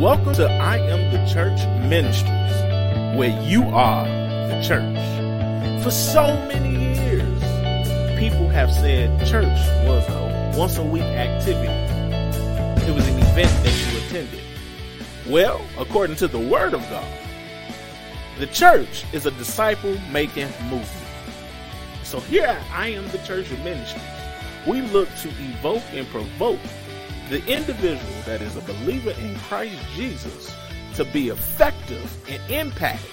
Welcome 0.00 0.32
to 0.36 0.46
I 0.46 0.78
Am 0.78 1.12
the 1.12 1.30
Church 1.30 1.60
Ministries, 1.86 3.18
where 3.18 3.38
you 3.42 3.64
are 3.64 4.06
the 4.48 4.62
church. 4.66 5.84
For 5.84 5.90
so 5.90 6.22
many 6.48 6.96
years, 6.98 8.18
people 8.18 8.48
have 8.48 8.72
said 8.72 9.26
church 9.26 9.58
was 9.86 10.08
a 10.08 10.54
once 10.58 10.78
a 10.78 10.82
week 10.82 11.02
activity. 11.02 11.68
It 12.90 12.94
was 12.94 13.06
an 13.08 13.18
event 13.18 13.50
that 13.62 13.92
you 13.92 13.98
attended. 13.98 14.40
Well, 15.28 15.60
according 15.78 16.16
to 16.16 16.28
the 16.28 16.40
Word 16.40 16.72
of 16.72 16.80
God, 16.88 17.18
the 18.38 18.46
church 18.46 19.04
is 19.12 19.26
a 19.26 19.32
disciple 19.32 19.98
making 20.10 20.48
movement. 20.70 20.88
So 22.04 22.20
here 22.20 22.46
at 22.46 22.70
I 22.72 22.86
Am 22.86 23.06
the 23.08 23.18
Church 23.18 23.50
Ministries, 23.50 24.02
we 24.66 24.80
look 24.80 25.10
to 25.16 25.28
evoke 25.28 25.84
and 25.92 26.06
provoke 26.08 26.58
the 27.30 27.46
individual 27.46 28.22
that 28.26 28.42
is 28.42 28.56
a 28.56 28.60
believer 28.62 29.12
in 29.12 29.36
Christ 29.38 29.80
Jesus 29.94 30.52
to 30.96 31.04
be 31.04 31.28
effective 31.28 32.12
and 32.28 32.42
impact 32.50 33.04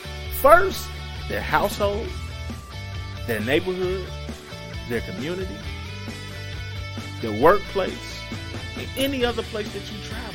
first 0.42 0.90
their 1.30 1.40
household, 1.40 2.08
their 3.28 3.40
neighborhood, 3.42 4.04
their 4.90 5.02
community, 5.02 5.56
their 7.22 7.40
workplace, 7.44 8.20
and 8.76 8.88
any 8.98 9.24
other 9.24 9.44
place 9.44 9.72
that 9.74 9.84
you 9.92 10.02
travel 10.04 10.34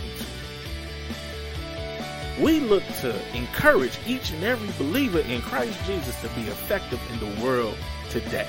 to. 2.38 2.42
We 2.42 2.60
look 2.60 2.84
to 3.00 3.36
encourage 3.36 3.98
each 4.06 4.30
and 4.30 4.44
every 4.44 4.70
believer 4.78 5.20
in 5.20 5.42
Christ 5.42 5.76
Jesus 5.86 6.20
to 6.20 6.28
be 6.28 6.42
effective 6.42 7.00
in 7.10 7.18
the 7.18 7.42
world 7.44 7.76
today. 8.10 8.46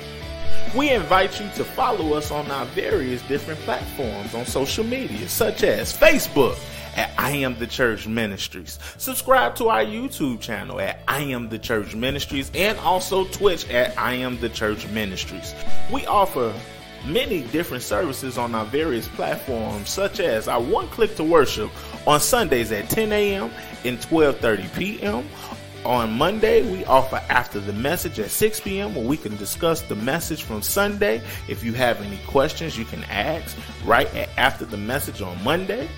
We 0.75 0.89
invite 0.89 1.39
you 1.39 1.47
to 1.55 1.63
follow 1.63 2.13
us 2.13 2.31
on 2.31 2.49
our 2.49 2.65
various 2.65 3.21
different 3.23 3.59
platforms 3.61 4.33
on 4.33 4.45
social 4.45 4.83
media, 4.83 5.29
such 5.29 5.63
as 5.63 5.95
Facebook 5.95 6.57
at 6.95 7.11
I 7.17 7.31
Am 7.31 7.57
the 7.59 7.67
Church 7.67 8.07
Ministries. 8.07 8.79
Subscribe 8.97 9.55
to 9.57 9.69
our 9.69 9.83
YouTube 9.83 10.41
channel 10.41 10.79
at 10.79 11.01
I 11.07 11.21
Am 11.21 11.49
the 11.49 11.59
Church 11.59 11.95
Ministries 11.95 12.51
and 12.55 12.77
also 12.79 13.25
Twitch 13.25 13.69
at 13.69 13.97
I 13.99 14.15
Am 14.15 14.39
the 14.39 14.49
Church 14.49 14.87
Ministries. 14.87 15.53
We 15.91 16.07
offer 16.07 16.53
many 17.05 17.41
different 17.43 17.83
services 17.83 18.37
on 18.37 18.55
our 18.55 18.65
various 18.65 19.07
platforms, 19.09 19.89
such 19.89 20.19
as 20.19 20.47
our 20.47 20.61
one 20.61 20.87
click 20.87 21.15
to 21.17 21.23
worship 21.23 21.69
on 22.07 22.19
Sundays 22.19 22.71
at 22.71 22.89
10 22.89 23.11
a.m. 23.11 23.51
and 23.83 23.99
12:30 23.99 24.73
p.m. 24.75 25.27
On 25.85 26.17
Monday, 26.17 26.61
we 26.71 26.85
offer 26.85 27.21
After 27.27 27.59
the 27.59 27.73
Message 27.73 28.17
at 28.17 28.31
6 28.31 28.61
p.m. 28.61 28.95
where 28.95 29.05
we 29.05 29.17
can 29.17 29.35
discuss 29.35 29.81
the 29.81 29.95
message 29.95 30.43
from 30.43 30.61
Sunday. 30.61 31.21
If 31.49 31.63
you 31.63 31.73
have 31.73 32.01
any 32.01 32.17
questions, 32.25 32.77
you 32.77 32.85
can 32.85 33.03
ask 33.05 33.55
right 33.83 34.13
at 34.15 34.29
After 34.37 34.63
the 34.63 34.77
Message 34.77 35.21
on 35.21 35.43
Monday. 35.43 35.89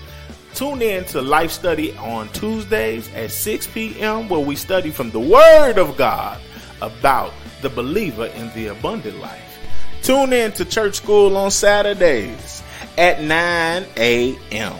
Tune 0.54 0.82
in 0.82 1.04
to 1.06 1.22
Life 1.22 1.52
Study 1.52 1.96
on 1.98 2.28
Tuesdays 2.30 3.12
at 3.14 3.30
6 3.30 3.66
p.m. 3.68 4.28
where 4.28 4.40
we 4.40 4.56
study 4.56 4.90
from 4.90 5.10
the 5.10 5.20
Word 5.20 5.78
of 5.78 5.96
God 5.96 6.40
about 6.82 7.32
the 7.62 7.68
believer 7.68 8.26
in 8.26 8.52
the 8.54 8.68
abundant 8.68 9.20
life. 9.20 9.58
Tune 10.02 10.32
in 10.32 10.52
to 10.52 10.64
Church 10.64 10.96
School 10.96 11.36
on 11.36 11.50
Saturdays 11.50 12.62
at 12.98 13.22
9 13.22 13.86
a.m. 13.96 14.76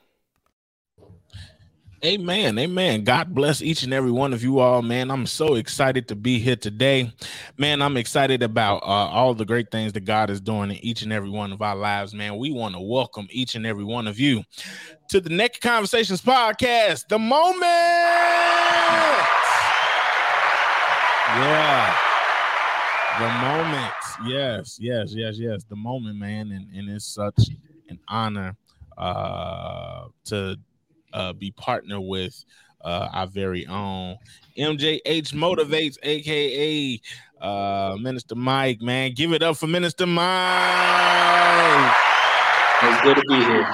Amen. 2.04 2.58
Amen. 2.58 3.04
God 3.04 3.32
bless 3.32 3.62
each 3.62 3.84
and 3.84 3.94
every 3.94 4.10
one 4.10 4.32
of 4.32 4.42
you 4.42 4.58
all, 4.58 4.82
man. 4.82 5.08
I'm 5.08 5.24
so 5.24 5.54
excited 5.54 6.08
to 6.08 6.16
be 6.16 6.40
here 6.40 6.56
today. 6.56 7.12
Man, 7.58 7.80
I'm 7.80 7.96
excited 7.96 8.42
about 8.42 8.78
uh, 8.78 8.86
all 8.86 9.34
the 9.34 9.44
great 9.44 9.70
things 9.70 9.92
that 9.92 10.00
God 10.00 10.28
is 10.28 10.40
doing 10.40 10.70
in 10.70 10.78
each 10.78 11.02
and 11.02 11.12
every 11.12 11.30
one 11.30 11.52
of 11.52 11.62
our 11.62 11.76
lives, 11.76 12.12
man. 12.12 12.38
We 12.38 12.50
want 12.50 12.74
to 12.74 12.80
welcome 12.80 13.28
each 13.30 13.54
and 13.54 13.64
every 13.64 13.84
one 13.84 14.08
of 14.08 14.18
you 14.18 14.42
to 15.10 15.20
the 15.20 15.30
Naked 15.30 15.60
Conversations 15.62 16.20
podcast, 16.20 17.06
The 17.06 17.20
Moment. 17.20 17.60
Yeah. 21.38 21.96
The 23.20 23.28
moment. 23.28 23.92
Yes, 24.26 24.76
yes, 24.80 25.14
yes, 25.14 25.38
yes. 25.38 25.62
The 25.68 25.76
moment, 25.76 26.18
man. 26.18 26.50
And, 26.50 26.66
and 26.74 26.88
it's 26.90 27.06
such 27.06 27.50
an 27.88 28.00
honor 28.08 28.56
uh, 28.98 30.06
to 30.24 30.58
uh, 31.12 31.32
be 31.32 31.50
partner 31.52 32.00
with 32.00 32.44
uh, 32.82 33.08
our 33.12 33.26
very 33.26 33.66
own 33.66 34.16
MJH 34.58 35.32
Motivates, 35.32 35.96
aka 36.02 37.00
uh, 37.40 37.96
Minister 38.00 38.34
Mike. 38.34 38.80
Man, 38.80 39.12
give 39.12 39.32
it 39.32 39.42
up 39.42 39.56
for 39.56 39.66
Minister 39.66 40.06
Mike. 40.06 40.26
It's 42.82 43.02
good 43.02 43.16
to 43.16 43.22
be 43.28 43.36
here. 43.36 43.72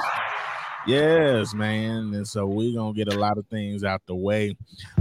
Yes, 0.86 1.52
man. 1.52 2.14
And 2.14 2.26
so 2.26 2.46
we're 2.46 2.74
gonna 2.74 2.94
get 2.94 3.12
a 3.12 3.18
lot 3.18 3.36
of 3.36 3.46
things 3.48 3.84
out 3.84 4.00
the 4.06 4.14
way. 4.14 4.56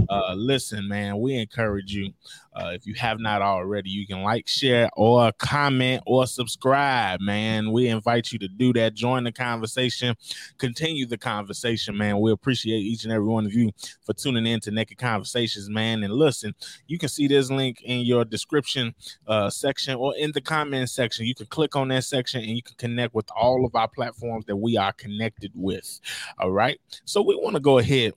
Uh 0.08 0.34
listen, 0.34 0.86
man, 0.86 1.18
we 1.18 1.34
encourage 1.34 1.94
you. 1.94 2.12
Uh, 2.58 2.70
if 2.70 2.86
you 2.86 2.94
have 2.94 3.20
not 3.20 3.40
already, 3.40 3.88
you 3.88 4.04
can 4.04 4.22
like, 4.22 4.48
share, 4.48 4.90
or 4.96 5.30
comment 5.38 6.02
or 6.06 6.26
subscribe, 6.26 7.20
man. 7.20 7.70
We 7.70 7.86
invite 7.86 8.32
you 8.32 8.38
to 8.40 8.48
do 8.48 8.72
that. 8.72 8.94
Join 8.94 9.22
the 9.22 9.30
conversation, 9.30 10.16
continue 10.58 11.06
the 11.06 11.18
conversation, 11.18 11.96
man. 11.96 12.18
We 12.18 12.32
appreciate 12.32 12.78
each 12.78 13.04
and 13.04 13.12
every 13.12 13.28
one 13.28 13.46
of 13.46 13.54
you 13.54 13.70
for 14.04 14.12
tuning 14.12 14.46
in 14.46 14.58
to 14.60 14.72
Naked 14.72 14.98
Conversations, 14.98 15.70
man. 15.70 16.02
And 16.02 16.12
listen, 16.12 16.52
you 16.88 16.98
can 16.98 17.08
see 17.08 17.28
this 17.28 17.48
link 17.48 17.80
in 17.82 18.00
your 18.00 18.24
description 18.24 18.92
uh, 19.28 19.50
section 19.50 19.94
or 19.94 20.16
in 20.16 20.32
the 20.32 20.40
comment 20.40 20.90
section. 20.90 21.26
You 21.26 21.36
can 21.36 21.46
click 21.46 21.76
on 21.76 21.88
that 21.88 22.04
section 22.04 22.40
and 22.40 22.50
you 22.50 22.62
can 22.62 22.74
connect 22.76 23.14
with 23.14 23.30
all 23.36 23.64
of 23.64 23.76
our 23.76 23.88
platforms 23.88 24.46
that 24.46 24.56
we 24.56 24.76
are 24.76 24.92
connected 24.92 25.52
with. 25.54 26.00
All 26.40 26.50
right. 26.50 26.80
So 27.04 27.22
we 27.22 27.36
want 27.36 27.54
to 27.54 27.60
go 27.60 27.78
ahead 27.78 28.14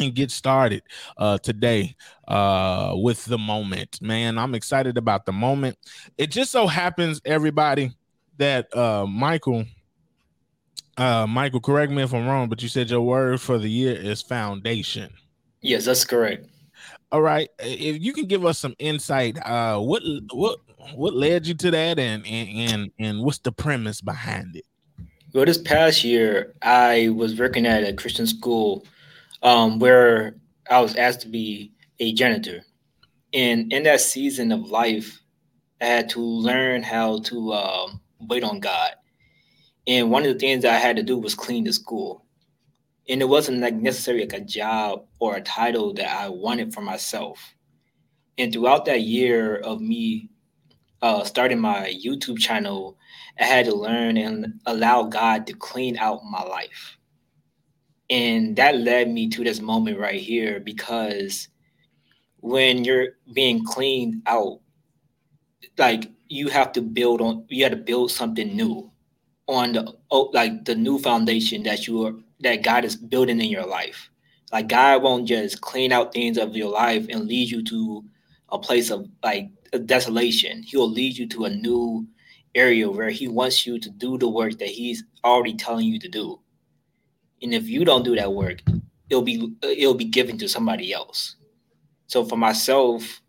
and 0.00 0.14
get 0.14 0.30
started 0.30 0.82
uh, 1.16 1.38
today 1.38 1.96
uh, 2.26 2.92
with 2.96 3.24
the 3.24 3.38
moment. 3.38 4.00
Man, 4.00 4.38
I'm 4.38 4.54
excited 4.54 4.96
about 4.96 5.26
the 5.26 5.32
moment. 5.32 5.78
It 6.16 6.30
just 6.30 6.52
so 6.52 6.66
happens, 6.66 7.20
everybody, 7.24 7.92
that 8.38 8.74
uh, 8.76 9.06
Michael, 9.06 9.64
uh, 10.96 11.26
Michael, 11.26 11.60
correct 11.60 11.92
me 11.92 12.02
if 12.02 12.12
I'm 12.12 12.26
wrong, 12.26 12.48
but 12.48 12.62
you 12.62 12.68
said 12.68 12.90
your 12.90 13.02
word 13.02 13.40
for 13.40 13.58
the 13.58 13.70
year 13.70 13.94
is 13.94 14.22
foundation. 14.22 15.12
Yes, 15.60 15.84
that's 15.84 16.04
correct. 16.04 16.46
All 17.10 17.22
right, 17.22 17.48
if 17.58 18.02
you 18.02 18.12
can 18.12 18.26
give 18.26 18.44
us 18.44 18.58
some 18.58 18.74
insight, 18.78 19.38
uh, 19.44 19.78
what 19.78 20.02
what 20.30 20.58
what 20.94 21.14
led 21.14 21.46
you 21.46 21.54
to 21.54 21.70
that, 21.70 21.98
and 21.98 22.26
and 22.26 22.48
and, 22.48 22.90
and 22.98 23.22
what's 23.22 23.38
the 23.38 23.50
premise 23.50 24.00
behind 24.00 24.56
it? 24.56 24.64
Well, 25.32 25.44
this 25.44 25.58
past 25.58 26.04
year, 26.04 26.54
I 26.62 27.10
was 27.10 27.38
working 27.38 27.66
at 27.66 27.84
a 27.84 27.92
Christian 27.92 28.26
school 28.26 28.86
um, 29.42 29.78
where 29.78 30.36
I 30.70 30.80
was 30.80 30.96
asked 30.96 31.20
to 31.22 31.28
be 31.28 31.72
a 31.98 32.12
janitor. 32.12 32.62
And 33.32 33.72
in 33.72 33.82
that 33.84 34.00
season 34.00 34.52
of 34.52 34.70
life, 34.70 35.20
I 35.80 35.86
had 35.86 36.08
to 36.10 36.20
learn 36.20 36.82
how 36.82 37.20
to 37.20 37.52
um, 37.52 38.00
wait 38.20 38.44
on 38.44 38.60
God. 38.60 38.92
And 39.86 40.10
one 40.10 40.26
of 40.26 40.32
the 40.32 40.38
things 40.38 40.64
I 40.64 40.74
had 40.74 40.96
to 40.96 41.02
do 41.02 41.18
was 41.18 41.34
clean 41.34 41.64
the 41.64 41.72
school. 41.72 42.24
And 43.08 43.22
it 43.22 43.28
wasn't 43.28 43.60
like 43.60 43.74
necessarily 43.74 44.24
like 44.24 44.34
a 44.34 44.44
job 44.44 45.06
or 45.18 45.36
a 45.36 45.40
title 45.40 45.94
that 45.94 46.10
I 46.10 46.28
wanted 46.28 46.74
for 46.74 46.82
myself. 46.82 47.54
And 48.36 48.52
throughout 48.52 48.84
that 48.84 49.00
year 49.02 49.56
of 49.56 49.80
me 49.80 50.28
uh, 51.00 51.24
starting 51.24 51.60
my 51.60 51.94
YouTube 52.04 52.38
channel, 52.38 52.98
I 53.40 53.44
had 53.44 53.66
to 53.66 53.74
learn 53.74 54.16
and 54.16 54.60
allow 54.66 55.04
God 55.04 55.46
to 55.46 55.52
clean 55.54 55.96
out 55.96 56.24
my 56.24 56.42
life. 56.42 56.97
And 58.10 58.56
that 58.56 58.76
led 58.76 59.10
me 59.10 59.28
to 59.30 59.44
this 59.44 59.60
moment 59.60 59.98
right 59.98 60.20
here 60.20 60.60
because 60.60 61.48
when 62.40 62.84
you're 62.84 63.08
being 63.34 63.64
cleaned 63.64 64.22
out, 64.26 64.60
like 65.76 66.10
you 66.28 66.48
have 66.48 66.72
to 66.72 66.82
build 66.82 67.20
on, 67.20 67.44
you 67.48 67.64
have 67.64 67.72
to 67.72 67.78
build 67.78 68.10
something 68.10 68.56
new 68.56 68.90
on 69.46 69.72
the 69.72 69.94
oh, 70.10 70.30
like 70.32 70.64
the 70.64 70.74
new 70.74 70.98
foundation 70.98 71.62
that 71.64 71.86
you 71.86 72.06
are 72.06 72.14
that 72.40 72.62
God 72.62 72.84
is 72.84 72.96
building 72.96 73.40
in 73.40 73.50
your 73.50 73.66
life. 73.66 74.10
Like 74.52 74.68
God 74.68 75.02
won't 75.02 75.28
just 75.28 75.60
clean 75.60 75.92
out 75.92 76.12
things 76.12 76.38
of 76.38 76.56
your 76.56 76.70
life 76.70 77.06
and 77.10 77.26
lead 77.26 77.50
you 77.50 77.62
to 77.64 78.04
a 78.50 78.58
place 78.58 78.90
of 78.90 79.06
like 79.22 79.50
desolation. 79.84 80.62
He 80.62 80.76
will 80.76 80.90
lead 80.90 81.18
you 81.18 81.28
to 81.28 81.44
a 81.44 81.50
new 81.50 82.06
area 82.54 82.90
where 82.90 83.10
He 83.10 83.28
wants 83.28 83.66
you 83.66 83.78
to 83.78 83.90
do 83.90 84.16
the 84.16 84.28
work 84.28 84.58
that 84.58 84.68
He's 84.68 85.04
already 85.24 85.54
telling 85.54 85.86
you 85.86 85.98
to 85.98 86.08
do 86.08 86.40
and 87.42 87.54
if 87.54 87.68
you 87.68 87.84
don't 87.84 88.04
do 88.04 88.16
that 88.16 88.32
work 88.32 88.60
it'll 89.10 89.22
be 89.22 89.52
it'll 89.62 89.94
be 89.94 90.04
given 90.04 90.38
to 90.38 90.48
somebody 90.48 90.92
else 90.92 91.36
so 92.06 92.24
for 92.24 92.36
myself 92.36 93.20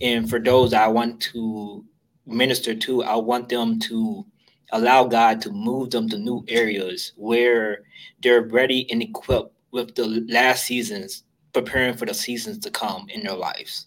and 0.00 0.28
for 0.28 0.38
those 0.38 0.72
i 0.72 0.86
want 0.86 1.20
to 1.20 1.84
minister 2.26 2.74
to 2.74 3.02
i 3.02 3.16
want 3.16 3.48
them 3.48 3.78
to 3.78 4.24
allow 4.72 5.04
god 5.04 5.40
to 5.40 5.50
move 5.50 5.90
them 5.90 6.08
to 6.08 6.18
new 6.18 6.44
areas 6.48 7.12
where 7.16 7.80
they're 8.22 8.42
ready 8.42 8.90
and 8.90 9.02
equipped 9.02 9.54
with 9.72 9.94
the 9.94 10.06
last 10.28 10.64
seasons 10.64 11.24
preparing 11.52 11.96
for 11.96 12.06
the 12.06 12.14
seasons 12.14 12.58
to 12.60 12.70
come 12.70 13.06
in 13.08 13.22
their 13.22 13.34
lives. 13.34 13.86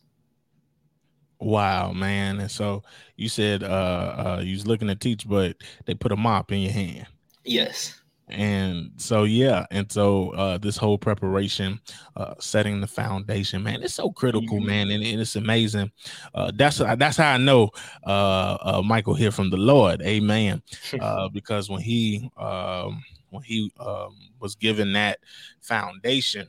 Wow, 1.40 1.92
man. 1.92 2.40
And 2.40 2.52
so 2.52 2.84
you 3.18 3.28
said 3.28 3.64
uh, 3.64 3.66
uh 3.68 4.42
you 4.44 4.54
was 4.54 4.68
looking 4.68 4.88
to 4.88 4.96
teach, 4.96 5.28
but 5.28 5.58
they 5.86 5.94
put 5.94 6.12
a 6.12 6.16
mop 6.16 6.52
in 6.52 6.60
your 6.60 6.72
hand. 6.72 7.08
Yes. 7.44 8.00
And 8.34 8.92
so 8.98 9.24
yeah, 9.24 9.66
and 9.72 9.92
so 9.92 10.32
uh 10.32 10.58
this 10.58 10.78
whole 10.78 10.98
preparation, 10.98 11.80
uh 12.16 12.36
setting 12.40 12.82
the 12.82 12.88
foundation, 12.88 13.64
man, 13.64 13.84
it's 13.84 13.94
so 13.94 14.12
critical, 14.12 14.58
mm-hmm. 14.58 14.68
man, 14.68 14.92
and, 14.92 15.04
and, 15.04 15.22
it's 15.22 15.36
amazing. 15.36 15.92
Uh 16.34 16.52
that's 16.56 16.78
that's 16.78 17.18
how 17.18 17.34
I 17.34 17.38
know 17.38 17.70
uh, 18.06 18.58
uh 18.62 18.82
Michael 18.84 19.14
here 19.14 19.32
from 19.32 19.50
the 19.50 19.58
Lord, 19.58 20.02
amen. 20.02 20.62
uh 21.00 21.30
because 21.30 21.70
when 21.70 21.82
he 21.82 22.30
um 22.38 23.04
when 23.30 23.44
he 23.44 23.72
um 23.80 24.16
was 24.40 24.56
given 24.56 24.94
that 24.94 25.20
foundation, 25.62 26.48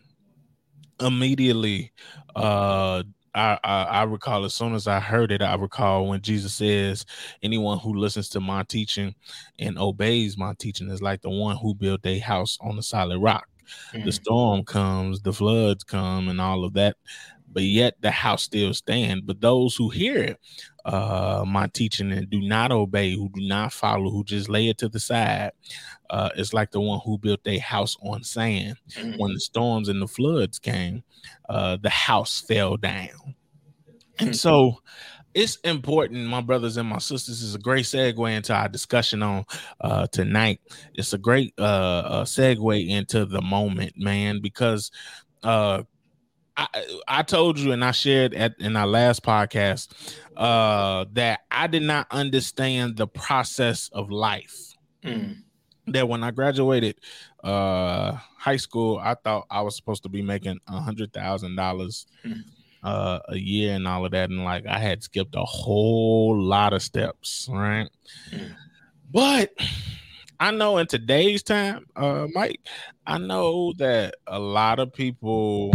immediately 1.00 1.92
uh 2.34 3.02
I, 3.34 3.58
I, 3.64 3.82
I 3.82 4.02
recall 4.04 4.44
as 4.44 4.54
soon 4.54 4.74
as 4.74 4.86
I 4.86 5.00
heard 5.00 5.32
it, 5.32 5.42
I 5.42 5.54
recall 5.56 6.06
when 6.08 6.20
Jesus 6.20 6.54
says, 6.54 7.04
"Anyone 7.42 7.78
who 7.78 7.94
listens 7.94 8.28
to 8.30 8.40
my 8.40 8.62
teaching 8.62 9.14
and 9.58 9.78
obeys 9.78 10.38
my 10.38 10.54
teaching 10.58 10.90
is 10.90 11.02
like 11.02 11.22
the 11.22 11.30
one 11.30 11.56
who 11.56 11.74
built 11.74 12.06
a 12.06 12.18
house 12.18 12.58
on 12.60 12.78
a 12.78 12.82
solid 12.82 13.18
rock." 13.18 13.48
Mm-hmm. 13.92 14.04
The 14.04 14.10
mm. 14.10 14.14
storm 14.14 14.64
comes, 14.64 15.22
the 15.22 15.32
floods 15.32 15.84
come, 15.84 16.28
and 16.28 16.40
all 16.40 16.64
of 16.64 16.74
that, 16.74 16.96
but 17.52 17.62
yet 17.62 17.94
the 18.00 18.10
house 18.10 18.42
still 18.42 18.74
stands. 18.74 19.22
But 19.24 19.40
those 19.40 19.74
who 19.74 19.88
hear 19.88 20.18
it, 20.18 20.40
uh, 20.84 21.44
my 21.46 21.66
teaching 21.68 22.12
and 22.12 22.28
do 22.28 22.40
not 22.40 22.72
obey, 22.72 23.14
who 23.14 23.30
do 23.34 23.46
not 23.46 23.72
follow, 23.72 24.10
who 24.10 24.24
just 24.24 24.48
lay 24.48 24.68
it 24.68 24.78
to 24.78 24.88
the 24.88 25.00
side, 25.00 25.52
uh, 26.14 26.30
it's 26.36 26.54
like 26.54 26.70
the 26.70 26.80
one 26.80 27.00
who 27.04 27.18
built 27.18 27.40
a 27.44 27.58
house 27.58 27.96
on 28.00 28.22
sand. 28.22 28.76
Mm-hmm. 28.92 29.18
When 29.18 29.34
the 29.34 29.40
storms 29.40 29.88
and 29.88 30.00
the 30.00 30.06
floods 30.06 30.60
came, 30.60 31.02
uh, 31.48 31.76
the 31.82 31.90
house 31.90 32.40
fell 32.40 32.76
down. 32.76 33.34
And 34.20 34.36
so 34.36 34.78
it's 35.34 35.56
important, 35.64 36.28
my 36.28 36.40
brothers 36.40 36.76
and 36.76 36.88
my 36.88 36.98
sisters. 36.98 37.42
is 37.42 37.56
a 37.56 37.58
great 37.58 37.84
segue 37.84 38.36
into 38.36 38.54
our 38.54 38.68
discussion 38.68 39.24
on 39.24 39.44
uh, 39.80 40.06
tonight. 40.06 40.60
It's 40.94 41.14
a 41.14 41.18
great 41.18 41.52
uh, 41.58 41.62
uh, 41.62 42.24
segue 42.24 42.88
into 42.88 43.24
the 43.24 43.42
moment, 43.42 43.94
man, 43.96 44.40
because 44.40 44.92
uh, 45.42 45.82
I, 46.56 46.68
I 47.08 47.22
told 47.24 47.58
you 47.58 47.72
and 47.72 47.84
I 47.84 47.90
shared 47.90 48.34
at 48.34 48.54
in 48.60 48.76
our 48.76 48.86
last 48.86 49.24
podcast 49.24 49.88
uh, 50.36 51.06
that 51.14 51.40
I 51.50 51.66
did 51.66 51.82
not 51.82 52.06
understand 52.12 52.98
the 52.98 53.08
process 53.08 53.90
of 53.92 54.12
life. 54.12 54.76
Mm. 55.04 55.38
That 55.86 56.08
when 56.08 56.24
I 56.24 56.30
graduated 56.30 56.96
uh, 57.42 58.12
high 58.38 58.56
school, 58.56 58.98
I 59.02 59.14
thought 59.14 59.46
I 59.50 59.60
was 59.60 59.76
supposed 59.76 60.02
to 60.04 60.08
be 60.08 60.22
making 60.22 60.60
a 60.66 60.80
hundred 60.80 61.12
thousand 61.12 61.56
dollars 61.56 62.06
mm. 62.24 62.42
uh, 62.82 63.20
a 63.28 63.36
year 63.36 63.74
and 63.74 63.86
all 63.86 64.04
of 64.04 64.12
that, 64.12 64.30
and 64.30 64.44
like 64.44 64.66
I 64.66 64.78
had 64.78 65.02
skipped 65.02 65.34
a 65.34 65.44
whole 65.44 66.40
lot 66.40 66.72
of 66.72 66.82
steps, 66.82 67.48
right? 67.52 67.88
Mm. 68.30 68.54
But 69.12 69.52
I 70.40 70.50
know 70.50 70.78
in 70.78 70.86
today's 70.86 71.42
time, 71.42 71.86
uh, 71.96 72.26
Mike, 72.34 72.60
I 73.06 73.18
know 73.18 73.72
that 73.78 74.16
a 74.26 74.38
lot 74.38 74.78
of 74.78 74.92
people 74.92 75.72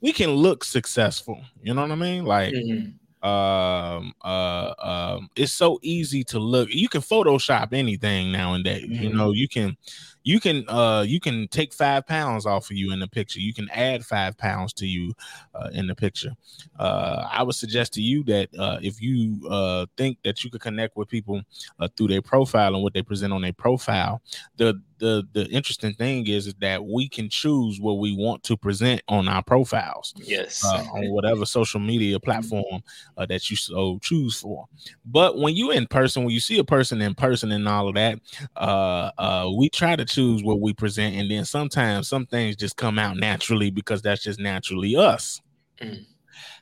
we 0.00 0.12
can 0.12 0.30
look 0.30 0.64
successful. 0.64 1.40
You 1.62 1.74
know 1.74 1.82
what 1.82 1.92
I 1.92 1.96
mean? 1.96 2.24
Like, 2.24 2.52
mm-hmm. 2.52 2.90
Um, 3.22 4.14
uh, 4.22 4.74
um, 4.78 5.30
it's 5.36 5.52
so 5.52 5.78
easy 5.82 6.24
to 6.24 6.38
look. 6.38 6.68
You 6.72 6.88
can 6.88 7.00
Photoshop 7.00 7.72
anything 7.72 8.32
nowadays. 8.32 8.84
Mm-hmm. 8.84 9.02
You 9.02 9.12
know, 9.12 9.32
you 9.32 9.48
can 9.48 9.76
you 10.24 10.40
can 10.40 10.64
uh 10.68 11.04
you 11.06 11.20
can 11.20 11.48
take 11.48 11.72
five 11.72 12.06
pounds 12.06 12.46
off 12.46 12.70
of 12.70 12.76
you 12.76 12.92
in 12.92 13.00
the 13.00 13.08
picture 13.08 13.40
you 13.40 13.52
can 13.52 13.68
add 13.70 14.04
five 14.04 14.36
pounds 14.36 14.72
to 14.72 14.86
you 14.86 15.12
uh, 15.54 15.68
in 15.72 15.86
the 15.86 15.94
picture 15.94 16.32
uh 16.78 17.26
i 17.30 17.42
would 17.42 17.54
suggest 17.54 17.92
to 17.92 18.00
you 18.00 18.22
that 18.22 18.48
uh 18.58 18.78
if 18.82 19.00
you 19.00 19.40
uh 19.48 19.86
think 19.96 20.18
that 20.22 20.42
you 20.44 20.50
could 20.50 20.60
connect 20.60 20.96
with 20.96 21.08
people 21.08 21.40
uh, 21.80 21.88
through 21.96 22.08
their 22.08 22.22
profile 22.22 22.74
and 22.74 22.82
what 22.82 22.94
they 22.94 23.02
present 23.02 23.32
on 23.32 23.42
their 23.42 23.52
profile 23.52 24.22
the 24.56 24.80
the 25.02 25.26
the 25.32 25.48
interesting 25.48 25.92
thing 25.92 26.28
is, 26.28 26.46
is 26.46 26.54
that 26.60 26.84
we 26.84 27.08
can 27.08 27.28
choose 27.28 27.80
what 27.80 27.98
we 27.98 28.16
want 28.16 28.44
to 28.44 28.56
present 28.56 29.02
on 29.08 29.26
our 29.26 29.42
profiles. 29.42 30.14
Yes, 30.16 30.64
uh, 30.64 30.84
on 30.92 31.10
whatever 31.10 31.44
social 31.44 31.80
media 31.80 32.20
platform 32.20 32.82
uh, 33.16 33.26
that 33.26 33.50
you 33.50 33.56
so 33.56 33.98
choose 34.00 34.38
for. 34.38 34.66
But 35.04 35.38
when 35.38 35.56
you 35.56 35.72
in 35.72 35.88
person, 35.88 36.22
when 36.22 36.32
you 36.32 36.38
see 36.38 36.58
a 36.58 36.64
person 36.64 37.02
in 37.02 37.16
person 37.16 37.50
and 37.50 37.68
all 37.68 37.88
of 37.88 37.96
that, 37.96 38.20
uh, 38.56 39.10
uh, 39.18 39.50
we 39.56 39.68
try 39.68 39.96
to 39.96 40.04
choose 40.14 40.42
what 40.42 40.60
we 40.60 40.72
present, 40.72 41.16
and 41.16 41.30
then 41.30 41.44
sometimes 41.44 42.08
some 42.08 42.26
things 42.26 42.56
just 42.56 42.76
come 42.76 42.98
out 42.98 43.16
naturally 43.16 43.70
because 43.70 44.02
that's 44.02 44.22
just 44.22 44.38
naturally 44.38 44.96
us. 44.96 45.40
Mm. 45.80 46.06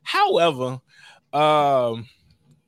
However, 0.02 0.79
um, 1.32 2.08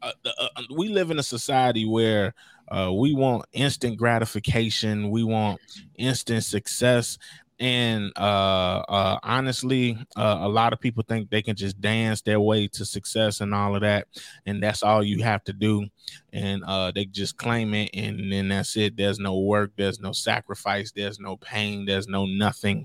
uh, 0.03 0.13
uh, 0.25 0.49
we 0.75 0.89
live 0.89 1.11
in 1.11 1.19
a 1.19 1.23
society 1.23 1.85
where 1.85 2.35
uh, 2.69 2.93
we 2.93 3.15
want 3.15 3.45
instant 3.53 3.97
gratification. 3.97 5.11
We 5.11 5.25
want 5.25 5.61
instant 5.97 6.45
success. 6.45 7.19
And 7.63 8.11
uh, 8.17 8.83
uh, 8.89 9.19
honestly, 9.23 9.97
uh, 10.17 10.39
a 10.41 10.49
lot 10.49 10.73
of 10.73 10.81
people 10.81 11.05
think 11.07 11.31
they 11.31 11.43
can 11.43 11.55
just 11.55 11.81
dance 11.81 12.21
their 12.21 12.41
way 12.41 12.67
to 12.67 12.85
success 12.85 13.41
and 13.41 13.55
all 13.55 13.77
of 13.77 13.83
that, 13.83 14.09
and 14.47 14.61
that's 14.61 14.83
all 14.83 15.05
you 15.05 15.23
have 15.23 15.45
to 15.45 15.53
do. 15.53 15.87
And 16.33 16.65
uh, 16.65 16.91
they 16.91 17.05
just 17.05 17.37
claim 17.37 17.73
it, 17.75 17.91
and 17.95 18.33
then 18.33 18.49
that's 18.49 18.77
it. 18.77 18.97
There's 18.97 19.21
no 19.21 19.39
work, 19.39 19.71
there's 19.77 20.01
no 20.01 20.11
sacrifice, 20.11 20.91
there's 20.91 21.21
no 21.21 21.37
pain, 21.37 21.87
there's 21.87 22.09
no 22.09 22.27
nothing 22.27 22.85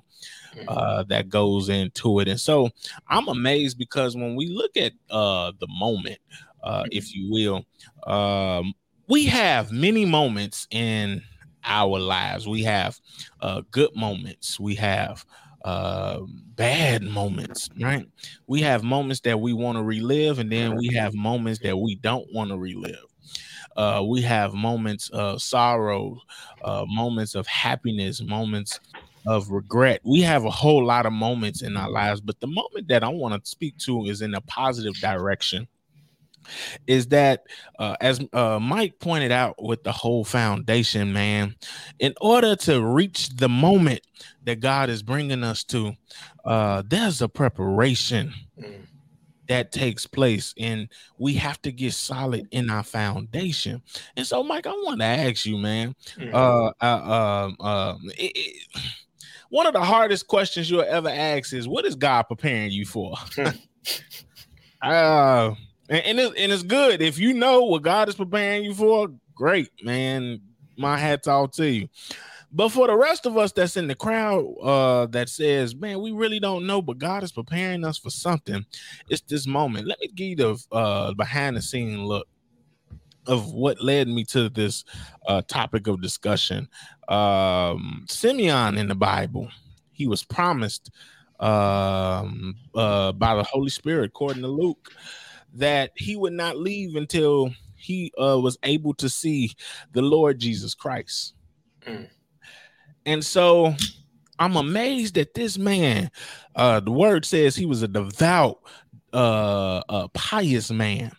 mm-hmm. 0.55 0.69
uh, 0.69 1.01
that 1.09 1.27
goes 1.27 1.69
into 1.69 2.19
it. 2.19 2.27
And 2.27 2.39
so 2.39 2.69
I'm 3.07 3.29
amazed 3.29 3.79
because 3.79 4.15
when 4.15 4.35
we 4.35 4.47
look 4.47 4.77
at 4.77 4.93
uh, 5.09 5.53
the 5.59 5.67
moment, 5.67 6.19
uh, 6.61 6.83
if 6.91 7.05
mm-hmm. 7.05 7.19
you 7.19 7.31
will, 7.31 8.13
um, 8.13 8.75
we 9.07 9.25
have 9.25 9.71
many 9.71 10.05
moments 10.05 10.67
in 10.69 11.23
our 11.67 11.99
lives. 11.99 12.47
We 12.47 12.63
have 12.63 12.99
uh, 13.41 13.61
good 13.71 13.95
moments. 13.95 14.59
We 14.59 14.75
have 14.75 15.25
uh, 15.63 16.21
bad 16.55 17.03
moments, 17.03 17.69
right? 17.79 18.05
We 18.47 18.61
have 18.61 18.83
moments 18.83 19.21
that 19.21 19.39
we 19.39 19.53
want 19.53 19.77
to 19.77 19.83
relive, 19.83 20.39
and 20.39 20.51
then 20.51 20.75
we 20.77 20.93
have 20.95 21.13
moments 21.13 21.59
that 21.61 21.77
we 21.77 21.95
don't 21.95 22.27
want 22.33 22.51
to 22.51 22.57
relive. 22.57 22.95
Uh, 23.75 24.03
we 24.07 24.21
have 24.21 24.53
moments 24.53 25.09
of 25.09 25.41
sorrow, 25.41 26.17
uh, 26.63 26.85
moments 26.87 27.35
of 27.35 27.45
happiness, 27.47 28.21
moments 28.21 28.79
of 29.27 29.49
regret. 29.51 30.01
We 30.03 30.21
have 30.21 30.45
a 30.45 30.49
whole 30.49 30.85
lot 30.85 31.05
of 31.05 31.13
moments 31.13 31.61
in 31.61 31.75
our 31.77 31.89
lives, 31.89 32.21
but 32.21 32.39
the 32.39 32.47
moment 32.47 32.87
that 32.87 33.03
I 33.03 33.09
want 33.09 33.43
to 33.43 33.49
speak 33.49 33.77
to 33.79 34.05
is 34.05 34.21
in 34.21 34.33
a 34.33 34.41
positive 34.41 34.95
direction 34.95 35.67
is 36.85 37.07
that 37.07 37.43
uh, 37.79 37.95
as 38.01 38.21
uh, 38.33 38.59
Mike 38.59 38.99
pointed 38.99 39.31
out 39.31 39.61
with 39.61 39.83
the 39.83 39.91
whole 39.91 40.23
foundation, 40.23 41.13
man, 41.13 41.55
in 41.99 42.13
order 42.21 42.55
to 42.55 42.83
reach 42.83 43.29
the 43.35 43.49
moment 43.49 44.01
that 44.43 44.59
God 44.59 44.89
is 44.89 45.03
bringing 45.03 45.43
us 45.43 45.63
to, 45.65 45.93
uh, 46.45 46.83
there's 46.85 47.21
a 47.21 47.29
preparation 47.29 48.33
mm. 48.59 48.81
that 49.47 49.71
takes 49.71 50.05
place, 50.05 50.53
and 50.57 50.89
we 51.17 51.33
have 51.35 51.61
to 51.63 51.71
get 51.71 51.93
solid 51.93 52.47
in 52.51 52.69
our 52.69 52.83
foundation. 52.83 53.81
And 54.15 54.25
so, 54.25 54.43
Mike, 54.43 54.67
I 54.67 54.71
want 54.71 54.99
to 54.99 55.05
ask 55.05 55.45
you, 55.45 55.57
man, 55.57 55.95
mm. 56.17 56.33
uh, 56.33 56.73
uh, 56.81 57.51
um, 57.59 57.99
it, 58.17 58.31
it, 58.35 58.81
one 59.49 59.65
of 59.65 59.73
the 59.73 59.83
hardest 59.83 60.27
questions 60.27 60.69
you'll 60.69 60.81
ever 60.81 61.09
ask 61.09 61.53
is, 61.53 61.67
"What 61.67 61.85
is 61.85 61.95
God 61.95 62.23
preparing 62.23 62.71
you 62.71 62.85
for?" 62.85 63.15
uh 64.81 65.53
and, 65.89 66.05
and, 66.05 66.19
it's, 66.19 66.35
and 66.37 66.51
it's 66.51 66.63
good 66.63 67.01
if 67.01 67.17
you 67.17 67.33
know 67.33 67.63
what 67.63 67.83
God 67.83 68.09
is 68.09 68.15
preparing 68.15 68.63
you 68.63 68.73
for. 68.73 69.09
Great, 69.35 69.69
man. 69.83 70.41
My 70.77 70.97
hats 70.97 71.27
off 71.27 71.51
to 71.53 71.69
you. 71.69 71.89
But 72.51 72.69
for 72.69 72.87
the 72.87 72.95
rest 72.95 73.25
of 73.25 73.37
us 73.37 73.51
that's 73.51 73.77
in 73.77 73.87
the 73.87 73.95
crowd 73.95 74.45
uh, 74.63 75.05
that 75.07 75.29
says, 75.29 75.75
man, 75.75 76.01
we 76.01 76.11
really 76.11 76.39
don't 76.39 76.65
know, 76.65 76.81
but 76.81 76.97
God 76.97 77.23
is 77.23 77.31
preparing 77.31 77.83
us 77.83 77.97
for 77.97 78.09
something. 78.09 78.65
It's 79.09 79.21
this 79.21 79.45
moment. 79.45 79.87
Let 79.87 79.99
me 79.99 80.07
give 80.07 80.27
you 80.27 80.35
the 80.35 80.75
uh, 80.75 81.13
behind 81.13 81.57
the 81.57 81.61
scene 81.61 82.05
look 82.05 82.27
of 83.25 83.51
what 83.51 83.83
led 83.83 84.07
me 84.07 84.23
to 84.23 84.49
this 84.49 84.85
uh, 85.27 85.41
topic 85.47 85.87
of 85.87 86.01
discussion. 86.01 86.69
Um, 87.09 88.05
Simeon 88.07 88.77
in 88.77 88.87
the 88.87 88.95
Bible, 88.95 89.49
he 89.91 90.07
was 90.07 90.23
promised 90.23 90.89
um, 91.41 92.55
uh, 92.73 93.11
by 93.11 93.35
the 93.35 93.43
Holy 93.43 93.69
Spirit, 93.69 94.05
according 94.05 94.41
to 94.43 94.47
Luke 94.47 94.93
that 95.53 95.91
he 95.95 96.15
would 96.15 96.33
not 96.33 96.57
leave 96.57 96.95
until 96.95 97.51
he 97.75 98.11
uh, 98.21 98.39
was 98.39 98.57
able 98.63 98.93
to 98.95 99.09
see 99.09 99.53
the 99.93 100.01
Lord 100.01 100.39
Jesus 100.39 100.73
Christ. 100.73 101.33
Mm. 101.85 102.09
And 103.05 103.23
so 103.23 103.73
I'm 104.39 104.55
amazed 104.57 105.15
that 105.15 105.33
this 105.33 105.57
man, 105.57 106.11
uh, 106.55 106.79
the 106.79 106.91
word 106.91 107.25
says 107.25 107.55
he 107.55 107.65
was 107.65 107.83
a 107.83 107.87
devout, 107.87 108.59
uh, 109.13 109.81
uh 109.87 110.07
pious 110.09 110.69
man, 110.71 111.11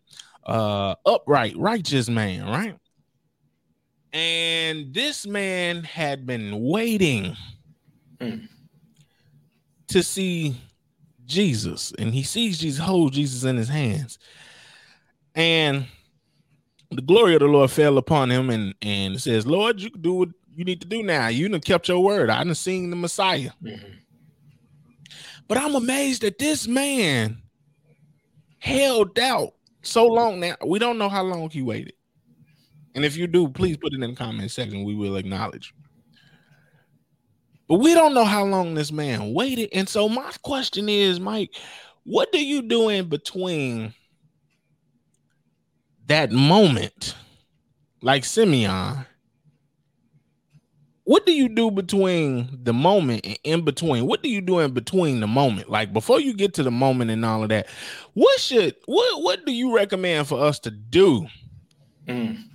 uh, 0.47 0.95
upright, 1.07 1.57
righteous 1.57 2.09
man, 2.09 2.47
right? 2.47 2.77
And 4.13 4.93
this 4.93 5.27
man 5.27 5.85
had 5.85 6.27
been 6.27 6.61
waiting 6.61 7.37
mm. 8.21 8.49
to 9.89 10.03
see 10.03 10.57
Jesus 11.29 11.93
and 11.99 12.13
he 12.13 12.23
sees 12.23 12.59
Jesus, 12.59 12.85
hold 12.85 13.13
Jesus 13.13 13.45
in 13.45 13.57
his 13.57 13.69
hands. 13.69 14.19
And 15.35 15.87
the 16.91 17.03
glory 17.03 17.35
of 17.35 17.41
the 17.41 17.47
Lord 17.47 17.71
fell 17.71 17.99
upon 17.99 18.31
him 18.31 18.51
and, 18.51 18.75
and 18.83 19.21
says, 19.21 19.47
Lord, 19.47 19.81
you 19.81 19.91
can 19.91 20.01
do 20.01 20.15
what 20.15 20.31
you 20.55 20.65
need 20.65 20.81
to 20.81 20.89
do 20.89 21.03
now. 21.03 21.29
You 21.29 21.49
done 21.49 21.61
kept 21.61 21.89
your 21.89 22.03
word. 22.03 22.31
I 22.31 22.43
done 22.43 22.55
seen 22.55 22.91
the 22.91 22.97
Messiah. 22.97 23.51
Mm-hmm. 23.63 23.93
But 25.47 25.59
I'm 25.59 25.75
amazed 25.75 26.23
that 26.23 26.39
this 26.39 26.67
man 26.67 27.43
held 28.59 29.19
out 29.19 29.55
so 29.83 30.07
long 30.07 30.41
now. 30.41 30.57
We 30.67 30.79
don't 30.79 30.99
know 30.99 31.09
how 31.09 31.23
long 31.23 31.49
he 31.51 31.63
waited. 31.63 31.95
And 32.95 33.05
if 33.05 33.17
you 33.17 33.27
do, 33.27 33.49
please 33.49 33.77
put 33.77 33.93
it 33.93 34.03
in 34.03 34.11
the 34.11 34.17
comment 34.17 34.51
section. 34.51 34.85
We 34.85 34.95
will 34.95 35.17
acknowledge. 35.17 35.73
But 37.69 37.81
we 37.81 37.93
don't 37.93 38.15
know 38.15 38.25
how 38.25 38.45
long 38.45 38.75
this 38.75 38.91
man 38.91 39.35
waited. 39.35 39.69
And 39.73 39.89
so 39.89 40.09
my 40.09 40.33
question 40.43 40.89
is, 40.89 41.21
Mike, 41.21 41.55
what 42.05 42.33
do 42.33 42.45
you 42.45 42.63
do 42.63 42.89
in 42.89 43.09
between 43.09 43.93
that 46.07 46.33
moment, 46.33 47.15
like 48.01 48.25
Simeon? 48.25 49.05
What 51.05 51.25
do 51.25 51.33
you 51.33 51.49
do 51.49 51.71
between 51.71 52.49
the 52.63 52.73
moment 52.75 53.25
and 53.25 53.39
in 53.45 53.65
between? 53.65 54.07
What 54.07 54.23
do 54.23 54.29
you 54.29 54.43
do 54.43 54.59
in 54.59 54.73
between 54.73 55.21
the 55.21 55.27
moment? 55.27 55.71
Like 55.71 55.93
before 55.93 56.21
you 56.21 56.35
get 56.35 56.55
to 56.55 56.63
the 56.63 56.71
moment 56.71 57.11
and 57.11 57.25
all 57.25 57.43
of 57.43 57.49
that, 57.51 57.67
what 58.15 58.41
should 58.41 58.75
what 58.85 59.23
what 59.23 59.47
do 59.47 59.53
you 59.53 59.75
recommend 59.75 60.29
for 60.29 60.39
us 60.43 60.59
to 60.61 60.71
do? 60.71 61.27
Mm. 62.07 62.48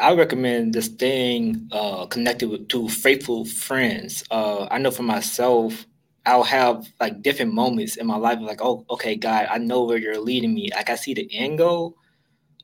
I 0.00 0.14
recommend 0.14 0.74
just 0.74 0.94
staying 0.94 1.68
uh, 1.72 2.06
connected 2.06 2.48
with, 2.48 2.68
to 2.68 2.88
faithful 2.88 3.44
friends. 3.44 4.24
Uh, 4.30 4.66
I 4.70 4.78
know 4.78 4.90
for 4.90 5.02
myself, 5.02 5.86
I'll 6.26 6.42
have 6.44 6.86
like 7.00 7.22
different 7.22 7.54
moments 7.54 7.96
in 7.96 8.06
my 8.06 8.16
life, 8.16 8.38
like, 8.40 8.60
oh, 8.62 8.84
okay, 8.90 9.16
God, 9.16 9.46
I 9.50 9.58
know 9.58 9.84
where 9.84 9.98
you're 9.98 10.20
leading 10.20 10.54
me. 10.54 10.70
Like 10.74 10.90
I 10.90 10.96
see 10.96 11.14
the 11.14 11.28
end 11.32 11.58
goal, 11.58 11.96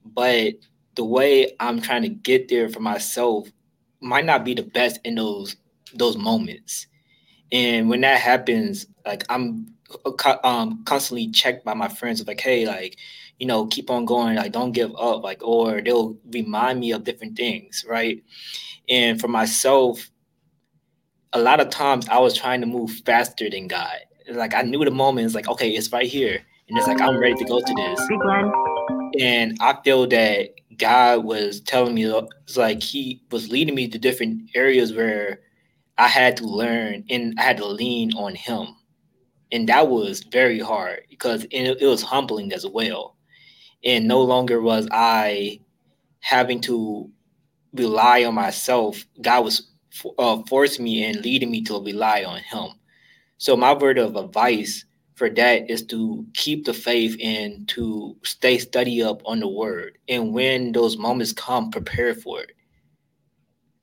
but 0.04 0.54
the 0.96 1.04
way 1.04 1.52
I'm 1.60 1.80
trying 1.82 2.02
to 2.02 2.08
get 2.08 2.48
there 2.48 2.68
for 2.68 2.80
myself 2.80 3.48
might 4.00 4.24
not 4.24 4.44
be 4.44 4.54
the 4.54 4.62
best 4.62 5.00
in 5.04 5.16
those 5.16 5.56
those 5.94 6.16
moments. 6.16 6.86
And 7.52 7.88
when 7.88 8.00
that 8.02 8.20
happens, 8.20 8.86
like 9.04 9.24
I'm 9.28 9.74
uh, 10.04 10.36
um, 10.44 10.84
constantly 10.84 11.30
checked 11.30 11.64
by 11.64 11.74
my 11.74 11.88
friends 11.88 12.20
of 12.20 12.26
like, 12.28 12.40
hey, 12.40 12.66
like 12.66 12.98
you 13.38 13.46
know, 13.46 13.66
keep 13.66 13.90
on 13.90 14.04
going, 14.04 14.36
like 14.36 14.52
don't 14.52 14.72
give 14.72 14.94
up, 14.96 15.22
like, 15.22 15.42
or 15.42 15.80
they'll 15.80 16.16
remind 16.32 16.80
me 16.80 16.92
of 16.92 17.04
different 17.04 17.36
things, 17.36 17.84
right? 17.88 18.22
And 18.88 19.20
for 19.20 19.28
myself, 19.28 20.10
a 21.32 21.40
lot 21.40 21.60
of 21.60 21.68
times 21.68 22.08
I 22.08 22.18
was 22.18 22.34
trying 22.34 22.60
to 22.62 22.66
move 22.66 22.90
faster 23.04 23.50
than 23.50 23.68
God. 23.68 23.98
Like 24.30 24.54
I 24.54 24.62
knew 24.62 24.84
the 24.84 24.90
moment, 24.90 25.26
it's 25.26 25.34
like, 25.34 25.48
okay, 25.48 25.70
it's 25.70 25.92
right 25.92 26.06
here. 26.06 26.40
And 26.68 26.78
it's 26.78 26.86
like 26.86 27.00
I'm 27.00 27.18
ready 27.18 27.34
to 27.34 27.44
go 27.44 27.60
to 27.60 27.74
this. 27.74 29.20
And 29.20 29.56
I 29.60 29.78
feel 29.84 30.06
that 30.08 30.50
God 30.78 31.24
was 31.24 31.60
telling 31.60 31.94
me 31.94 32.04
it's 32.04 32.56
like 32.56 32.82
he 32.82 33.22
was 33.30 33.50
leading 33.50 33.74
me 33.74 33.88
to 33.88 33.98
different 33.98 34.50
areas 34.54 34.92
where 34.92 35.40
I 35.98 36.08
had 36.08 36.36
to 36.38 36.46
learn 36.46 37.04
and 37.08 37.34
I 37.38 37.42
had 37.42 37.58
to 37.58 37.66
lean 37.66 38.14
on 38.14 38.34
him. 38.34 38.68
And 39.52 39.68
that 39.68 39.88
was 39.88 40.24
very 40.24 40.58
hard 40.58 41.02
because 41.08 41.44
it, 41.44 41.78
it 41.80 41.86
was 41.86 42.02
humbling 42.02 42.52
as 42.52 42.66
well 42.66 43.15
and 43.86 44.06
no 44.06 44.20
longer 44.20 44.60
was 44.60 44.88
I 44.90 45.60
having 46.20 46.60
to 46.62 47.08
rely 47.72 48.24
on 48.24 48.34
myself. 48.34 49.06
God 49.22 49.44
was 49.44 49.70
uh, 50.18 50.42
forcing 50.48 50.84
me 50.84 51.04
and 51.04 51.22
leading 51.22 51.50
me 51.50 51.62
to 51.62 51.80
rely 51.80 52.24
on 52.24 52.40
Him. 52.40 52.70
So 53.38 53.56
my 53.56 53.72
word 53.72 53.98
of 53.98 54.16
advice 54.16 54.84
for 55.14 55.30
that 55.30 55.70
is 55.70 55.86
to 55.86 56.26
keep 56.34 56.64
the 56.64 56.74
faith 56.74 57.16
and 57.22 57.66
to 57.68 58.16
stay 58.24 58.58
study 58.58 59.02
up 59.02 59.22
on 59.24 59.40
the 59.40 59.48
word. 59.48 59.98
And 60.08 60.34
when 60.34 60.72
those 60.72 60.98
moments 60.98 61.32
come, 61.32 61.70
prepare 61.70 62.14
for 62.14 62.42
it. 62.42 62.52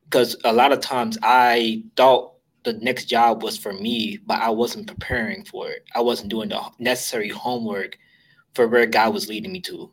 Because 0.03 0.35
a 0.43 0.53
lot 0.53 0.73
of 0.73 0.81
times 0.81 1.17
I 1.23 1.83
thought 1.95 2.33
the 2.63 2.73
next 2.73 3.05
job 3.05 3.41
was 3.41 3.57
for 3.57 3.73
me, 3.73 4.19
but 4.25 4.39
I 4.39 4.49
wasn't 4.49 4.87
preparing 4.87 5.43
for 5.45 5.69
it. 5.69 5.85
I 5.95 6.01
wasn't 6.01 6.29
doing 6.29 6.49
the 6.49 6.61
necessary 6.77 7.29
homework 7.29 7.97
for 8.55 8.67
where 8.67 8.85
God 8.85 9.13
was 9.13 9.27
leading 9.27 9.51
me 9.51 9.61
to. 9.61 9.91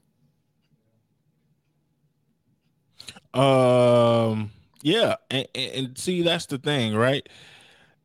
Um, 3.33 4.51
yeah, 4.83 5.17
and, 5.31 5.47
and 5.55 5.99
see 5.99 6.23
that's 6.23 6.47
the 6.47 6.59
thing, 6.59 6.95
right? 6.95 7.29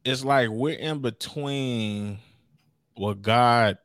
It's 0.04 0.24
like 0.24 0.50
we're 0.50 0.78
in 0.78 1.00
between 1.00 2.20
what 2.96 3.22
God 3.22 3.78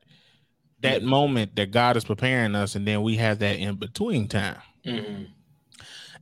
that 0.81 1.03
moment 1.03 1.55
that 1.55 1.71
God 1.71 1.97
is 1.97 2.03
preparing 2.03 2.55
us, 2.55 2.75
and 2.75 2.87
then 2.87 3.01
we 3.01 3.15
have 3.17 3.39
that 3.39 3.57
in 3.57 3.75
between 3.75 4.27
time. 4.27 4.61
Mm-hmm. 4.85 5.23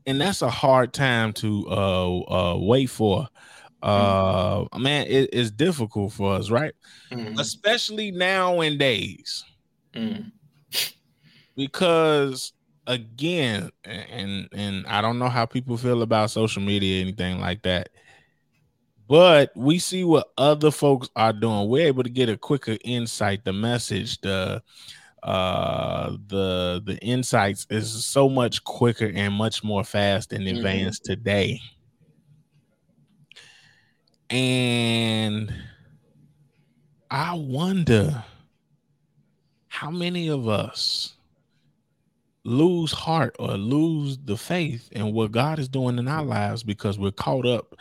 And 0.06 0.22
that's 0.22 0.42
a 0.42 0.50
hard 0.50 0.94
time 0.94 1.34
to 1.34 1.66
uh, 1.70 2.20
uh 2.54 2.58
wait 2.58 2.90
for. 2.90 3.28
Uh 3.82 4.60
mm-hmm. 4.62 4.82
man, 4.82 5.08
it, 5.08 5.30
it's 5.34 5.52
difficult 5.52 6.14
for 6.14 6.36
us, 6.36 6.50
right? 6.50 6.74
Mm-hmm. 7.12 7.40
Especially 7.40 8.12
nowadays. 8.12 9.44
Mm 9.94 10.32
because 11.56 12.54
again, 12.88 13.70
and 13.86 14.50
and 14.52 14.86
I 14.88 15.02
don't 15.02 15.20
know 15.20 15.30
how 15.30 15.46
people 15.46 15.78
feel 15.78 16.02
about 16.02 16.32
social 16.32 16.62
media, 16.62 17.02
anything 17.02 17.40
like 17.40 17.62
that. 17.64 17.90
But 19.08 19.52
we 19.56 19.80
see 19.80 20.04
what 20.04 20.32
other 20.38 20.72
folks 20.72 21.10
are 21.16 21.34
doing. 21.34 21.68
We're 21.70 21.88
able 21.88 22.04
to 22.04 22.10
get 22.10 22.30
a 22.30 22.38
quicker 22.38 22.78
insight. 22.84 23.44
The 23.46 23.54
message, 23.54 24.22
the 24.22 24.62
uh 25.24 26.12
the 26.28 26.82
the 26.86 26.98
insights 27.02 27.68
is 27.70 28.06
so 28.06 28.30
much 28.30 28.64
quicker 28.64 29.12
and 29.14 29.34
much 29.34 29.64
more 29.64 29.84
fast 29.84 30.32
and 30.32 30.46
mm-hmm. 30.46 30.58
advanced 30.58 31.04
mm-hmm. 31.04 31.14
today. 31.14 31.62
And 34.30 35.52
I 37.10 37.34
wonder 37.34 38.24
how 39.70 39.90
many 39.90 40.28
of 40.28 40.48
us 40.48 41.14
lose 42.44 42.92
heart 42.92 43.36
or 43.40 43.56
lose 43.56 44.18
the 44.26 44.36
faith 44.36 44.90
in 44.92 45.14
what 45.14 45.32
God 45.32 45.60
is 45.60 45.70
doing 45.70 45.98
in 45.98 46.08
our 46.08 46.24
lives 46.24 46.64
because 46.64 46.98
we're 46.98 47.12
caught 47.12 47.46
up 47.46 47.76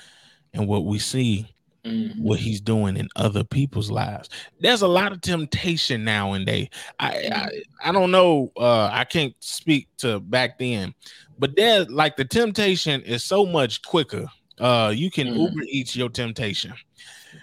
in 0.53 0.67
what 0.67 0.85
we 0.85 0.99
see 0.99 1.47
mm-hmm. 1.85 2.23
what 2.23 2.39
he's 2.39 2.61
doing 2.61 2.97
in 2.97 3.09
other 3.17 3.45
people's 3.45 3.91
lives. 3.91 4.29
There's 4.61 4.83
a 4.83 4.89
lot 4.89 5.13
of 5.13 5.21
temptation 5.21 6.05
nowadays. 6.05 6.69
I 7.01 7.09
I, 7.09 7.13
mm-hmm. 7.13 7.89
I 7.89 7.93
don't 7.93 8.11
know 8.11 8.53
uh 8.57 8.91
I 8.93 9.05
can't 9.05 9.35
speak 9.41 9.89
to 9.99 10.21
back 10.21 10.59
then, 10.59 10.95
but 11.39 11.57
there's 11.57 11.89
like 11.89 12.17
the 12.17 12.25
temptation 12.25 13.01
is 13.03 13.25
so 13.25 13.47
much 13.47 13.83
quicker. 13.83 14.27
Uh 14.59 14.93
you 14.95 15.11
can 15.11 15.29
mm-hmm. 15.29 15.41
Uber 15.41 15.63
eat 15.69 15.97
your 15.97 16.09
temptation. 16.09 16.75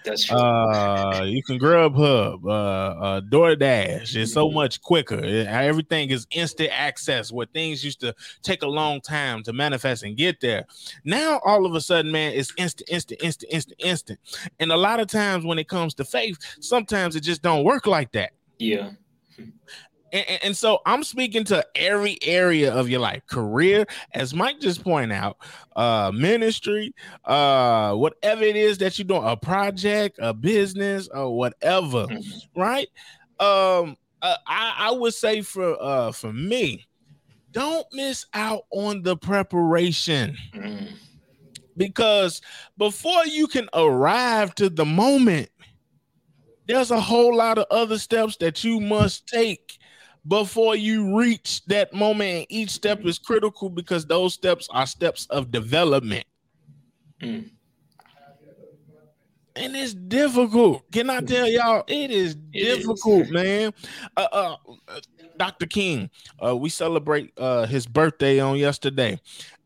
That's 0.06 0.26
true. 0.26 0.38
Uh, 0.38 1.24
you 1.26 1.44
can 1.44 1.60
Grubhub, 1.60 2.46
uh, 2.46 2.50
uh, 2.50 3.22
DoorDash. 3.22 4.16
It's 4.16 4.32
so 4.32 4.46
mm-hmm. 4.46 4.56
much 4.56 4.82
quicker. 4.82 5.24
It, 5.24 5.48
everything 5.48 6.12
is 6.12 6.28
instant 6.32 6.70
access. 6.72 7.32
Where 7.32 7.48
things 7.48 7.84
used 7.84 8.00
to 8.02 8.14
take 8.44 8.62
a 8.62 8.68
long 8.68 9.02
time 9.02 9.44
to 9.44 9.54
manifest 9.54 10.04
and 10.04 10.16
get 10.16 10.40
there, 10.40 10.66
now 11.04 11.40
all 11.44 11.66
of 11.66 11.74
a 11.74 11.82
sudden, 11.82 12.12
man, 12.12 12.34
it's 12.34 12.54
instant, 12.58 12.90
instant, 12.90 13.22
instant, 13.24 13.52
instant, 13.52 13.82
instant. 13.84 14.20
And 14.60 14.72
a 14.72 14.78
lot 14.78 15.00
of 15.00 15.08
times 15.08 15.44
when 15.44 15.60
it 15.60 15.68
comes 15.68 15.94
to 15.96 16.06
faith, 16.06 16.38
sometimes 16.60 17.16
it 17.16 17.22
just 17.22 17.42
don't 17.42 17.64
work 17.64 17.88
like 17.88 18.12
that. 18.14 18.32
Yeah. 18.60 18.92
And, 20.16 20.40
and, 20.44 20.58
so 20.58 20.80
I'm 20.86 21.04
speaking 21.04 21.44
to 21.46 21.66
every 21.76 22.18
area 22.22 22.74
of 22.74 22.88
your 22.90 23.02
life, 23.02 23.24
career, 23.28 23.86
as 24.14 24.34
Mike 24.34 24.62
just 24.62 24.82
pointed 24.82 25.14
out, 25.14 25.38
uh, 25.76 26.10
ministry, 26.14 26.94
uh, 27.26 27.94
whatever 27.96 28.44
it 28.44 28.56
is 28.56 28.78
that 28.78 28.98
you're 28.98 29.06
doing, 29.06 29.26
a 29.26 29.36
project, 29.36 30.18
a 30.22 30.34
business, 30.34 31.10
or 31.14 31.36
whatever, 31.36 32.06
mm-hmm. 32.08 32.60
right? 32.60 32.88
Um, 33.42 33.98
uh, 34.22 34.38
I, 34.48 34.76
I 34.78 34.92
would 34.92 35.14
say 35.14 35.42
for 35.42 35.76
uh 35.82 36.14
for 36.14 36.32
me, 36.32 36.88
don't 37.52 37.86
miss 37.92 38.26
out 38.34 38.64
on 38.72 39.02
the 39.02 39.18
preparation. 39.18 40.38
Mm. 40.54 40.94
Because 41.78 42.42
before 42.78 43.26
you 43.26 43.48
can 43.48 43.68
arrive 43.74 44.56
to 44.56 44.70
the 44.70 44.86
moment, 44.86 45.50
there's 46.68 46.90
a 46.90 47.02
whole 47.02 47.36
lot 47.36 47.58
of 47.58 47.66
other 47.70 47.98
steps 47.98 48.38
that 48.38 48.64
you 48.64 48.80
must 48.80 49.28
take 49.28 49.78
before 50.28 50.76
you 50.76 51.18
reach 51.18 51.64
that 51.66 51.94
moment. 51.94 52.30
And 52.30 52.46
each 52.50 52.72
step 52.72 53.06
is 53.06 53.20
critical 53.20 53.70
because 53.70 54.06
those 54.06 54.34
steps 54.34 54.68
are 54.72 54.86
steps 54.86 55.28
of 55.30 55.52
development. 55.52 56.26
Mm. 57.22 57.50
And 59.58 59.76
it's 59.76 59.94
difficult. 59.94 60.84
Can 60.92 61.10
I 61.10 61.22
tell 61.22 61.48
y'all? 61.48 61.86
It 61.88 62.12
is 62.12 62.36
it 62.52 62.76
difficult, 62.76 63.28
is. 63.28 63.32
man. 63.32 63.74
Uh, 64.18 64.28
uh, 64.32 64.56
Dr. 65.38 65.66
King, 65.66 66.10
uh, 66.44 66.56
we 66.56 66.70
celebrate 66.70 67.32
uh, 67.38 67.66
his 67.66 67.88
birthday 67.88 68.40
on 68.40 68.58
yesterday. 68.58 69.20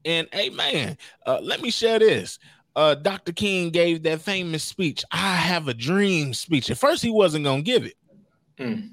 And 0.06 0.28
hey, 0.32 0.50
man, 0.50 0.96
uh, 1.26 1.40
let 1.42 1.62
me 1.62 1.72
share 1.72 1.98
this. 1.98 2.38
Uh, 2.76 2.94
Dr. 2.96 3.34
King 3.34 3.72
gave 3.72 4.04
that 4.04 4.22
famous 4.22 4.64
speech, 4.64 5.04
I 5.12 5.36
have 5.36 5.68
a 5.68 5.74
dream 5.74 6.34
speech. 6.34 6.70
At 6.70 6.78
first, 6.78 7.02
he 7.02 7.10
wasn't 7.10 7.44
going 7.44 7.64
to 7.64 7.72
give 7.72 7.84
it. 7.86 7.96
Mm. 8.60 8.92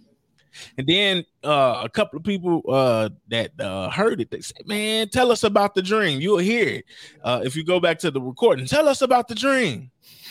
And 0.79 0.87
then 0.87 1.25
uh, 1.45 1.83
a 1.85 1.89
couple 1.89 2.19
of 2.19 2.25
people 2.25 2.63
uh, 2.69 3.11
that 3.29 3.59
uh, 3.61 3.91
heard 3.91 4.21
it, 4.21 4.31
they 4.31 4.41
said, 4.41 4.67
"Man, 4.67 5.09
tell 5.09 5.31
us 5.31 5.45
about 5.45 5.75
the 5.75 5.83
dream. 5.83 6.21
You'll 6.21 6.39
hear 6.39 6.69
it 6.69 6.85
uh, 7.23 7.43
if 7.45 7.57
you 7.57 7.65
go 7.65 7.81
back 7.81 7.99
to 8.01 8.11
the 8.11 8.21
recording. 8.21 8.67
Tell 8.67 8.89
us 8.89 9.03
about 9.03 9.29
the 9.29 9.35
dream." 9.35 9.91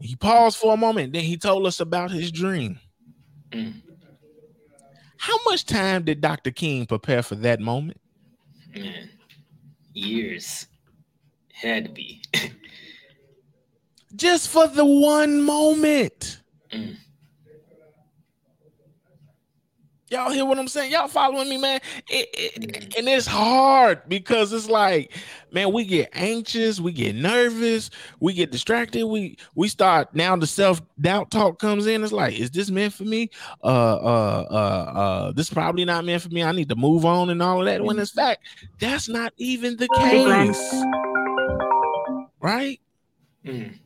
he 0.00 0.16
paused 0.16 0.58
for 0.58 0.74
a 0.74 0.76
moment, 0.76 1.12
then 1.12 1.24
he 1.24 1.36
told 1.36 1.66
us 1.66 1.80
about 1.80 2.10
his 2.10 2.30
dream. 2.30 2.78
Mm. 3.50 3.82
How 5.18 5.38
much 5.46 5.64
time 5.64 6.04
did 6.04 6.20
Dr. 6.20 6.50
King 6.50 6.86
prepare 6.86 7.22
for 7.22 7.36
that 7.36 7.60
moment? 7.60 8.00
Man, 8.74 9.08
years. 9.92 10.66
Had 11.52 11.86
to 11.86 11.90
be. 11.90 12.22
Just 14.14 14.48
for 14.48 14.66
the 14.66 14.84
one 14.84 15.42
moment. 15.42 16.42
Mm. 16.72 16.96
Y'all 20.08 20.30
hear 20.30 20.44
what 20.44 20.56
I'm 20.56 20.68
saying? 20.68 20.92
Y'all 20.92 21.08
following 21.08 21.48
me, 21.48 21.56
man? 21.56 21.80
It, 22.08 22.28
it, 22.32 22.96
and 22.96 23.08
it's 23.08 23.26
hard 23.26 24.02
because 24.08 24.52
it's 24.52 24.68
like, 24.68 25.12
man, 25.50 25.72
we 25.72 25.84
get 25.84 26.10
anxious, 26.12 26.78
we 26.78 26.92
get 26.92 27.16
nervous, 27.16 27.90
we 28.20 28.32
get 28.32 28.52
distracted. 28.52 29.04
We 29.04 29.36
we 29.56 29.66
start 29.66 30.14
now 30.14 30.36
the 30.36 30.46
self 30.46 30.80
doubt 31.00 31.32
talk 31.32 31.58
comes 31.58 31.86
in. 31.88 32.04
It's 32.04 32.12
like, 32.12 32.38
is 32.38 32.52
this 32.52 32.70
meant 32.70 32.94
for 32.94 33.02
me? 33.02 33.30
Uh, 33.64 33.66
uh, 33.66 34.46
uh, 34.48 34.98
uh, 34.98 35.32
this 35.32 35.50
probably 35.50 35.84
not 35.84 36.04
meant 36.04 36.22
for 36.22 36.28
me. 36.28 36.44
I 36.44 36.52
need 36.52 36.68
to 36.68 36.76
move 36.76 37.04
on 37.04 37.30
and 37.30 37.42
all 37.42 37.58
of 37.58 37.66
that. 37.66 37.82
When 37.82 37.98
in 37.98 38.06
fact, 38.06 38.44
that's 38.78 39.08
not 39.08 39.32
even 39.38 39.76
the 39.76 39.88
case, 39.88 40.84
right? 42.40 42.80
Mm. 43.44 43.76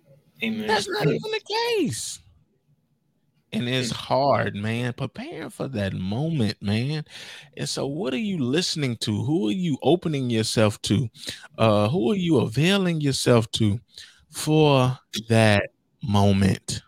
Amen. 0.42 0.66
That's 0.66 0.88
not 0.88 1.06
even 1.06 1.18
the 1.18 1.40
case 1.78 2.20
and 3.52 3.68
it's 3.68 3.90
hard, 3.90 4.54
man. 4.54 4.92
Preparing 4.92 5.50
for 5.50 5.68
that 5.68 5.92
moment, 5.92 6.60
man. 6.60 7.04
And 7.56 7.68
so, 7.68 7.86
what 7.86 8.14
are 8.14 8.18
you 8.18 8.38
listening 8.38 8.96
to? 8.98 9.24
Who 9.24 9.48
are 9.48 9.52
you 9.52 9.76
opening 9.82 10.30
yourself 10.30 10.80
to? 10.82 11.08
Uh, 11.58 11.88
who 11.88 12.12
are 12.12 12.16
you 12.16 12.38
availing 12.38 13.00
yourself 13.00 13.50
to 13.52 13.80
for 14.30 14.98
that 15.28 15.70
moment? 16.02 16.82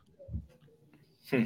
Hmm. 1.30 1.44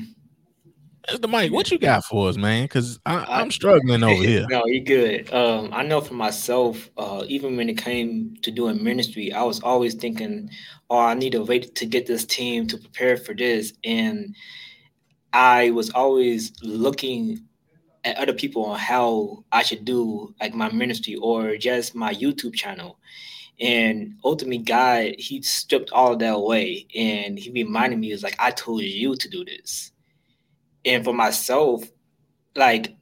the 1.21 1.29
mic. 1.29 1.53
What 1.53 1.71
you 1.71 1.79
got 1.79 2.05
for 2.05 2.29
us, 2.29 2.37
man? 2.37 2.65
Because 2.65 2.99
I'm 3.07 3.51
struggling 3.51 4.03
over 4.03 4.23
here. 4.23 4.47
No, 4.51 4.67
you 4.67 4.81
good. 4.81 5.33
Um, 5.33 5.71
I 5.73 5.83
know 5.83 6.01
for 6.01 6.15
myself, 6.15 6.91
uh, 6.99 7.25
even 7.27 7.57
when 7.57 7.71
it 7.71 7.79
came 7.79 8.37
to 8.43 8.51
doing 8.51 8.83
ministry, 8.83 9.33
I 9.33 9.45
was 9.45 9.63
always 9.63 9.95
thinking, 9.95 10.51
"Oh, 10.91 10.99
I 10.99 11.15
need 11.15 11.33
to 11.33 11.43
wait 11.43 11.75
to 11.77 11.87
get 11.87 12.07
this 12.07 12.27
team 12.27 12.67
to 12.67 12.77
prepare 12.77 13.17
for 13.17 13.35
this," 13.35 13.73
and 13.83 14.35
I 15.37 15.71
was 15.71 15.91
always 15.91 16.53
looking 16.63 17.45
at 18.05 18.17
other 18.17 18.33
people 18.33 18.65
on 18.65 18.79
how 18.79 19.45
I 19.53 19.63
should 19.63 19.85
do 19.85 20.35
like 20.41 20.55
my 20.55 20.71
ministry 20.73 21.17
or 21.17 21.59
just 21.59 21.95
my 21.95 22.15
YouTube 22.15 22.55
channel. 22.55 22.99
And 23.61 24.15
ultimately, 24.25 24.59
God, 24.59 25.15
He 25.19 25.43
stripped 25.43 25.91
all 25.91 26.15
of 26.15 26.21
that 26.21 26.35
away, 26.35 26.87
and 26.95 27.39
He 27.39 27.51
reminded 27.51 27.99
me, 27.99 28.13
"Is 28.13 28.23
like 28.23 28.37
I 28.39 28.51
told 28.51 28.83
you 28.83 29.15
to 29.15 29.29
do 29.29 29.45
this." 29.45 29.93
And 30.87 31.05
for 31.05 31.13
myself, 31.13 31.85
like 32.55 32.97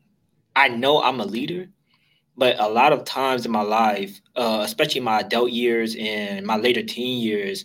I 0.57 0.69
know 0.69 1.03
I'm 1.03 1.21
a 1.21 1.27
leader, 1.27 1.71
but 2.37 2.59
a 2.61 2.69
lot 2.69 2.93
of 2.93 3.05
times 3.05 3.47
in 3.47 3.53
my 3.53 3.63
life, 3.63 4.21
uh, 4.37 4.63
especially 4.65 5.03
my 5.03 5.21
adult 5.21 5.53
years 5.53 5.97
and 5.99 6.47
my 6.47 6.57
later 6.57 6.83
teen 6.83 7.23
years, 7.23 7.65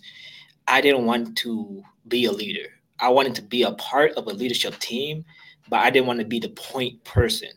I 0.68 0.80
didn't 0.80 1.06
want 1.06 1.36
to 1.38 1.82
be 2.08 2.26
a 2.26 2.32
leader. 2.32 2.79
I 3.00 3.08
wanted 3.08 3.34
to 3.36 3.42
be 3.42 3.62
a 3.62 3.72
part 3.72 4.12
of 4.12 4.26
a 4.26 4.32
leadership 4.32 4.78
team, 4.78 5.24
but 5.68 5.80
I 5.80 5.90
didn't 5.90 6.06
want 6.06 6.20
to 6.20 6.26
be 6.26 6.40
the 6.40 6.50
point 6.50 7.02
person. 7.04 7.50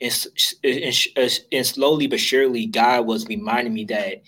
And, 0.00 0.26
and, 0.64 0.94
uh, 1.16 1.28
and 1.52 1.66
slowly 1.66 2.06
but 2.06 2.20
surely, 2.20 2.66
God 2.66 3.06
was 3.06 3.26
reminding 3.26 3.74
me 3.74 3.84
that 3.86 4.22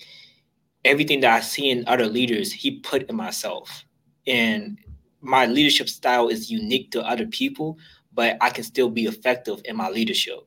everything 0.84 1.20
that 1.20 1.32
I 1.32 1.40
see 1.40 1.70
in 1.70 1.84
other 1.86 2.06
leaders, 2.06 2.52
He 2.52 2.80
put 2.80 3.08
in 3.08 3.16
myself. 3.16 3.84
And 4.26 4.78
my 5.20 5.46
leadership 5.46 5.88
style 5.88 6.28
is 6.28 6.50
unique 6.50 6.90
to 6.92 7.02
other 7.02 7.26
people, 7.26 7.78
but 8.12 8.36
I 8.40 8.50
can 8.50 8.64
still 8.64 8.90
be 8.90 9.06
effective 9.06 9.60
in 9.64 9.76
my 9.76 9.88
leadership. 9.88 10.40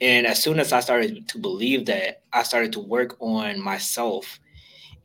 And 0.00 0.26
as 0.26 0.42
soon 0.42 0.60
as 0.60 0.72
I 0.72 0.80
started 0.80 1.28
to 1.28 1.38
believe 1.38 1.86
that, 1.86 2.22
I 2.32 2.42
started 2.42 2.72
to 2.72 2.80
work 2.80 3.16
on 3.20 3.60
myself 3.60 4.38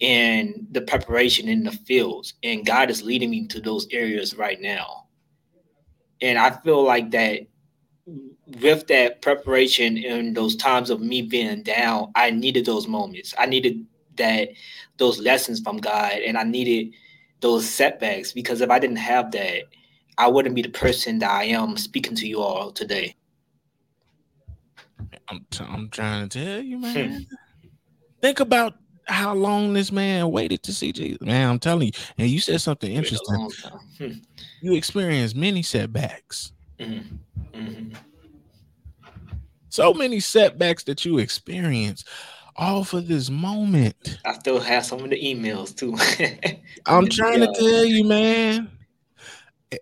and 0.02 0.68
the 0.72 0.82
preparation 0.82 1.48
in 1.48 1.64
the 1.64 1.72
fields. 1.72 2.34
And 2.44 2.66
God 2.66 2.90
is 2.90 3.04
leading 3.04 3.30
me 3.30 3.48
to 3.48 3.62
those 3.62 3.88
areas 3.92 4.36
right 4.36 4.60
now. 4.60 5.08
And 6.22 6.38
I 6.38 6.52
feel 6.52 6.84
like 6.84 7.12
that 7.12 7.42
with 8.60 8.88
that 8.88 9.22
preparation 9.22 9.98
and 9.98 10.36
those 10.36 10.56
times 10.56 10.90
of 10.90 11.02
me 11.02 11.22
being 11.22 11.64
down, 11.64 12.12
I 12.16 12.32
needed 12.32 12.66
those 12.66 12.88
moments. 12.88 13.34
I 13.38 13.46
needed 13.46 13.86
that 14.18 14.50
those 14.98 15.20
lessons 15.20 15.62
from 15.62 15.78
God 15.78 16.14
and 16.14 16.38
I 16.38 16.44
needed 16.44 16.94
those 17.40 17.68
setbacks 17.68 18.34
because 18.34 18.62
if 18.62 18.70
I 18.70 18.80
didn't 18.80 18.98
have 18.98 19.32
that, 19.32 19.64
I 20.18 20.28
wouldn't 20.28 20.56
be 20.56 20.62
the 20.62 20.70
person 20.70 21.20
that 21.20 21.32
I 21.32 21.46
am 21.46 21.78
speaking 21.78 22.16
to 22.16 22.28
you 22.28 22.42
all 22.42 22.72
today. 22.72 23.16
I'm, 25.30 25.46
t- 25.50 25.66
I'm 25.68 25.90
trying 25.90 26.28
to 26.28 26.44
tell 26.44 26.62
you, 26.62 26.78
hmm. 26.78 26.82
man. 26.82 27.28
Think 28.22 28.40
about 28.40 28.76
how 29.08 29.34
long 29.34 29.74
this 29.74 29.92
man 29.92 30.32
waited 30.32 30.64
to 30.64 30.74
see 30.74 30.92
Jesus. 30.92 31.22
Man, 31.22 31.50
I'm 31.50 31.60
telling 31.60 31.88
you. 31.88 31.94
And 32.18 32.30
you 32.30 32.40
said 32.40 32.62
something 32.62 32.92
interesting. 32.92 33.50
Hmm. 33.98 34.12
You 34.62 34.76
experienced 34.76 35.36
many 35.36 35.64
setbacks. 35.64 36.52
Mm-hmm. 36.80 37.60
Mm-hmm. 37.60 37.96
So 39.70 39.94
many 39.94 40.20
setbacks 40.20 40.84
that 40.84 41.06
you 41.06 41.18
experience 41.18 42.04
all 42.56 42.84
for 42.84 43.02
this 43.02 43.30
moment. 43.30 44.20
I 44.26 44.34
still 44.34 44.60
have 44.60 44.86
some 44.86 45.00
of 45.00 45.10
the 45.10 45.22
emails 45.22 45.76
too. 45.76 45.96
I'm 46.86 47.08
trying 47.08 47.40
to 47.40 47.54
tell 47.54 47.86
you, 47.86 48.04
man. 48.04 48.70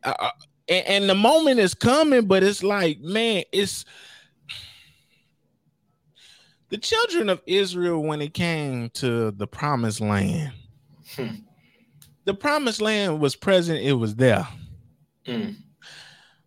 Uh, 0.04 0.30
and, 0.68 0.88
and 0.88 1.10
the 1.10 1.16
moment 1.16 1.60
is 1.60 1.74
coming, 1.74 2.26
but 2.26 2.44
it's 2.44 2.64
like, 2.64 3.00
man, 3.02 3.44
it's 3.52 3.86
the 6.70 6.78
children 6.78 7.30
of 7.30 7.42
Israel 7.46 8.02
when 8.02 8.22
it 8.22 8.34
came 8.34 8.90
to 8.92 9.32
the 9.32 9.48
promised 9.48 10.02
land. 10.02 10.54
Hmm. 11.16 11.36
The 12.26 12.34
promised 12.34 12.82
land 12.82 13.20
was 13.20 13.36
present, 13.36 13.80
it 13.80 13.94
was 13.94 14.16
there. 14.16 14.48
Hmm. 15.26 15.52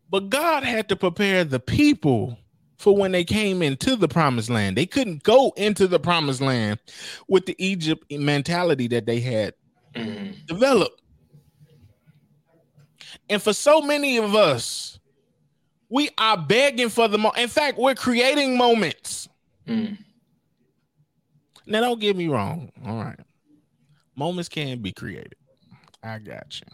But 0.09 0.31
God 0.31 0.63
had 0.63 0.89
to 0.91 0.97
prepare 0.97 1.45
the 1.45 1.59
people 1.59 2.39
for 2.79 2.97
when 2.97 3.13
they 3.13 3.25
came 3.25 3.63
into 3.63 3.97
the 3.97 4.09
promised 4.09 4.51
land. 4.51 4.77
They 4.77 4.87
couldn't 4.87 5.23
go 5.23 5.53
into 5.57 5.87
the 5.87 5.99
promised 5.99 6.41
land 6.41 6.79
with 7.29 7.47
the 7.47 7.57
Egypt 7.59 8.05
mentality 8.11 8.89
that 8.89 9.07
they 9.07 9.21
had 9.21 9.55
hmm. 9.97 10.33
developed. 10.47 11.01
And 13.29 13.43
for 13.43 13.53
so 13.53 13.81
many 13.81 14.19
of 14.19 14.35
us, 14.35 14.99
we 15.89 16.11
are 16.19 16.37
begging 16.37 16.89
for 16.89 17.09
the 17.09 17.19
moment. 17.19 17.39
In 17.39 17.49
fact, 17.49 17.79
we're 17.79 17.95
creating 17.95 18.57
moments. 18.57 19.29
Mm. 19.67 19.99
Now, 21.73 21.81
don't 21.81 22.01
get 22.01 22.17
me 22.17 22.29
wrong. 22.29 22.71
All 22.85 22.97
right. 22.97 23.19
Moments 24.15 24.51
can 24.51 24.83
be 24.83 24.93
created. 24.93 25.37
I 26.03 26.19
got 26.19 26.61
you. 26.61 26.67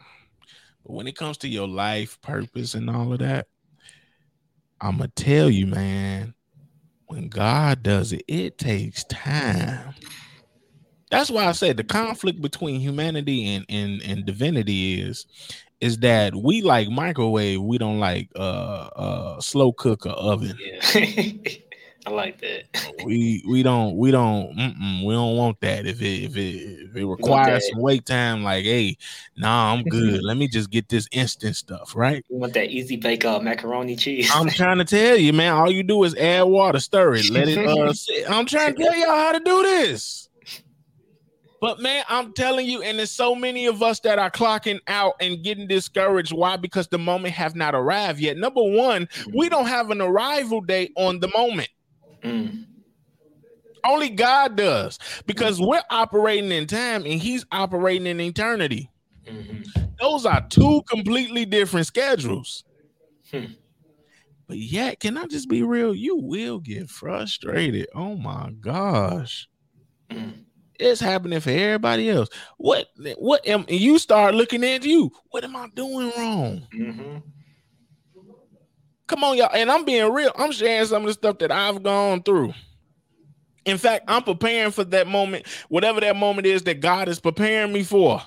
But 0.85 0.93
when 0.93 1.07
it 1.07 1.17
comes 1.17 1.39
to 1.39 1.49
your 1.49 1.69
life 1.69 2.21
purpose 2.21 2.75
and 2.75 2.91
all 2.91 3.13
of 3.13 3.21
that, 3.21 3.47
I'm 4.81 4.99
going 4.99 5.13
to 5.15 5.23
tell 5.25 5.49
you, 5.51 5.69
man, 5.69 6.35
when 7.07 7.29
God 7.29 7.85
does 7.85 8.13
it, 8.13 8.25
it 8.27 8.59
takes 8.59 9.05
time. 9.05 9.95
That's 11.13 11.31
why 11.31 11.47
I 11.47 11.53
said 11.53 11.77
the 11.77 11.85
conflict 11.85 12.43
between 12.43 12.81
humanity 12.81 13.55
and, 13.55 13.65
and, 13.69 14.03
and 14.03 14.27
divinity 14.27 15.01
is 15.01 15.27
is 15.81 15.99
that 15.99 16.35
we 16.35 16.61
like 16.61 16.89
microwave, 16.89 17.63
we 17.63 17.79
don't 17.79 18.01
like 18.01 18.31
uh 18.35 18.89
uh 18.97 19.41
slow 19.41 19.73
cooker 19.73 20.11
oven. 20.11 20.59
Yeah. 20.61 21.31
I 22.09 22.11
like 22.11 22.41
that. 22.41 22.95
we 23.05 23.45
we 23.47 23.63
don't 23.63 23.99
we 23.99 24.11
don't 24.11 24.57
we 25.05 25.13
don't 25.13 25.37
want 25.37 25.61
that. 25.61 25.85
If 25.85 26.01
it 26.01 26.25
if 26.25 26.37
it 26.39 26.87
if 26.89 26.97
it 26.97 27.05
requires 27.05 27.69
some 27.69 27.83
wait 27.83 28.07
time, 28.07 28.43
like 28.43 28.65
hey, 28.65 28.97
nah, 29.37 29.75
I'm 29.75 29.83
good. 29.91 30.23
Let 30.23 30.39
me 30.39 30.49
just 30.49 30.71
get 30.71 30.89
this 30.89 31.07
instant 31.13 31.57
stuff, 31.57 31.95
right? 31.95 32.25
You 32.31 32.39
want 32.39 32.55
that 32.55 32.71
easy 32.71 32.97
bake 32.97 33.27
uh, 33.27 33.41
macaroni 33.41 33.95
cheese? 33.95 34.31
I'm 34.33 34.49
trying 34.49 34.79
to 34.79 34.87
tell 34.87 35.19
you, 35.19 35.35
man. 35.35 35.53
All 35.53 35.71
you 35.71 35.83
do 35.83 36.03
is 36.05 36.15
add 36.15 36.45
water, 36.45 36.81
stir 36.81 37.17
it, 37.17 37.29
let 37.29 37.47
it 37.47 37.59
uh 37.59 37.93
sit. 37.93 38.31
I'm 38.31 38.47
trying 38.47 38.75
to 38.75 38.83
tell 38.83 38.97
y'all 38.97 39.09
how 39.15 39.33
to 39.33 39.41
do 39.41 39.63
this. 39.63 40.29
But 41.61 41.81
man, 41.81 42.05
I'm 42.09 42.33
telling 42.33 42.67
you, 42.67 42.83
and 42.83 42.99
there's 42.99 43.11
so 43.11 43.35
many 43.35 43.67
of 43.67 43.83
us 43.83 44.01
that 44.01 44.19
are 44.19 44.31
clocking 44.31 44.79
out 44.87 45.15
and 45.21 45.43
getting 45.43 45.67
discouraged. 45.67 46.33
Why? 46.33 46.57
Because 46.57 46.89
the 46.89 46.99
moment 46.99 47.35
have 47.35 47.57
not 47.57 47.75
arrived 47.75 48.21
yet. 48.21 48.37
Number 48.37 48.63
one, 48.63 49.09
we 49.35 49.47
mm-hmm. 49.47 49.55
don't 49.55 49.67
have 49.67 49.91
an 49.91 50.01
arrival 50.01 50.61
date 50.61 50.93
on 50.97 51.21
the 51.21 51.29
moment. 51.37 51.69
Mm. 52.23 52.65
Only 53.85 54.11
God 54.11 54.57
does 54.57 54.99
because 55.27 55.61
we're 55.61 55.83
operating 55.91 56.53
in 56.53 56.67
time 56.67 57.05
and 57.05 57.21
He's 57.21 57.47
operating 57.53 58.07
in 58.07 58.21
eternity. 58.21 58.91
Mm-hmm. 59.27 59.83
Those 60.01 60.27
are 60.27 60.47
two 60.49 60.83
completely 60.89 61.45
different 61.45 61.87
schedules. 61.87 62.65
Hmm. 63.31 63.45
But 64.47 64.59
yet, 64.59 65.01
can 65.01 65.19
I 65.19 65.27
just 65.27 65.49
be 65.49 65.63
real? 65.63 65.95
You 65.95 66.17
will 66.17 66.59
get 66.59 66.89
frustrated. 66.89 67.87
Oh 67.95 68.17
my 68.17 68.51
gosh. 68.61 69.47
Mm. 70.11 70.45
It's 70.79 71.01
happening 71.01 71.41
for 71.41 71.51
everybody 71.51 72.09
else. 72.09 72.29
What 72.57 72.87
what 73.19 73.47
am 73.47 73.67
you 73.69 73.99
start 73.99 74.35
looking 74.35 74.65
at 74.65 74.85
you? 74.85 75.11
What 75.31 75.45
am 75.45 75.57
I 75.57 75.69
doing 75.75 76.13
wrong? 76.17 76.67
Mm-hmm. 76.75 77.19
Come 79.09 79.25
on, 79.25 79.37
y'all. 79.37 79.51
And 79.53 79.71
I'm 79.71 79.85
being 79.85 80.13
real. 80.13 80.31
I'm 80.37 80.53
sharing 80.53 80.87
some 80.87 81.03
of 81.03 81.09
the 81.09 81.15
stuff 81.15 81.39
that 81.39 81.51
I've 81.51 81.83
gone 81.83 82.23
through. 82.23 82.53
In 83.65 83.79
fact, 83.79 84.05
I'm 84.07 84.23
preparing 84.23 84.71
for 84.71 84.85
that 84.85 85.07
moment, 85.07 85.47
whatever 85.69 86.01
that 86.01 86.17
moment 86.17 86.47
is 86.47 86.63
that 86.65 86.81
God 86.81 87.09
is 87.09 87.19
preparing 87.19 87.73
me 87.73 87.83
for. 87.83 88.23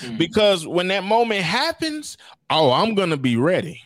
Mm-hmm. 0.00 0.16
Because 0.16 0.66
when 0.66 0.88
that 0.88 1.04
moment 1.04 1.42
happens, 1.42 2.16
oh, 2.50 2.72
I'm 2.72 2.94
going 2.94 3.10
to 3.10 3.16
be 3.16 3.36
ready. 3.36 3.80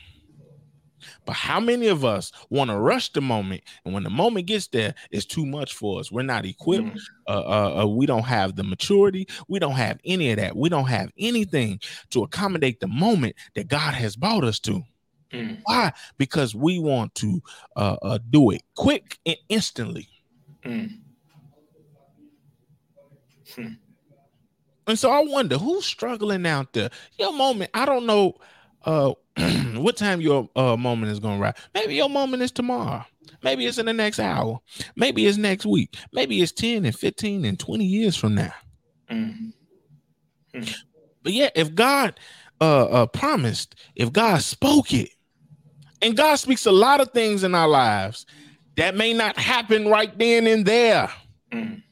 But 1.25 1.37
how 1.37 1.61
many 1.61 1.89
of 1.89 2.07
us 2.07 2.33
want 2.49 2.71
to 2.71 2.79
rush 2.79 3.13
the 3.13 3.21
moment? 3.21 3.63
And 3.85 3.93
when 3.93 4.03
the 4.03 4.11
moment 4.11 4.47
gets 4.47 4.69
there, 4.69 4.95
it's 5.11 5.27
too 5.27 5.45
much 5.45 5.75
for 5.75 6.01
us. 6.01 6.11
We're 6.11 6.23
not 6.23 6.47
equipped. 6.47 6.87
Mm. 6.87 6.99
Uh, 7.27 7.33
uh, 7.33 7.83
uh, 7.83 7.87
we 7.87 8.07
don't 8.07 8.25
have 8.25 8.57
the 8.57 8.65
maturity. 8.65 9.29
We 9.47 9.59
don't 9.59 9.73
have 9.73 9.99
any 10.07 10.31
of 10.31 10.39
that. 10.39 10.57
We 10.57 10.71
don't 10.71 10.87
have 10.87 11.11
anything 11.19 11.81
to 12.11 12.23
accommodate 12.23 12.81
the 12.81 12.89
moment 12.89 13.37
that 13.57 13.69
God 13.69 13.93
has 13.93 14.17
brought 14.17 14.45
us 14.45 14.59
to. 14.61 14.83
Mm. 15.33 15.61
Why? 15.65 15.93
Because 16.17 16.55
we 16.55 16.79
want 16.79 17.15
to 17.17 17.43
uh, 17.77 17.97
uh, 18.03 18.19
do 18.31 18.51
it 18.51 18.63
quick 18.75 19.19
and 19.27 19.37
instantly. 19.49 20.09
Mm. 20.65 20.99
Hmm. 23.55 23.73
And 24.87 24.99
so 24.99 25.11
I 25.11 25.21
wonder 25.21 25.59
who's 25.59 25.85
struggling 25.85 26.47
out 26.47 26.73
there. 26.73 26.91
Your 27.19 27.33
moment, 27.33 27.71
I 27.75 27.85
don't 27.85 28.07
know 28.07 28.35
uh 28.85 29.13
what 29.75 29.97
time 29.97 30.21
your 30.21 30.49
uh 30.57 30.77
moment 30.77 31.13
is 31.13 31.21
gonna 31.21 31.41
arrive. 31.41 31.57
Maybe 31.75 31.95
your 31.95 32.09
moment 32.09 32.43
is 32.43 32.51
tomorrow. 32.51 33.05
Maybe 33.43 33.67
it's 33.67 33.79
in 33.79 33.87
the 33.87 33.93
next 33.93 34.19
hour. 34.19 34.59
Maybe 34.97 35.27
it's 35.27 35.37
next 35.37 35.67
week. 35.67 35.97
Maybe 36.13 36.41
it's 36.41 36.53
10 36.53 36.85
and 36.85 36.97
15 36.97 37.45
and 37.45 37.59
20 37.59 37.85
years 37.85 38.17
from 38.17 38.35
now. 38.35 38.55
Mm-hmm. 39.11 40.63
But 41.23 41.33
yeah, 41.33 41.51
if 41.55 41.75
God 41.75 42.19
uh, 42.61 42.85
uh 42.85 43.07
promised, 43.07 43.75
if 43.95 44.13
God 44.13 44.41
spoke 44.43 44.93
it, 44.93 45.11
and 46.01 46.17
God 46.17 46.37
speaks 46.37 46.67
a 46.67 46.73
lot 46.73 47.01
of 47.01 47.11
things 47.11 47.45
in 47.45 47.55
our 47.55 47.69
lives 47.69 48.27
that 48.77 48.97
may 48.97 49.13
not 49.13 49.37
happen 49.39 49.89
right 49.89 50.17
then 50.19 50.47
and 50.47 50.65
there. 50.65 51.11
Mm. 51.53 51.83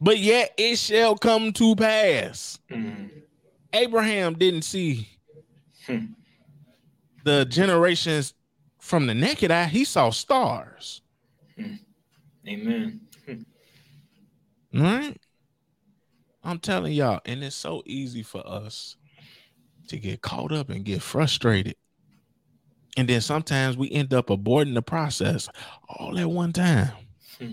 But 0.00 0.18
yet 0.18 0.54
it 0.56 0.76
shall 0.76 1.16
come 1.16 1.52
to 1.54 1.76
pass. 1.76 2.58
Mm. 2.70 3.10
Abraham 3.72 4.34
didn't 4.34 4.62
see 4.62 5.08
hmm. 5.86 6.06
the 7.24 7.44
generations 7.44 8.34
from 8.78 9.06
the 9.06 9.14
naked 9.14 9.50
eye, 9.50 9.66
he 9.66 9.84
saw 9.84 10.10
stars. 10.10 11.02
Hmm. 11.56 11.74
Amen. 12.48 13.00
Hmm. 13.26 14.82
Right? 14.82 15.16
I'm 16.42 16.58
telling 16.58 16.92
y'all, 16.94 17.20
and 17.26 17.44
it's 17.44 17.54
so 17.54 17.82
easy 17.86 18.22
for 18.22 18.44
us 18.46 18.96
to 19.88 19.98
get 19.98 20.22
caught 20.22 20.52
up 20.52 20.70
and 20.70 20.84
get 20.84 21.02
frustrated 21.02 21.76
and 22.96 23.08
then 23.08 23.20
sometimes 23.20 23.76
we 23.76 23.90
end 23.90 24.12
up 24.12 24.28
aborting 24.28 24.74
the 24.74 24.82
process 24.82 25.48
all 25.88 26.18
at 26.18 26.30
one 26.30 26.52
time. 26.52 26.90
Hmm. 27.38 27.52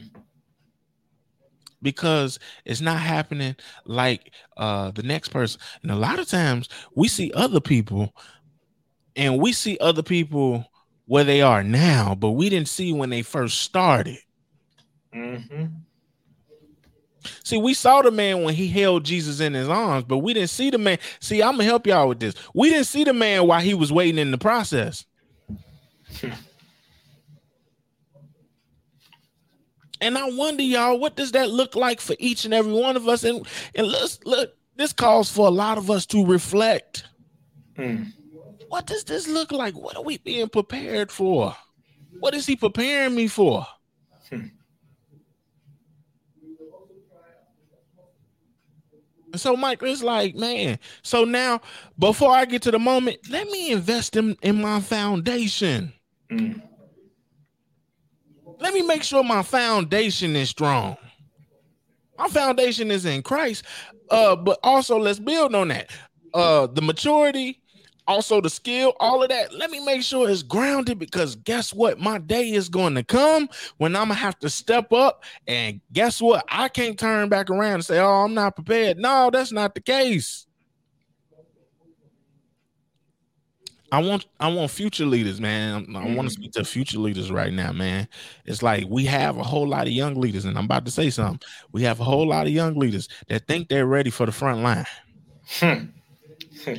Because 1.81 2.39
it's 2.65 2.81
not 2.81 2.99
happening 2.99 3.55
like 3.85 4.31
uh, 4.57 4.91
the 4.91 5.03
next 5.03 5.29
person. 5.29 5.61
And 5.83 5.91
a 5.91 5.95
lot 5.95 6.19
of 6.19 6.27
times 6.27 6.69
we 6.95 7.07
see 7.07 7.31
other 7.33 7.59
people 7.59 8.15
and 9.15 9.39
we 9.39 9.53
see 9.53 9.77
other 9.79 10.03
people 10.03 10.65
where 11.05 11.23
they 11.23 11.41
are 11.41 11.63
now, 11.63 12.15
but 12.15 12.31
we 12.31 12.49
didn't 12.49 12.67
see 12.67 12.93
when 12.93 13.09
they 13.09 13.21
first 13.21 13.61
started. 13.61 14.17
Mm-hmm. 15.13 15.65
See, 17.43 17.57
we 17.57 17.73
saw 17.73 18.01
the 18.01 18.11
man 18.11 18.43
when 18.43 18.53
he 18.53 18.67
held 18.67 19.03
Jesus 19.03 19.39
in 19.39 19.53
his 19.53 19.69
arms, 19.69 20.05
but 20.05 20.19
we 20.19 20.33
didn't 20.33 20.49
see 20.49 20.69
the 20.69 20.77
man. 20.77 20.99
See, 21.19 21.41
I'm 21.41 21.53
gonna 21.53 21.63
help 21.65 21.87
y'all 21.87 22.07
with 22.07 22.19
this. 22.19 22.35
We 22.53 22.69
didn't 22.69 22.87
see 22.87 23.03
the 23.03 23.13
man 23.13 23.47
while 23.47 23.61
he 23.61 23.73
was 23.73 23.91
waiting 23.91 24.19
in 24.19 24.31
the 24.31 24.37
process. 24.37 25.05
and 30.01 30.17
I 30.17 30.29
wonder, 30.29 30.63
y'all, 30.63 30.99
what 30.99 31.15
does 31.15 31.31
that 31.33 31.49
look 31.49 31.75
like 31.75 32.01
for 32.01 32.15
each 32.19 32.45
and 32.45 32.53
every 32.53 32.73
one 32.73 32.95
of 32.95 33.07
us? 33.07 33.23
And 33.23 33.47
and 33.75 33.87
let's 33.87 34.19
look, 34.25 34.53
this 34.75 34.93
calls 34.93 35.31
for 35.31 35.47
a 35.47 35.51
lot 35.51 35.77
of 35.77 35.89
us 35.91 36.05
to 36.07 36.25
reflect. 36.25 37.05
Mm. 37.77 38.13
What 38.69 38.85
does 38.85 39.03
this 39.03 39.27
look 39.27 39.51
like? 39.51 39.75
What 39.75 39.95
are 39.95 40.03
we 40.03 40.17
being 40.17 40.49
prepared 40.49 41.11
for? 41.11 41.55
What 42.19 42.33
is 42.33 42.45
he 42.45 42.55
preparing 42.55 43.15
me 43.15 43.27
for? 43.27 43.65
Hmm. 44.29 44.47
so, 49.35 49.55
Mike, 49.55 49.79
it's 49.83 50.03
like, 50.03 50.35
man. 50.35 50.79
So 51.01 51.23
now, 51.23 51.61
before 51.97 52.31
I 52.31 52.45
get 52.45 52.61
to 52.63 52.71
the 52.71 52.79
moment, 52.79 53.17
let 53.29 53.47
me 53.49 53.71
invest 53.71 54.15
in, 54.15 54.35
in 54.41 54.61
my 54.61 54.79
foundation. 54.79 55.93
Mm. 56.31 56.61
Let 58.59 58.73
me 58.73 58.81
make 58.81 59.03
sure 59.03 59.23
my 59.23 59.43
foundation 59.43 60.35
is 60.35 60.49
strong. 60.49 60.97
My 62.17 62.27
foundation 62.27 62.89
is 62.89 63.05
in 63.05 63.21
Christ. 63.21 63.63
Uh, 64.09 64.35
but 64.35 64.59
also 64.63 64.97
let's 64.97 65.19
build 65.19 65.53
on 65.53 65.67
that. 65.67 65.91
Uh, 66.33 66.67
the 66.67 66.81
maturity, 66.81 67.61
also 68.07 68.41
the 68.41 68.49
skill, 68.49 68.93
all 68.99 69.21
of 69.21 69.29
that. 69.29 69.53
Let 69.53 69.69
me 69.69 69.83
make 69.83 70.01
sure 70.01 70.29
it's 70.29 70.43
grounded 70.43 70.97
because 70.97 71.35
guess 71.35 71.73
what? 71.73 71.99
My 71.99 72.17
day 72.17 72.51
is 72.51 72.69
going 72.69 72.95
to 72.95 73.03
come 73.03 73.49
when 73.77 73.95
I'm 73.95 74.07
gonna 74.07 74.15
have 74.15 74.39
to 74.39 74.49
step 74.49 74.93
up. 74.93 75.23
And 75.45 75.81
guess 75.91 76.21
what? 76.21 76.45
I 76.49 76.69
can't 76.69 76.97
turn 76.97 77.29
back 77.29 77.49
around 77.49 77.75
and 77.75 77.85
say, 77.85 77.99
Oh, 77.99 78.23
I'm 78.23 78.33
not 78.33 78.55
prepared. 78.55 78.97
No, 78.97 79.29
that's 79.31 79.51
not 79.51 79.75
the 79.75 79.81
case. 79.81 80.46
I 83.91 84.01
want 84.01 84.25
I 84.39 84.49
want 84.49 84.69
future 84.71 85.05
leaders, 85.05 85.39
man. 85.39 85.85
I 85.95 85.99
mm-hmm. 85.99 86.15
want 86.15 86.27
to 86.27 86.33
speak 86.33 86.51
to 86.53 86.65
future 86.65 86.99
leaders 86.99 87.31
right 87.31 87.53
now, 87.53 87.71
man. 87.71 88.07
It's 88.45 88.61
like 88.61 88.85
we 88.89 89.05
have 89.05 89.37
a 89.37 89.43
whole 89.43 89.67
lot 89.67 89.87
of 89.87 89.93
young 89.93 90.15
leaders, 90.15 90.45
and 90.45 90.57
I'm 90.57 90.65
about 90.65 90.85
to 90.85 90.91
say 90.91 91.09
something. 91.09 91.39
We 91.71 91.83
have 91.83 91.99
a 91.99 92.03
whole 92.03 92.27
lot 92.27 92.47
of 92.47 92.53
young 92.53 92.75
leaders 92.75 93.07
that 93.27 93.47
think 93.47 93.69
they're 93.69 93.85
ready 93.85 94.09
for 94.09 94.25
the 94.25 94.31
front 94.31 94.61
line. 94.61 94.85
Hmm. 95.59 95.85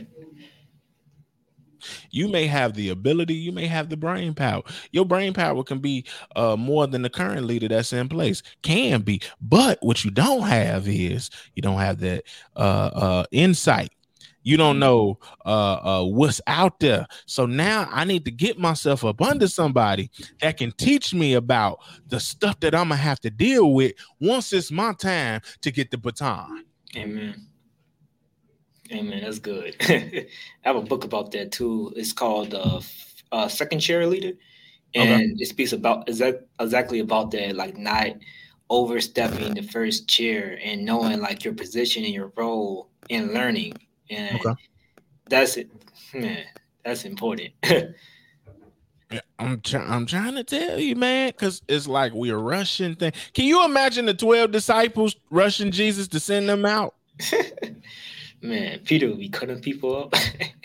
you 2.10 2.28
may 2.28 2.46
have 2.46 2.74
the 2.74 2.90
ability, 2.90 3.34
you 3.34 3.52
may 3.52 3.66
have 3.66 3.88
the 3.88 3.96
brain 3.96 4.34
power. 4.34 4.62
Your 4.92 5.04
brain 5.04 5.32
power 5.32 5.62
can 5.62 5.78
be 5.78 6.04
uh, 6.36 6.56
more 6.56 6.86
than 6.86 7.02
the 7.02 7.10
current 7.10 7.46
leader 7.46 7.68
that's 7.68 7.92
in 7.92 8.08
place, 8.08 8.42
can 8.62 9.00
be. 9.02 9.22
But 9.40 9.78
what 9.80 10.04
you 10.04 10.10
don't 10.10 10.42
have 10.42 10.86
is 10.88 11.30
you 11.54 11.62
don't 11.62 11.78
have 11.78 12.00
that 12.00 12.24
uh, 12.56 12.90
uh, 12.92 13.24
insight 13.30 13.90
you 14.42 14.56
don't 14.56 14.78
know 14.78 15.18
uh, 15.44 16.00
uh, 16.00 16.04
what's 16.04 16.40
out 16.46 16.80
there. 16.80 17.06
So 17.26 17.46
now 17.46 17.88
I 17.90 18.04
need 18.04 18.24
to 18.24 18.30
get 18.30 18.58
myself 18.58 19.04
up 19.04 19.20
under 19.20 19.48
somebody 19.48 20.10
that 20.40 20.56
can 20.56 20.72
teach 20.72 21.12
me 21.12 21.34
about 21.34 21.80
the 22.06 22.20
stuff 22.20 22.58
that 22.60 22.74
I'm 22.74 22.88
gonna 22.88 22.96
have 22.96 23.20
to 23.20 23.30
deal 23.30 23.72
with 23.72 23.92
once 24.20 24.52
it's 24.52 24.70
my 24.70 24.92
time 24.94 25.40
to 25.62 25.70
get 25.70 25.90
the 25.90 25.98
baton. 25.98 26.64
Amen. 26.96 27.46
Amen. 28.92 29.22
That's 29.22 29.38
good. 29.38 29.76
I 29.80 30.26
have 30.62 30.76
a 30.76 30.82
book 30.82 31.04
about 31.04 31.30
that 31.32 31.52
too. 31.52 31.92
It's 31.96 32.12
called 32.12 32.54
uh, 32.54 32.80
uh 33.32 33.48
Second 33.48 33.80
Chair 33.80 34.06
Leader, 34.06 34.32
and 34.94 35.14
okay. 35.14 35.34
it 35.38 35.48
speaks 35.48 35.72
about 35.72 36.08
exact, 36.08 36.38
exactly 36.58 37.00
about 37.00 37.30
that, 37.32 37.54
like 37.54 37.76
not 37.76 38.12
overstepping 38.70 39.54
the 39.54 39.62
first 39.62 40.08
chair 40.08 40.58
and 40.62 40.84
knowing 40.84 41.20
like 41.20 41.44
your 41.44 41.54
position 41.54 42.04
and 42.04 42.12
your 42.12 42.32
role 42.36 42.90
in 43.08 43.32
learning 43.32 43.72
and 44.10 44.40
okay. 44.40 44.54
that's 45.28 45.56
it. 45.56 45.70
Man, 46.14 46.44
that's 46.84 47.04
important. 47.04 47.52
Yeah, 49.10 49.20
I'm 49.38 49.60
trying. 49.62 49.90
I'm 49.90 50.04
trying 50.04 50.34
to 50.34 50.44
tell 50.44 50.78
you, 50.78 50.94
man, 50.94 51.30
because 51.30 51.62
it's 51.66 51.88
like 51.88 52.12
we're 52.12 52.36
rushing 52.36 52.94
thing. 52.94 53.12
Can 53.32 53.46
you 53.46 53.64
imagine 53.64 54.04
the 54.04 54.12
twelve 54.12 54.50
disciples 54.50 55.16
rushing 55.30 55.70
Jesus 55.70 56.08
to 56.08 56.20
send 56.20 56.46
them 56.46 56.66
out? 56.66 56.94
man, 58.42 58.80
Peter 58.80 59.08
would 59.08 59.18
be 59.18 59.30
cutting 59.30 59.60
people 59.60 59.96
up. 59.96 60.14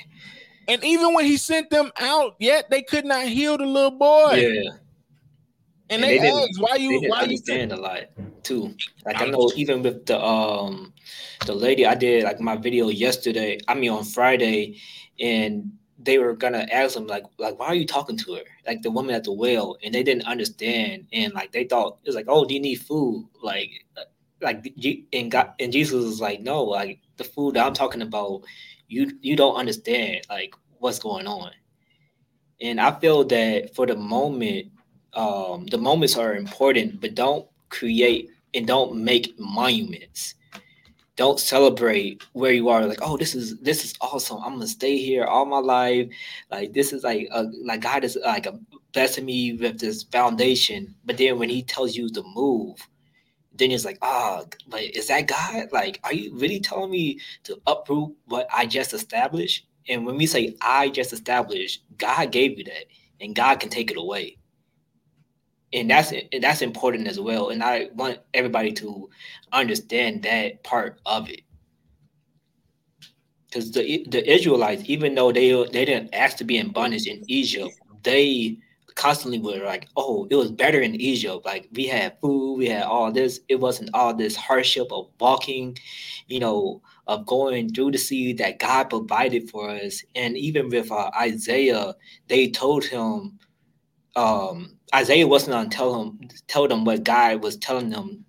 and 0.68 0.84
even 0.84 1.14
when 1.14 1.24
he 1.24 1.38
sent 1.38 1.70
them 1.70 1.90
out, 2.02 2.36
yet 2.38 2.70
they 2.70 2.82
could 2.82 3.06
not 3.06 3.28
heal 3.28 3.58
the 3.58 3.66
little 3.66 3.92
boy. 3.92 4.34
Yeah. 4.34 4.72
And, 5.90 6.04
and 6.04 6.04
they, 6.04 6.18
they 6.18 6.30
asked, 6.30 6.60
"Why 6.60 6.76
you? 6.76 7.00
why 7.08 7.22
you 7.22 7.24
understand 7.24 7.72
a 7.72 7.78
lot 7.78 8.02
too?" 8.44 8.76
Like 9.06 9.22
I 9.22 9.26
know, 9.26 9.52
even 9.56 9.82
with 9.82 10.06
the 10.06 10.24
um 10.24 10.94
the 11.46 11.54
lady 11.54 11.86
I 11.86 11.96
did 11.96 12.24
like 12.24 12.40
my 12.40 12.56
video 12.56 12.90
yesterday, 12.90 13.60
I 13.68 13.74
mean 13.74 13.92
on 13.92 14.04
Friday, 14.04 14.80
and 15.20 15.72
they 16.00 16.18
were 16.18 16.34
gonna 16.34 16.68
ask 16.72 16.96
them 16.96 17.08
like 17.08 17.24
like 17.38 17.58
why 17.60 17.68
are 17.68 17.76
you 17.76 17.86
talking 17.86 18.18
to 18.18 18.36
her? 18.36 18.44
Like 18.68 18.82
the 18.82 18.92
woman 18.92 19.16
at 19.16 19.24
the 19.24 19.32
well 19.32 19.78
and 19.84 19.94
they 19.94 20.04
didn't 20.04 20.28
understand 20.28 21.08
and 21.14 21.34
like 21.34 21.52
they 21.52 21.64
thought 21.64 22.00
it 22.04 22.10
was 22.10 22.16
like 22.16 22.26
oh 22.28 22.46
do 22.46 22.54
you 22.54 22.60
need 22.60 22.76
food? 22.76 23.28
Like 23.42 23.72
like 24.42 24.66
and 25.14 25.32
God 25.32 25.54
and 25.60 25.72
Jesus 25.72 26.04
was 26.04 26.22
like 26.22 26.42
no 26.42 26.64
like 26.64 27.00
the 27.18 27.24
food 27.24 27.56
that 27.56 27.66
I'm 27.66 27.74
talking 27.74 28.02
about 28.02 28.44
you 28.88 29.12
you 29.22 29.36
don't 29.36 29.56
understand 29.56 30.26
like 30.30 30.56
what's 30.80 31.00
going 31.00 31.28
on. 31.28 31.52
And 32.62 32.80
I 32.80 32.98
feel 33.00 33.24
that 33.26 33.76
for 33.76 33.86
the 33.86 33.96
moment, 33.96 34.68
um, 35.14 35.66
the 35.66 35.78
moments 35.78 36.18
are 36.18 36.36
important, 36.36 37.02
but 37.02 37.16
don't 37.16 37.48
create 37.70 38.30
and 38.54 38.68
don't 38.68 39.04
make 39.04 39.34
monuments. 39.40 40.36
Don't 41.16 41.40
celebrate 41.40 42.24
where 42.34 42.54
you 42.54 42.70
are. 42.70 42.86
Like, 42.86 43.00
oh, 43.02 43.18
this 43.18 43.36
is 43.36 43.60
this 43.60 43.86
is 43.86 43.94
awesome. 44.02 44.40
I'm 44.44 44.54
gonna 44.54 44.68
stay 44.68 44.98
here 44.98 45.26
all 45.26 45.46
my 45.46 45.60
life. 45.60 46.08
Like 46.50 46.74
this 46.74 46.92
is 46.92 47.04
like 47.04 47.28
a, 47.32 47.44
like 47.64 47.82
God 47.82 48.04
is 48.04 48.18
like 48.24 48.48
a 48.48 48.60
blessing 48.94 49.26
me 49.26 49.54
with 49.54 49.80
this 49.80 50.04
foundation. 50.04 50.96
But 51.06 51.18
then 51.18 51.38
when 51.38 51.50
He 51.50 51.62
tells 51.62 51.96
you 51.96 52.10
to 52.10 52.24
move, 52.36 52.78
then 53.54 53.72
it's 53.72 53.86
like, 53.86 54.00
oh, 54.02 54.46
like 54.68 54.98
is 54.98 55.08
that 55.08 55.28
God? 55.28 55.68
Like, 55.72 56.00
are 56.04 56.14
you 56.14 56.34
really 56.36 56.60
telling 56.60 56.90
me 56.92 57.20
to 57.44 57.62
uproot 57.68 58.16
what 58.26 58.48
I 58.52 58.66
just 58.66 58.94
established? 58.94 59.68
And 59.88 60.06
when 60.08 60.18
we 60.18 60.26
say 60.26 60.56
I 60.62 60.90
just 60.90 61.14
established, 61.14 61.84
God 61.98 62.32
gave 62.32 62.58
you 62.58 62.64
that, 62.64 62.86
and 63.22 63.36
God 63.36 63.60
can 63.60 63.70
take 63.70 63.92
it 63.92 63.98
away 63.98 64.38
and 65.74 65.90
that's 65.90 66.12
and 66.12 66.44
that's 66.44 66.62
important 66.62 67.08
as 67.08 67.20
well. 67.20 67.50
And 67.50 67.64
I 67.64 67.90
want 67.96 68.20
everybody 68.34 68.72
to 68.74 69.10
understand 69.52 70.24
that 70.24 70.64
part 70.64 71.00
of 71.06 71.30
it, 71.30 71.42
because 73.48 73.72
the 73.72 74.06
the 74.10 74.30
Israelites, 74.32 74.84
even 74.86 75.16
though 75.16 75.32
they 75.32 75.52
they 75.72 75.86
didn't 75.86 76.14
ask 76.14 76.38
to 76.38 76.44
be 76.44 76.58
in 76.58 76.72
bondage 76.72 77.08
in 77.08 77.24
Egypt, 77.28 77.74
they 78.04 78.58
constantly 78.96 79.40
were 79.40 79.66
like, 79.66 79.88
"Oh, 79.98 80.28
it 80.30 80.36
was 80.36 80.52
better 80.52 80.82
in 80.82 80.96
Egypt. 80.96 81.46
Like 81.46 81.68
we 81.74 81.88
had 81.88 82.20
food, 82.22 82.58
we 82.58 82.68
had 82.68 82.84
all 82.84 83.12
this. 83.12 83.40
It 83.50 83.60
wasn't 83.60 83.90
all 83.94 84.14
this 84.14 84.36
hardship 84.36 84.92
of 84.92 85.10
walking, 85.20 85.78
you 86.28 86.40
know." 86.40 86.82
Of 87.06 87.26
going 87.26 87.74
through 87.74 87.92
the 87.92 87.98
sea 87.98 88.32
that 88.32 88.60
God 88.60 88.90
provided 88.90 89.50
for 89.50 89.70
us, 89.70 90.02
and 90.16 90.38
even 90.38 90.70
with 90.70 90.90
uh, 90.90 91.12
Isaiah, 91.20 91.94
they 92.30 92.50
told 92.50 92.86
him, 92.86 93.38
um, 94.16 94.78
Isaiah 94.94 95.28
wasn't 95.28 95.56
on 95.56 95.70
tell 95.70 96.02
him 96.02 96.20
tell 96.48 96.68
them 96.68 96.86
what 96.86 97.04
God 97.04 97.44
was 97.44 97.58
telling 97.58 97.90
them 97.90 98.26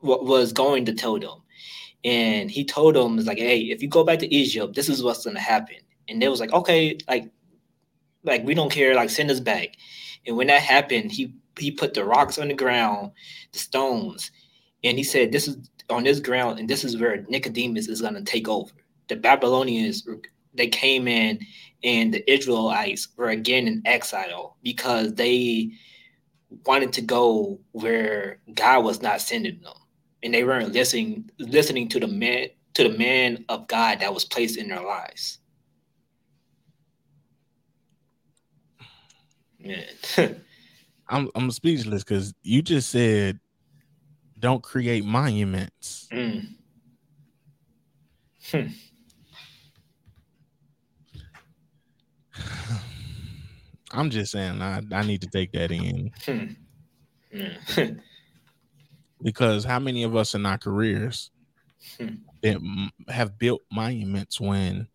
what 0.00 0.24
was 0.24 0.52
going 0.52 0.84
to 0.86 0.92
tell 0.92 1.18
them. 1.18 1.42
And 2.04 2.50
he 2.50 2.64
told 2.64 2.96
them, 2.96 3.18
"Is 3.18 3.26
like, 3.26 3.38
hey, 3.38 3.60
if 3.60 3.80
you 3.82 3.88
go 3.88 4.04
back 4.04 4.18
to 4.20 4.34
Egypt, 4.34 4.74
this 4.74 4.88
is 4.88 5.02
what's 5.02 5.24
gonna 5.24 5.40
happen." 5.40 5.76
And 6.08 6.20
they 6.20 6.28
was 6.28 6.40
like, 6.40 6.52
"Okay, 6.52 6.98
like, 7.08 7.30
like 8.24 8.44
we 8.44 8.54
don't 8.54 8.72
care, 8.72 8.94
like 8.94 9.10
send 9.10 9.30
us 9.30 9.40
back." 9.40 9.76
And 10.26 10.36
when 10.36 10.48
that 10.48 10.62
happened, 10.62 11.12
he 11.12 11.34
he 11.58 11.70
put 11.70 11.94
the 11.94 12.04
rocks 12.04 12.38
on 12.38 12.48
the 12.48 12.54
ground, 12.54 13.12
the 13.52 13.58
stones, 13.58 14.32
and 14.84 14.98
he 14.98 15.04
said, 15.04 15.32
"This 15.32 15.48
is 15.48 15.56
on 15.90 16.04
this 16.04 16.20
ground, 16.20 16.58
and 16.58 16.68
this 16.68 16.84
is 16.84 16.98
where 16.98 17.24
Nicodemus 17.28 17.88
is 17.88 18.02
gonna 18.02 18.22
take 18.22 18.48
over." 18.48 18.72
The 19.08 19.16
Babylonians 19.16 20.06
they 20.54 20.68
came 20.68 21.08
in, 21.08 21.40
and 21.84 22.14
the 22.14 22.32
Israelites 22.32 23.08
were 23.16 23.30
again 23.30 23.66
in 23.66 23.82
exile 23.84 24.56
because 24.62 25.14
they 25.14 25.72
wanted 26.66 26.92
to 26.94 27.02
go 27.02 27.60
where 27.72 28.38
God 28.54 28.84
was 28.84 29.02
not 29.02 29.20
sending 29.20 29.60
them, 29.60 29.74
and 30.22 30.34
they 30.34 30.44
weren't 30.44 30.72
listening 30.72 31.30
listening 31.38 31.88
to 31.88 32.00
the 32.00 32.06
man 32.06 32.48
to 32.74 32.88
the 32.88 32.98
man 32.98 33.44
of 33.48 33.66
God 33.68 34.00
that 34.00 34.14
was 34.14 34.24
placed 34.24 34.56
in 34.56 34.68
their 34.68 34.82
lives. 34.82 35.38
Man, 39.58 39.86
I'm 41.08 41.30
I'm 41.34 41.50
speechless 41.50 42.04
because 42.04 42.32
you 42.42 42.62
just 42.62 42.90
said 42.90 43.38
don't 44.38 44.62
create 44.62 45.04
monuments. 45.04 46.08
Mm. 46.12 46.46
Hmm. 48.50 48.66
I'm 53.92 54.10
just 54.10 54.32
saying 54.32 54.62
I, 54.62 54.80
I 54.92 55.02
need 55.02 55.20
to 55.22 55.28
take 55.28 55.52
that 55.52 55.70
in. 55.70 56.10
Hmm. 56.24 56.52
because 59.22 59.64
how 59.64 59.78
many 59.78 60.02
of 60.02 60.16
us 60.16 60.34
in 60.34 60.46
our 60.46 60.58
careers 60.58 61.30
hmm. 61.98 62.14
that 62.42 62.60
have 63.08 63.38
built 63.38 63.62
monuments 63.70 64.40
when 64.40 64.88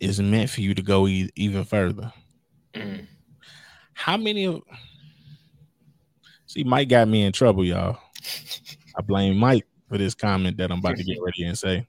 it's 0.00 0.18
meant 0.18 0.50
for 0.50 0.60
you 0.60 0.74
to 0.74 0.82
go 0.82 1.06
e- 1.06 1.30
even 1.34 1.64
further? 1.64 2.12
How 3.94 4.16
many 4.16 4.44
of 4.44 4.62
see 6.46 6.64
Mike 6.64 6.88
got 6.88 7.08
me 7.08 7.24
in 7.24 7.32
trouble, 7.32 7.64
y'all. 7.64 7.98
I 8.96 9.02
blame 9.02 9.36
Mike 9.36 9.66
for 9.88 9.98
this 9.98 10.14
comment 10.14 10.56
that 10.56 10.70
I'm 10.70 10.78
about 10.78 10.96
to 10.96 11.04
get 11.04 11.18
ready 11.22 11.44
and 11.44 11.58
say. 11.58 11.86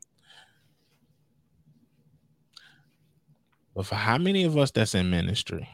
But 3.78 3.86
for 3.86 3.94
how 3.94 4.18
many 4.18 4.44
of 4.44 4.58
us 4.58 4.72
that's 4.72 4.96
in 4.96 5.12
ministry? 5.12 5.70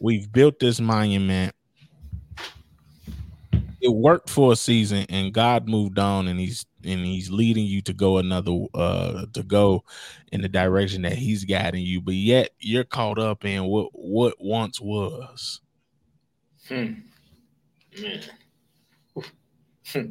We've 0.00 0.30
built 0.32 0.58
this 0.58 0.80
monument. 0.80 1.54
It 3.80 3.94
worked 3.94 4.28
for 4.28 4.50
a 4.50 4.56
season, 4.56 5.06
and 5.10 5.32
God 5.32 5.68
moved 5.68 6.00
on, 6.00 6.26
and 6.26 6.40
He's 6.40 6.66
and 6.82 7.06
He's 7.06 7.30
leading 7.30 7.66
you 7.66 7.82
to 7.82 7.92
go 7.92 8.18
another 8.18 8.64
uh 8.74 9.26
to 9.32 9.44
go 9.44 9.84
in 10.32 10.40
the 10.40 10.48
direction 10.48 11.02
that 11.02 11.12
He's 11.12 11.44
guiding 11.44 11.84
you. 11.84 12.00
But 12.00 12.14
yet 12.14 12.50
you're 12.58 12.82
caught 12.82 13.20
up 13.20 13.44
in 13.44 13.66
what 13.66 13.90
what 13.92 14.34
once 14.40 14.80
was. 14.80 15.60
Hmm. 16.66 16.94
Man. 18.02 18.22
Hmm. 19.92 20.10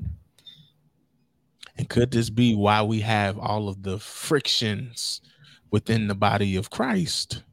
And 1.78 1.90
could 1.90 2.12
this 2.12 2.30
be 2.30 2.56
why 2.56 2.82
we 2.82 3.02
have 3.02 3.38
all 3.38 3.68
of 3.68 3.84
the 3.84 4.00
frictions 4.00 5.22
within 5.72 6.08
the 6.08 6.16
body 6.16 6.56
of 6.56 6.70
Christ? 6.70 7.44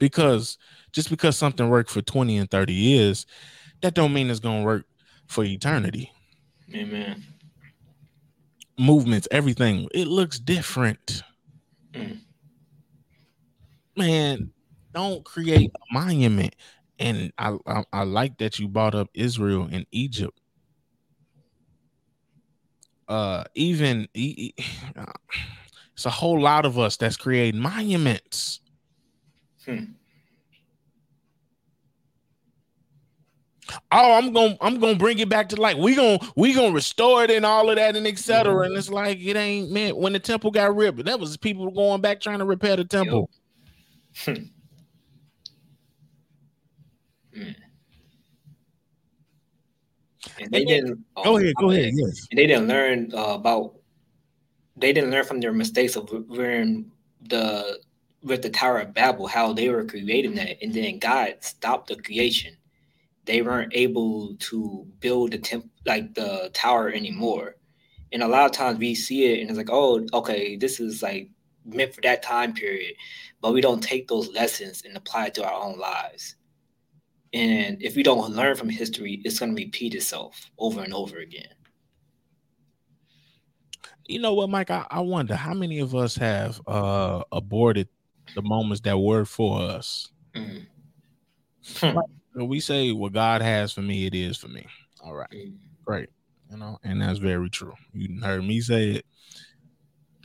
because 0.00 0.58
just 0.90 1.10
because 1.10 1.36
something 1.36 1.68
worked 1.68 1.90
for 1.90 2.02
20 2.02 2.36
and 2.38 2.50
30 2.50 2.72
years 2.72 3.26
that 3.82 3.94
don't 3.94 4.12
mean 4.12 4.28
it's 4.28 4.40
going 4.40 4.60
to 4.60 4.66
work 4.66 4.84
for 5.28 5.44
eternity. 5.44 6.10
Amen. 6.74 7.22
Movements 8.76 9.28
everything 9.30 9.86
it 9.94 10.08
looks 10.08 10.40
different. 10.40 11.22
Mm. 11.92 12.18
man 13.96 14.50
don't 14.92 15.24
create 15.24 15.70
a 15.74 15.94
monument. 15.94 16.56
And 16.98 17.32
I, 17.38 17.56
I, 17.66 17.84
I 17.92 18.02
like 18.04 18.38
that 18.38 18.58
you 18.58 18.66
brought 18.68 18.94
up 18.94 19.08
israel 19.14 19.68
and 19.70 19.86
egypt 19.92 20.39
uh 23.10 23.44
even 23.54 24.08
it's 24.14 26.06
a 26.06 26.10
whole 26.10 26.40
lot 26.40 26.64
of 26.64 26.78
us 26.78 26.96
that's 26.96 27.18
creating 27.18 27.60
monuments 27.60 28.60
Hmm. 29.66 29.84
Oh, 33.92 34.14
I'm 34.14 34.32
gonna 34.32 34.56
I'm 34.60 34.80
gonna 34.80 34.96
bring 34.96 35.18
it 35.18 35.28
back 35.28 35.48
to 35.50 35.60
life. 35.60 35.76
We 35.76 35.94
gonna 35.94 36.18
we 36.34 36.52
gonna 36.52 36.72
restore 36.72 37.22
it 37.24 37.30
and 37.30 37.46
all 37.46 37.70
of 37.70 37.76
that 37.76 37.94
and 37.94 38.06
etc. 38.06 38.52
Mm-hmm. 38.52 38.62
And 38.64 38.76
it's 38.76 38.90
like 38.90 39.20
it 39.20 39.36
ain't 39.36 39.70
man. 39.70 39.94
When 39.96 40.12
the 40.12 40.18
temple 40.18 40.50
got 40.50 40.74
ripped, 40.74 41.04
that 41.04 41.20
was 41.20 41.36
people 41.36 41.70
going 41.70 42.00
back 42.00 42.20
trying 42.20 42.40
to 42.40 42.44
repair 42.44 42.76
the 42.76 42.84
temple. 42.84 43.30
Hmm. 44.24 44.34
And 50.40 50.50
they 50.50 50.64
didn't. 50.64 51.04
Go 51.22 51.36
ahead. 51.36 51.54
Go 51.60 51.70
ahead. 51.70 51.92
Yes. 51.94 52.26
And 52.30 52.38
they 52.38 52.46
didn't 52.46 52.68
learn 52.68 53.12
uh, 53.14 53.34
about. 53.34 53.74
They 54.76 54.92
didn't 54.92 55.10
learn 55.10 55.24
from 55.24 55.40
their 55.40 55.52
mistakes 55.52 55.96
of 55.96 56.10
wearing 56.28 56.90
the 57.28 57.78
with 58.22 58.42
the 58.42 58.50
Tower 58.50 58.78
of 58.80 58.94
Babel, 58.94 59.26
how 59.26 59.52
they 59.52 59.68
were 59.68 59.84
creating 59.84 60.34
that, 60.34 60.62
and 60.62 60.72
then 60.72 60.98
God 60.98 61.36
stopped 61.40 61.88
the 61.88 61.96
creation. 61.96 62.56
They 63.24 63.42
weren't 63.42 63.72
able 63.74 64.34
to 64.36 64.86
build 65.00 65.32
the 65.32 65.38
temp 65.38 65.70
like 65.86 66.14
the 66.14 66.50
tower 66.52 66.90
anymore. 66.90 67.56
And 68.12 68.22
a 68.22 68.28
lot 68.28 68.46
of 68.46 68.52
times 68.52 68.78
we 68.78 68.94
see 68.94 69.32
it 69.32 69.40
and 69.40 69.50
it's 69.50 69.58
like, 69.58 69.70
oh, 69.70 70.04
okay, 70.12 70.56
this 70.56 70.80
is 70.80 71.02
like 71.02 71.30
meant 71.64 71.94
for 71.94 72.00
that 72.00 72.22
time 72.22 72.52
period. 72.54 72.94
But 73.40 73.52
we 73.52 73.60
don't 73.60 73.82
take 73.82 74.08
those 74.08 74.32
lessons 74.32 74.82
and 74.84 74.96
apply 74.96 75.26
it 75.26 75.34
to 75.34 75.44
our 75.44 75.62
own 75.62 75.78
lives. 75.78 76.36
And 77.32 77.80
if 77.80 77.94
we 77.94 78.02
don't 78.02 78.32
learn 78.32 78.56
from 78.56 78.68
history, 78.68 79.20
it's 79.24 79.38
going 79.38 79.54
to 79.54 79.62
repeat 79.62 79.94
itself 79.94 80.50
over 80.58 80.82
and 80.82 80.92
over 80.92 81.18
again. 81.18 81.48
You 84.06 84.18
know 84.18 84.34
what, 84.34 84.50
Mike? 84.50 84.70
I, 84.70 84.86
I 84.90 85.00
wonder 85.00 85.36
how 85.36 85.54
many 85.54 85.78
of 85.78 85.94
us 85.94 86.16
have 86.16 86.60
uh, 86.66 87.22
aborted 87.30 87.88
the 88.34 88.42
moments 88.42 88.80
that 88.82 88.98
were 88.98 89.24
for 89.24 89.60
us. 89.60 90.08
Mm. 90.34 90.66
When 92.32 92.46
we 92.46 92.60
say 92.60 92.92
what 92.92 93.12
God 93.12 93.42
has 93.42 93.72
for 93.72 93.82
me, 93.82 94.06
it 94.06 94.14
is 94.14 94.36
for 94.36 94.46
me. 94.46 94.64
All 95.02 95.14
right. 95.14 95.30
Mm. 95.30 95.56
Great. 95.84 96.10
You 96.48 96.58
know, 96.58 96.78
and 96.84 97.02
that's 97.02 97.18
very 97.18 97.50
true. 97.50 97.74
You 97.92 98.20
heard 98.20 98.44
me 98.44 98.60
say 98.60 98.90
it. 98.90 99.06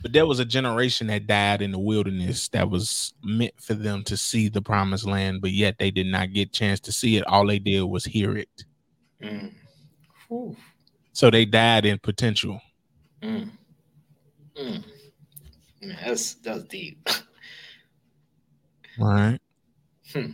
But 0.06 0.12
there 0.12 0.24
was 0.24 0.38
a 0.38 0.44
generation 0.44 1.08
that 1.08 1.26
died 1.26 1.60
in 1.62 1.72
the 1.72 1.80
wilderness 1.80 2.46
that 2.50 2.70
was 2.70 3.12
meant 3.24 3.60
for 3.60 3.74
them 3.74 4.04
to 4.04 4.16
see 4.16 4.48
the 4.48 4.62
promised 4.62 5.04
land, 5.04 5.40
but 5.40 5.50
yet 5.50 5.78
they 5.80 5.90
did 5.90 6.06
not 6.06 6.32
get 6.32 6.52
chance 6.52 6.78
to 6.82 6.92
see 6.92 7.16
it. 7.16 7.26
All 7.26 7.44
they 7.44 7.58
did 7.58 7.82
was 7.82 8.04
hear 8.04 8.36
it. 8.36 8.64
Mm. 9.20 9.52
So 11.12 11.28
they 11.28 11.44
died 11.44 11.86
in 11.86 11.98
potential. 11.98 12.60
Mm. 13.20 13.50
Mm. 14.56 14.84
Man, 15.82 15.98
that's 16.04 16.34
that's 16.34 16.62
deep. 16.62 17.08
All 19.00 19.08
right. 19.08 19.40
Hmm. 20.12 20.30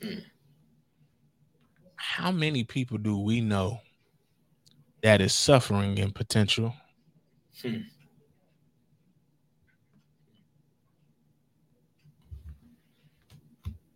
Mm. 0.00 0.22
How 1.96 2.30
many 2.30 2.62
people 2.62 2.98
do 2.98 3.18
we 3.18 3.40
know 3.40 3.80
that 5.02 5.20
is 5.20 5.34
suffering 5.34 5.98
in 5.98 6.12
potential? 6.12 6.72
Hmm. 7.60 7.78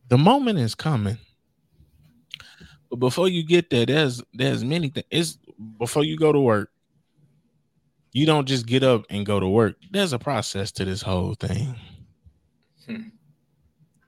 The 0.09 0.19
moment 0.19 0.59
is 0.59 0.75
coming. 0.75 1.19
But 2.91 2.97
before 2.97 3.29
you 3.29 3.45
get 3.45 3.71
there, 3.71 3.87
there's 3.87 4.23
there's 4.33 4.65
many 4.65 4.89
things. 4.89 5.07
It's 5.11 5.39
before 5.79 6.05
you 6.05 6.17
go 6.17 6.33
to 6.33 6.41
work. 6.41 6.71
You 8.13 8.25
don't 8.25 8.47
just 8.47 8.67
get 8.67 8.83
up 8.83 9.05
and 9.11 9.27
go 9.27 9.41
to 9.41 9.49
work. 9.49 9.77
There's 9.91 10.13
a 10.13 10.19
process 10.19 10.73
to 10.73 10.85
this 10.85 11.03
whole 11.03 11.35
thing. 11.35 11.75
Hmm. 12.87 13.09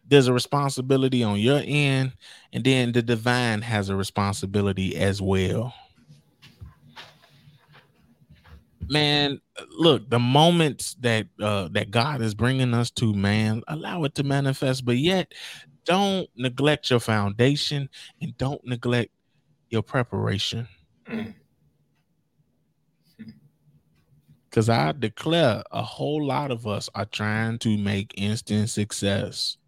There's 0.07 0.29
a 0.29 0.33
responsibility 0.33 1.23
on 1.23 1.39
your 1.39 1.61
end, 1.63 2.13
and 2.53 2.65
then 2.65 2.93
the 2.93 3.03
divine 3.03 3.61
has 3.61 3.91
a 3.91 3.97
responsibility 3.97 4.97
as 4.97 5.21
well. 5.21 5.75
Man, 8.89 9.41
look, 9.71 10.09
the 10.09 10.19
moments 10.19 10.95
that 11.01 11.27
uh, 11.41 11.69
that 11.73 11.91
God 11.91 12.23
is 12.23 12.35
bringing 12.35 12.75
us 12.75 12.91
to, 12.93 13.13
man, 13.15 13.63
allow 13.69 14.05
it 14.05 14.15
to 14.17 14.23
manifest, 14.25 14.85
but 14.85 14.97
yet 14.97 15.33
don't 15.85 16.29
neglect 16.37 16.91
your 16.91 17.01
foundation 17.01 17.89
and 18.21 18.37
don't 18.39 18.65
neglect 18.65 19.11
your 19.71 19.83
preparation. 19.83 20.69
Because 24.51 24.71
I 24.71 24.93
declare 24.93 25.63
a 25.71 25.83
whole 25.83 26.27
lot 26.27 26.51
of 26.51 26.67
us 26.67 26.89
are 26.95 27.05
trying 27.05 27.59
to 27.59 27.77
make 27.77 28.15
instant 28.17 28.71
success. 28.71 29.59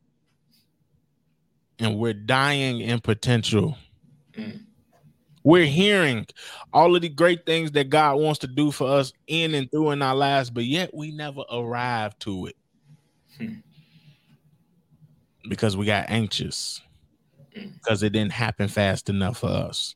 And 1.79 1.99
we're 1.99 2.15
dying 2.15 2.81
in 2.81 3.01
potential. 3.01 3.77
We're 5.43 5.67
hearing 5.67 6.27
all 6.73 6.95
of 6.95 7.03
the 7.03 7.09
great 7.09 7.47
things 7.47 7.73
that 7.73 7.89
God 7.89 8.17
wants 8.21 8.41
to 8.41 8.47
do 8.47 8.71
for 8.71 8.89
us 8.89 9.13
in 9.27 9.55
and 9.55 9.71
through 9.71 9.93
in 9.93 10.03
our 10.03 10.15
lives, 10.15 10.51
but 10.51 10.65
yet 10.65 10.91
we 10.93 11.13
never 11.13 11.43
arrive 11.51 12.19
to 12.21 12.47
it. 12.47 12.57
Hmm 13.39 13.55
because 15.49 15.77
we 15.77 15.87
got 15.87 16.07
anxious 16.09 16.81
because 17.53 18.03
it 18.03 18.11
didn't 18.11 18.33
happen 18.33 18.69
fast 18.69 19.09
enough 19.09 19.39
for 19.39 19.49
us. 19.49 19.95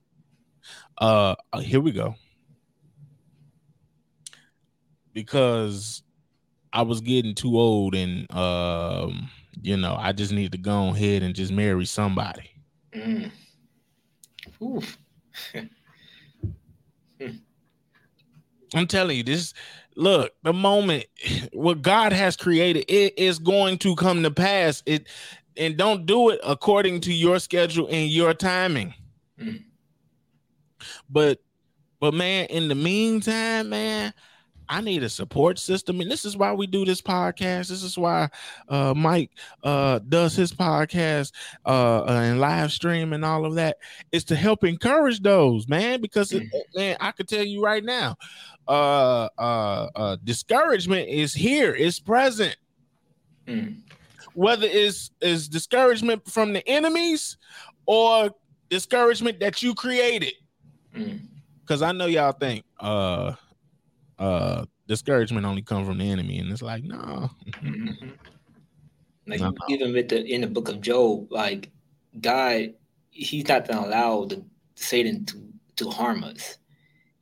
Uh, 0.98 1.34
uh, 1.52 1.60
here 1.60 1.80
we 1.80 1.92
go. 1.92 2.14
Because 5.12 6.02
I 6.72 6.82
was 6.82 7.00
getting 7.00 7.34
too 7.34 7.58
old 7.58 7.94
and 7.94 8.30
um, 8.34 9.30
you 9.62 9.76
know, 9.76 9.96
I 9.98 10.12
just 10.12 10.32
need 10.32 10.52
to 10.52 10.58
go 10.58 10.88
ahead 10.88 11.22
and 11.22 11.34
just 11.34 11.52
marry 11.52 11.84
somebody. 11.84 12.50
Mm. 12.92 13.30
I'm 18.74 18.86
telling 18.86 19.16
you, 19.16 19.22
this 19.22 19.54
look, 19.96 20.32
the 20.42 20.52
moment 20.52 21.06
what 21.52 21.82
God 21.82 22.12
has 22.12 22.36
created, 22.36 22.84
it 22.88 23.18
is 23.18 23.38
going 23.38 23.78
to 23.78 23.94
come 23.96 24.22
to 24.22 24.30
pass. 24.30 24.82
It 24.86 25.06
and 25.56 25.76
don't 25.76 26.06
do 26.06 26.30
it 26.30 26.40
according 26.44 27.00
to 27.02 27.12
your 27.12 27.38
schedule 27.38 27.86
and 27.88 28.10
your 28.10 28.34
timing. 28.34 28.94
Mm. 29.40 29.62
But 31.08 31.40
but 32.00 32.14
man, 32.14 32.46
in 32.46 32.68
the 32.68 32.74
meantime, 32.74 33.70
man, 33.70 34.12
I 34.68 34.80
need 34.80 35.02
a 35.02 35.08
support 35.08 35.58
system, 35.58 36.00
and 36.00 36.10
this 36.10 36.24
is 36.24 36.36
why 36.36 36.52
we 36.52 36.66
do 36.66 36.84
this 36.84 37.00
podcast. 37.00 37.68
This 37.68 37.82
is 37.82 37.98
why 37.98 38.28
uh, 38.68 38.94
Mike 38.94 39.30
uh, 39.62 39.98
does 40.08 40.34
his 40.34 40.52
podcast 40.52 41.32
uh, 41.66 42.04
uh 42.04 42.20
and 42.24 42.40
live 42.40 42.72
stream 42.72 43.12
and 43.12 43.24
all 43.24 43.44
of 43.44 43.54
that. 43.56 43.78
Is 44.12 44.24
to 44.24 44.36
help 44.36 44.64
encourage 44.64 45.20
those 45.20 45.68
man, 45.68 46.00
because 46.00 46.32
it, 46.32 46.44
mm. 46.44 46.60
man, 46.74 46.96
I 47.00 47.12
could 47.12 47.28
tell 47.28 47.44
you 47.44 47.62
right 47.62 47.84
now, 47.84 48.16
uh, 48.66 49.28
uh, 49.38 49.88
uh, 49.94 50.16
discouragement 50.24 51.08
is 51.08 51.34
here, 51.34 51.74
it's 51.74 52.00
present. 52.00 52.56
Mm. 53.46 53.82
Whether 54.34 54.66
it's 54.68 55.10
is 55.20 55.48
discouragement 55.48 56.28
from 56.28 56.52
the 56.52 56.66
enemies 56.68 57.36
or 57.86 58.30
discouragement 58.70 59.40
that 59.40 59.62
you 59.62 59.74
created. 59.74 60.34
Because 60.92 61.82
mm. 61.82 61.88
I 61.88 61.92
know 61.92 62.06
y'all 62.06 62.32
think 62.32 62.64
uh 62.80 63.34
uh 64.18 64.64
discouragement 64.86 65.46
only 65.46 65.62
come 65.62 65.84
from 65.84 65.98
the 65.98 66.10
enemy, 66.10 66.38
and 66.38 66.50
it's 66.50 66.62
like 66.62 66.84
no. 66.84 67.30
Mm-hmm. 67.62 68.10
Like 69.26 69.40
no. 69.40 69.54
even 69.68 69.92
with 69.92 70.08
the 70.10 70.24
in 70.24 70.42
the 70.42 70.46
book 70.46 70.68
of 70.68 70.80
Job, 70.80 71.28
like 71.30 71.70
God, 72.20 72.74
He's 73.10 73.48
not 73.48 73.66
gonna 73.66 73.86
allow 73.86 74.24
the 74.26 74.44
Satan 74.74 75.24
to 75.26 75.40
to 75.76 75.90
harm 75.90 76.24
us. 76.24 76.58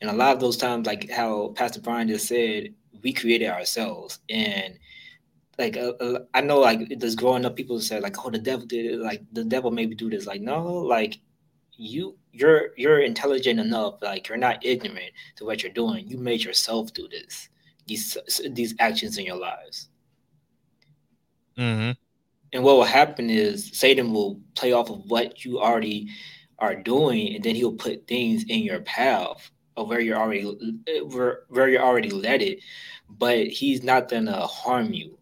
And 0.00 0.10
a 0.10 0.14
lot 0.14 0.34
of 0.34 0.40
those 0.40 0.56
times, 0.56 0.86
like 0.86 1.08
how 1.10 1.52
Pastor 1.54 1.80
Brian 1.80 2.08
just 2.08 2.26
said, 2.26 2.74
we 3.02 3.12
created 3.12 3.48
ourselves. 3.48 4.18
And 4.28 4.78
like 5.58 5.76
uh, 5.76 5.92
uh, 6.00 6.18
I 6.34 6.40
know, 6.40 6.58
like 6.58 6.88
just 6.98 7.18
growing 7.18 7.44
up, 7.44 7.56
people 7.56 7.78
say 7.80 8.00
like, 8.00 8.24
"Oh, 8.24 8.30
the 8.30 8.38
devil 8.38 8.66
did 8.66 8.86
it." 8.86 8.98
Like 8.98 9.22
the 9.32 9.44
devil 9.44 9.70
maybe 9.70 9.94
do 9.94 10.10
this. 10.10 10.26
Like 10.26 10.40
no, 10.40 10.64
like 10.64 11.18
you, 11.74 12.16
you're 12.32 12.70
you're 12.76 13.00
intelligent 13.00 13.60
enough. 13.60 14.02
Like 14.02 14.28
you're 14.28 14.38
not 14.38 14.64
ignorant 14.64 15.12
to 15.36 15.44
what 15.44 15.62
you're 15.62 15.72
doing. 15.72 16.08
You 16.08 16.18
made 16.18 16.42
yourself 16.42 16.92
do 16.92 17.08
this. 17.08 17.48
These 17.86 18.16
these 18.50 18.74
actions 18.78 19.18
in 19.18 19.26
your 19.26 19.36
lives. 19.36 19.88
Mm-hmm. 21.58 21.92
And 22.54 22.64
what 22.64 22.76
will 22.76 22.84
happen 22.84 23.30
is 23.30 23.70
Satan 23.72 24.12
will 24.12 24.40
play 24.54 24.72
off 24.72 24.90
of 24.90 25.10
what 25.10 25.44
you 25.44 25.60
already 25.60 26.08
are 26.58 26.74
doing, 26.74 27.34
and 27.34 27.44
then 27.44 27.54
he'll 27.54 27.72
put 27.72 28.06
things 28.06 28.44
in 28.48 28.60
your 28.60 28.80
path 28.80 29.50
of 29.76 29.88
where 29.88 30.00
you're 30.00 30.18
already 30.18 30.44
where, 31.04 31.40
where 31.48 31.68
you're 31.68 31.82
already 31.82 32.10
led 32.10 32.42
it, 32.42 32.60
but 33.08 33.46
he's 33.46 33.82
not 33.82 34.08
gonna 34.08 34.46
harm 34.46 34.92
you, 34.92 35.18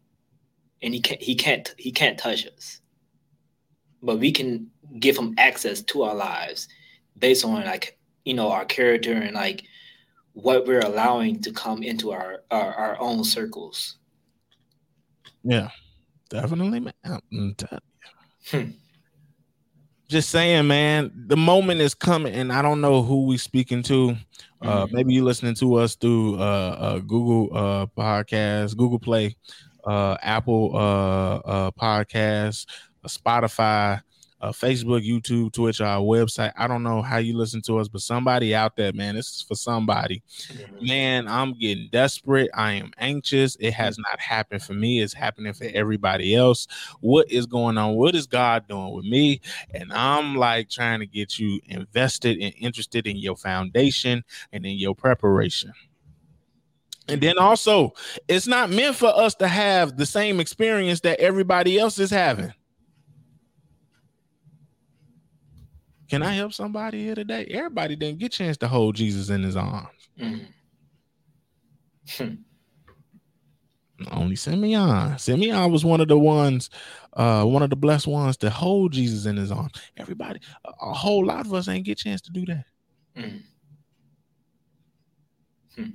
and 0.82 0.94
he 0.94 1.00
can't 1.00 1.20
he 1.20 1.34
can't 1.34 1.74
he 1.76 1.90
can't 1.90 2.18
touch 2.18 2.46
us. 2.46 2.80
But 4.02 4.18
we 4.18 4.32
can 4.32 4.70
give 4.98 5.16
him 5.16 5.34
access 5.38 5.82
to 5.82 6.02
our 6.02 6.14
lives 6.14 6.68
based 7.20 7.44
on 7.44 7.64
like 7.64 7.98
you 8.24 8.34
know 8.34 8.50
our 8.50 8.64
character 8.64 9.12
and 9.12 9.34
like 9.34 9.64
what 10.32 10.66
we're 10.66 10.80
allowing 10.80 11.40
to 11.42 11.52
come 11.52 11.82
into 11.82 12.12
our 12.12 12.42
our, 12.50 12.74
our 12.74 13.00
own 13.00 13.24
circles. 13.24 13.96
Yeah, 15.44 15.70
definitely, 16.28 16.80
man. 16.80 17.20
Hmm 17.30 18.70
just 20.10 20.30
saying, 20.30 20.66
man, 20.66 21.12
the 21.14 21.36
moment 21.36 21.80
is 21.80 21.94
coming, 21.94 22.34
and 22.34 22.52
I 22.52 22.62
don't 22.62 22.80
know 22.80 23.00
who 23.00 23.26
we 23.26 23.38
speaking 23.38 23.80
to. 23.84 24.16
Uh, 24.60 24.84
mm-hmm. 24.84 24.96
Maybe 24.96 25.14
you 25.14 25.24
listening 25.24 25.54
to 25.54 25.76
us 25.76 25.94
through 25.94 26.34
uh, 26.34 26.76
uh, 26.78 26.98
Google 26.98 27.56
uh, 27.56 27.86
Podcast, 27.96 28.76
Google 28.76 28.98
Play, 28.98 29.36
uh, 29.84 30.16
Apple 30.20 30.72
uh, 30.74 31.36
uh, 31.36 31.70
Podcast, 31.70 32.66
uh, 33.04 33.08
Spotify 33.08 34.02
uh, 34.40 34.52
Facebook, 34.52 35.06
YouTube, 35.06 35.52
Twitch, 35.52 35.80
our 35.80 36.00
website. 36.00 36.52
I 36.56 36.66
don't 36.66 36.82
know 36.82 37.02
how 37.02 37.18
you 37.18 37.36
listen 37.36 37.60
to 37.62 37.78
us, 37.78 37.88
but 37.88 38.00
somebody 38.00 38.54
out 38.54 38.76
there, 38.76 38.92
man, 38.92 39.14
this 39.16 39.28
is 39.28 39.42
for 39.42 39.54
somebody. 39.54 40.22
Mm-hmm. 40.48 40.86
Man, 40.86 41.28
I'm 41.28 41.52
getting 41.58 41.88
desperate. 41.92 42.50
I 42.54 42.72
am 42.72 42.92
anxious. 42.98 43.56
It 43.60 43.72
has 43.72 43.98
not 43.98 44.18
happened 44.18 44.62
for 44.62 44.72
me. 44.72 45.02
It's 45.02 45.12
happening 45.12 45.52
for 45.52 45.66
everybody 45.74 46.34
else. 46.34 46.66
What 47.00 47.30
is 47.30 47.46
going 47.46 47.76
on? 47.76 47.94
What 47.96 48.14
is 48.14 48.26
God 48.26 48.66
doing 48.68 48.92
with 48.92 49.04
me? 49.04 49.40
And 49.74 49.92
I'm 49.92 50.36
like 50.36 50.70
trying 50.70 51.00
to 51.00 51.06
get 51.06 51.38
you 51.38 51.60
invested 51.66 52.38
and 52.38 52.54
interested 52.58 53.06
in 53.06 53.16
your 53.16 53.36
foundation 53.36 54.24
and 54.52 54.64
in 54.64 54.76
your 54.76 54.94
preparation. 54.94 55.72
And 57.08 57.20
then 57.20 57.38
also, 57.38 57.92
it's 58.28 58.46
not 58.46 58.70
meant 58.70 58.94
for 58.94 59.08
us 59.08 59.34
to 59.36 59.48
have 59.48 59.96
the 59.96 60.06
same 60.06 60.38
experience 60.38 61.00
that 61.00 61.18
everybody 61.18 61.78
else 61.78 61.98
is 61.98 62.10
having. 62.10 62.52
Can 66.10 66.22
I 66.24 66.34
help 66.34 66.52
somebody 66.52 67.04
here 67.04 67.14
today? 67.14 67.46
Everybody 67.50 67.94
didn't 67.94 68.18
get 68.18 68.34
a 68.34 68.36
chance 68.36 68.56
to 68.58 68.68
hold 68.68 68.96
Jesus 68.96 69.30
in 69.30 69.44
his 69.44 69.54
arms. 69.54 70.08
Mm. 70.20 70.46
Only 74.10 74.34
Simeon. 74.34 75.16
Simeon 75.18 75.70
was 75.70 75.84
one 75.84 76.00
of 76.00 76.08
the 76.08 76.18
ones, 76.18 76.68
uh, 77.12 77.44
one 77.44 77.62
of 77.62 77.70
the 77.70 77.76
blessed 77.76 78.08
ones 78.08 78.36
to 78.38 78.50
hold 78.50 78.92
Jesus 78.92 79.26
in 79.26 79.36
his 79.36 79.52
arms. 79.52 79.72
Everybody, 79.96 80.40
a, 80.64 80.70
a 80.80 80.92
whole 80.92 81.24
lot 81.24 81.46
of 81.46 81.54
us 81.54 81.68
ain't 81.68 81.84
get 81.84 82.00
a 82.00 82.02
chance 82.02 82.20
to 82.22 82.32
do 82.32 82.44
that. 82.46 82.64
Mm. 83.16 83.42
Hmm. 85.76 85.90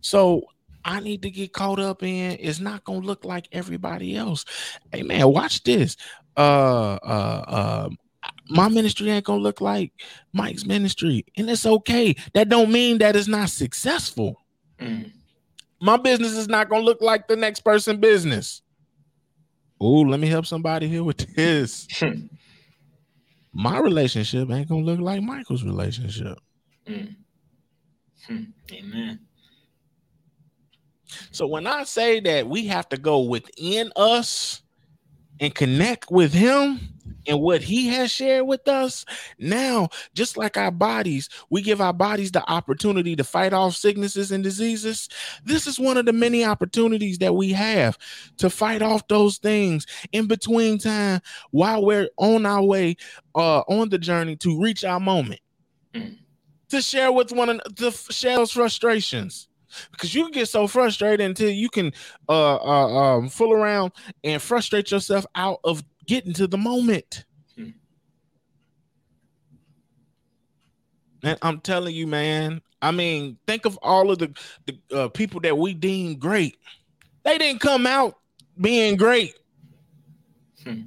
So 0.00 0.44
I 0.82 1.00
need 1.00 1.20
to 1.22 1.30
get 1.30 1.52
caught 1.52 1.78
up 1.78 2.02
in. 2.02 2.38
It's 2.40 2.60
not 2.60 2.84
gonna 2.84 3.00
look 3.00 3.26
like 3.26 3.48
everybody 3.52 4.16
else. 4.16 4.46
Hey 4.92 5.02
man, 5.02 5.28
watch 5.28 5.62
this. 5.64 5.96
Uh, 6.36 6.94
uh, 7.02 7.84
um, 7.86 7.98
my 8.48 8.68
ministry 8.68 9.10
ain't 9.10 9.24
gonna 9.24 9.42
look 9.42 9.60
like 9.60 9.92
Mike's 10.32 10.64
ministry, 10.64 11.24
and 11.36 11.48
it's 11.50 11.66
okay. 11.66 12.14
That 12.34 12.48
don't 12.48 12.72
mean 12.72 12.98
that 12.98 13.16
it's 13.16 13.28
not 13.28 13.50
successful. 13.50 14.36
Mm. 14.78 15.12
My 15.80 15.96
business 15.96 16.32
is 16.32 16.48
not 16.48 16.68
gonna 16.68 16.84
look 16.84 17.00
like 17.00 17.28
the 17.28 17.36
next 17.36 17.60
person 17.60 17.98
business. 17.98 18.62
Oh, 19.80 20.00
let 20.00 20.18
me 20.18 20.28
help 20.28 20.46
somebody 20.46 20.88
here 20.88 21.04
with 21.04 21.18
this. 21.34 21.86
My 23.52 23.78
relationship 23.78 24.50
ain't 24.50 24.68
gonna 24.68 24.84
look 24.84 25.00
like 25.00 25.22
Michael's 25.22 25.64
relationship. 25.64 26.38
Mm. 26.86 27.16
Hmm. 28.26 28.42
Amen. 28.72 29.20
So 31.30 31.46
when 31.46 31.66
I 31.66 31.84
say 31.84 32.20
that 32.20 32.48
we 32.48 32.66
have 32.66 32.88
to 32.90 32.98
go 32.98 33.20
within 33.20 33.90
us 33.96 34.62
and 35.40 35.54
connect 35.54 36.10
with 36.10 36.32
him 36.32 36.97
and 37.28 37.40
what 37.40 37.62
he 37.62 37.88
has 37.88 38.10
shared 38.10 38.46
with 38.46 38.66
us, 38.66 39.04
now, 39.38 39.88
just 40.14 40.36
like 40.36 40.56
our 40.56 40.70
bodies, 40.70 41.28
we 41.50 41.62
give 41.62 41.80
our 41.80 41.92
bodies 41.92 42.32
the 42.32 42.48
opportunity 42.50 43.14
to 43.14 43.22
fight 43.22 43.52
off 43.52 43.76
sicknesses 43.76 44.32
and 44.32 44.42
diseases. 44.42 45.08
This 45.44 45.66
is 45.66 45.78
one 45.78 45.98
of 45.98 46.06
the 46.06 46.12
many 46.12 46.44
opportunities 46.44 47.18
that 47.18 47.34
we 47.34 47.52
have 47.52 47.98
to 48.38 48.48
fight 48.48 48.82
off 48.82 49.06
those 49.08 49.36
things 49.38 49.86
in 50.12 50.26
between 50.26 50.78
time 50.78 51.20
while 51.50 51.84
we're 51.84 52.08
on 52.16 52.46
our 52.46 52.62
way 52.62 52.96
uh 53.34 53.60
on 53.60 53.88
the 53.90 53.98
journey 53.98 54.36
to 54.36 54.60
reach 54.60 54.84
our 54.84 55.00
moment. 55.00 55.40
Mm. 55.94 56.16
To 56.70 56.82
share 56.82 57.12
with 57.12 57.32
one 57.32 57.50
another, 57.50 57.70
to 57.76 57.90
share 57.90 58.36
those 58.36 58.52
frustrations 58.52 59.48
because 59.92 60.14
you 60.14 60.24
can 60.24 60.32
get 60.32 60.48
so 60.48 60.66
frustrated 60.66 61.20
until 61.20 61.50
you 61.50 61.68
can 61.68 61.92
uh, 62.28 62.56
uh 62.56 63.16
um 63.16 63.28
fool 63.28 63.52
around 63.52 63.92
and 64.24 64.40
frustrate 64.40 64.90
yourself 64.90 65.26
out 65.34 65.60
of 65.64 65.82
getting 66.08 66.32
to 66.32 66.48
the 66.48 66.58
moment. 66.58 67.24
Hmm. 67.54 67.70
And 71.22 71.38
I'm 71.42 71.60
telling 71.60 71.94
you, 71.94 72.08
man. 72.08 72.60
I 72.82 72.90
mean, 72.90 73.38
think 73.46 73.64
of 73.64 73.78
all 73.82 74.10
of 74.10 74.18
the 74.18 74.36
the 74.66 74.96
uh, 74.96 75.08
people 75.08 75.40
that 75.42 75.56
we 75.56 75.74
deem 75.74 76.16
great. 76.16 76.58
They 77.24 77.38
didn't 77.38 77.60
come 77.60 77.86
out 77.86 78.14
being 78.60 78.96
great. 78.96 79.34
Hmm 80.64 80.82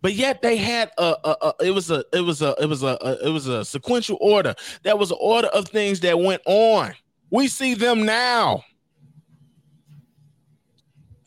but 0.00 0.14
yet 0.14 0.42
they 0.42 0.56
had 0.56 0.90
a, 0.98 1.16
a, 1.24 1.36
a, 1.42 1.54
it 1.66 1.70
was 1.72 1.90
a 1.90 2.04
it 2.12 2.20
was 2.20 2.42
a 2.42 2.54
it 2.60 2.66
was 2.66 2.82
a, 2.82 2.98
a, 3.00 3.26
it 3.26 3.30
was 3.30 3.46
a 3.46 3.64
sequential 3.64 4.18
order 4.20 4.54
that 4.82 4.98
was 4.98 5.10
an 5.10 5.18
order 5.20 5.48
of 5.48 5.68
things 5.68 6.00
that 6.00 6.18
went 6.18 6.42
on 6.46 6.92
we 7.30 7.48
see 7.48 7.74
them 7.74 8.04
now 8.04 8.62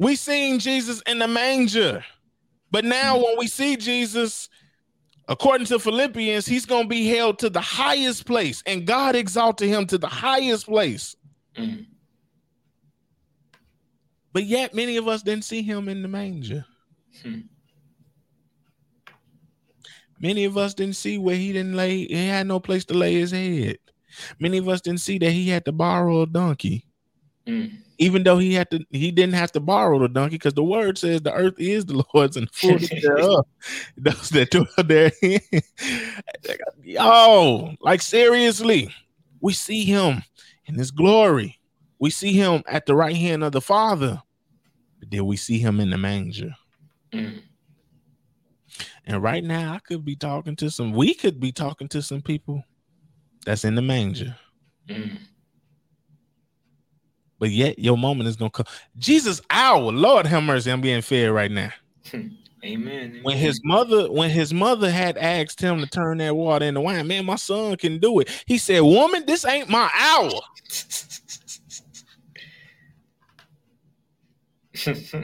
we 0.02 0.16
seen 0.16 0.60
jesus 0.60 1.02
in 1.08 1.20
the 1.20 1.28
manger 1.28 2.04
but 2.72 2.84
now 2.84 3.16
when 3.16 3.38
we 3.38 3.48
see 3.48 3.76
jesus 3.76 4.50
according 5.28 5.66
to 5.68 5.80
philippians 5.80 6.46
he's 6.46 6.66
going 6.66 6.84
to 6.84 6.90
be 6.90 7.08
held 7.08 7.40
to 7.40 7.50
the 7.50 7.62
highest 7.62 8.26
place 8.26 8.64
and 8.66 8.86
god 8.86 9.16
exalted 9.16 9.70
him 9.70 9.86
to 9.86 9.98
the 9.98 10.08
highest 10.08 10.66
place 10.66 11.16
mm. 11.56 11.86
but 14.34 14.44
yet 14.44 14.74
many 14.74 14.98
of 14.98 15.08
us 15.08 15.22
didn't 15.22 15.46
see 15.46 15.62
him 15.62 15.88
in 15.88 16.02
the 16.02 16.08
manger 16.08 16.66
hmm. 17.22 17.40
Many 20.22 20.46
of 20.46 20.56
us 20.56 20.76
didn't 20.76 20.98
see 20.98 21.18
where 21.18 21.36
he 21.36 21.52
didn't 21.52 21.76
lay, 21.76 22.06
he 22.06 22.28
had 22.28 22.46
no 22.46 22.60
place 22.60 22.86
to 22.86 22.94
lay 22.94 23.16
his 23.16 23.32
head. 23.32 23.78
Many 24.40 24.60
of 24.60 24.70
us 24.70 24.80
didn't 24.80 25.00
see 25.00 25.18
that 25.18 25.32
he 25.32 25.50
had 25.50 25.66
to 25.66 25.72
borrow 25.72 26.22
a 26.22 26.28
donkey. 26.28 26.86
Mm. 27.48 27.78
Even 27.98 28.24
though 28.24 28.38
he 28.38 28.54
had 28.54 28.70
to, 28.72 28.86
he 28.92 29.12
didn't 29.12 29.34
have 29.34 29.52
to 29.54 29.60
borrow 29.60 30.00
the 30.00 30.08
donkey 30.08 30.36
because 30.36 30.54
the 30.54 30.64
word 30.64 30.98
says 30.98 31.22
the 31.22 31.34
earth 31.34 31.56
is 31.58 31.86
the 31.86 32.04
Lord's 32.14 32.38
and 32.38 32.48
the 32.48 32.54
fullness 32.54 32.90
thereof. 33.02 33.46
Those 33.98 34.30
that 34.30 34.52
dwell 34.52 34.68
therein. 34.86 35.40
oh, 37.00 37.74
like 37.82 38.02
seriously, 38.02 38.94
we 39.40 39.54
see 39.54 39.86
him 39.86 40.24
in 40.66 40.76
his 40.76 40.92
glory. 40.92 41.60
We 42.00 42.10
see 42.10 42.34
him 42.34 42.64
at 42.68 42.86
the 42.86 42.96
right 42.96 43.16
hand 43.16 43.44
of 43.44 43.52
the 43.52 43.62
Father. 43.62 44.22
But 45.00 45.12
then 45.12 45.26
we 45.26 45.38
see 45.38 45.60
him 45.60 45.80
in 45.80 45.90
the 45.90 45.98
manger. 45.98 46.56
Mm. 47.14 47.42
And 49.06 49.22
right 49.22 49.44
now, 49.44 49.74
I 49.74 49.80
could 49.80 50.06
be 50.06 50.16
talking 50.16 50.56
to 50.58 50.70
some, 50.70 50.94
we 50.94 51.14
could 51.14 51.40
be 51.40 51.52
talking 51.52 51.88
to 51.90 52.02
some 52.02 52.22
people 52.22 52.64
that's 53.46 53.66
in 53.66 53.76
the 53.76 53.82
manger. 53.82 54.36
Mm. 54.88 55.18
But 57.42 57.50
yet, 57.50 57.80
your 57.80 57.98
moment 57.98 58.30
is 58.30 58.36
going 58.36 58.52
to 58.52 58.64
come. 58.64 58.74
Jesus, 59.00 59.42
our 59.50 59.92
Lord 59.92 60.28
have 60.28 60.44
mercy, 60.44 60.72
I'm 60.72 60.80
being 60.80 61.02
fed 61.02 61.32
right 61.32 61.50
now. 61.50 61.72
Amen, 62.14 62.38
amen. 62.64 63.20
When 63.24 63.36
his 63.36 63.60
mother, 63.64 64.12
when 64.12 64.30
his 64.30 64.54
mother 64.54 64.92
had 64.92 65.18
asked 65.18 65.60
him 65.60 65.80
to 65.80 65.88
turn 65.88 66.20
that 66.20 66.36
water 66.36 66.66
into 66.66 66.82
wine, 66.82 67.08
man, 67.08 67.26
my 67.26 67.38
son 67.38 67.78
can 67.78 67.98
do 67.98 68.20
it. 68.20 68.30
He 68.46 68.60
said, 68.60 68.82
"Woman, 68.82 69.26
this 69.26 69.44
ain't 69.44 69.70
my 69.70 69.90
hour." 70.00 70.30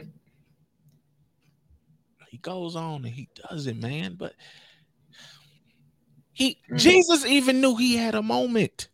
He 2.30 2.36
goes 2.36 2.76
on 2.76 3.04
and 3.04 3.12
he 3.12 3.28
does 3.48 3.66
it, 3.66 3.76
man. 3.76 4.14
But 4.16 4.32
he 6.32 6.50
mm-hmm. 6.50 6.76
Jesus 6.76 7.26
even 7.26 7.60
knew 7.60 7.74
he 7.74 7.96
had 7.96 8.14
a 8.14 8.22
moment. 8.22 8.88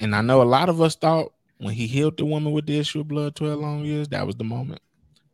And 0.00 0.16
I 0.16 0.22
know 0.22 0.42
a 0.42 0.44
lot 0.44 0.68
of 0.68 0.80
us 0.80 0.96
thought 0.96 1.32
when 1.58 1.74
he 1.74 1.86
healed 1.86 2.16
the 2.16 2.24
woman 2.24 2.52
with 2.52 2.66
the 2.66 2.78
issue 2.78 3.00
of 3.00 3.08
blood 3.08 3.34
12 3.34 3.60
long 3.60 3.84
years, 3.84 4.08
that 4.08 4.26
was 4.26 4.36
the 4.36 4.44
moment. 4.44 4.80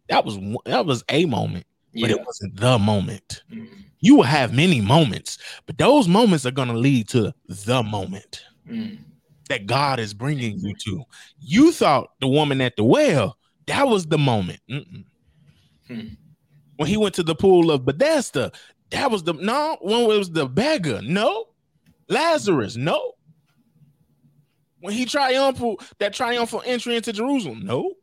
That 0.09 0.25
was 0.25 0.39
that 0.67 0.85
was 0.85 1.03
a 1.09 1.25
moment, 1.25 1.67
yeah. 1.93 2.07
but 2.07 2.11
it 2.11 2.27
wasn't 2.27 2.57
the 2.57 2.79
moment. 2.79 3.43
Mm-hmm. 3.51 3.75
You 4.01 4.17
will 4.17 4.25
have 4.25 4.53
many 4.53 4.81
moments, 4.81 5.39
but 5.65 5.79
those 5.79 6.09
moments 6.09 6.45
are 6.45 6.51
going 6.51 6.69
to 6.69 6.75
lead 6.75 7.09
to 7.09 7.33
the 7.49 7.83
moment 7.83 8.43
mm. 8.69 8.99
that 9.49 9.65
God 9.65 9.99
is 9.99 10.13
bringing 10.13 10.59
you 10.59 10.75
to. 10.85 11.05
You 11.41 11.73
thought 11.73 12.11
the 12.21 12.29
woman 12.29 12.61
at 12.61 12.77
the 12.77 12.85
well, 12.85 13.39
that 13.67 13.89
was 13.89 14.07
the 14.07 14.19
moment. 14.19 14.61
Hmm 14.69 16.05
when 16.77 16.89
he 16.89 16.97
went 16.97 17.15
to 17.15 17.23
the 17.23 17.35
pool 17.35 17.71
of 17.71 17.85
Bethesda. 17.85 18.53
That 18.91 19.11
was 19.11 19.23
the 19.23 19.35
no 19.35 19.79
when 19.81 20.03
it 20.11 20.19
was 20.19 20.31
the 20.31 20.47
beggar. 20.47 21.01
No, 21.03 21.47
Lazarus. 22.09 22.77
No. 22.77 23.13
When 24.85 24.93
he 24.93 25.07
triumphal 25.07 25.81
that 25.97 26.13
triumphal 26.13 26.63
entry 26.67 26.95
into 26.97 27.11
Jerusalem. 27.11 27.63
No. 27.65 27.95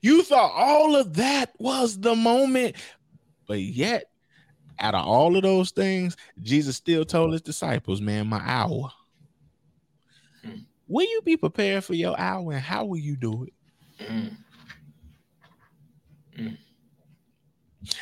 You 0.00 0.22
thought 0.22 0.52
all 0.54 0.96
of 0.96 1.12
that 1.16 1.52
was 1.58 2.00
the 2.00 2.14
moment, 2.14 2.76
but 3.46 3.60
yet, 3.60 4.04
out 4.78 4.94
of 4.94 5.06
all 5.06 5.36
of 5.36 5.42
those 5.42 5.72
things, 5.72 6.16
Jesus 6.40 6.76
still 6.76 7.04
told 7.04 7.32
his 7.32 7.42
disciples, 7.42 8.00
"Man, 8.00 8.28
my 8.28 8.40
hour." 8.42 8.90
Will 10.88 11.06
you 11.06 11.20
be 11.22 11.36
prepared 11.36 11.84
for 11.84 11.92
your 11.92 12.18
hour, 12.18 12.50
and 12.52 12.62
how 12.62 12.86
will 12.86 12.96
you 12.96 13.14
do 13.14 13.44
it? 13.44 13.52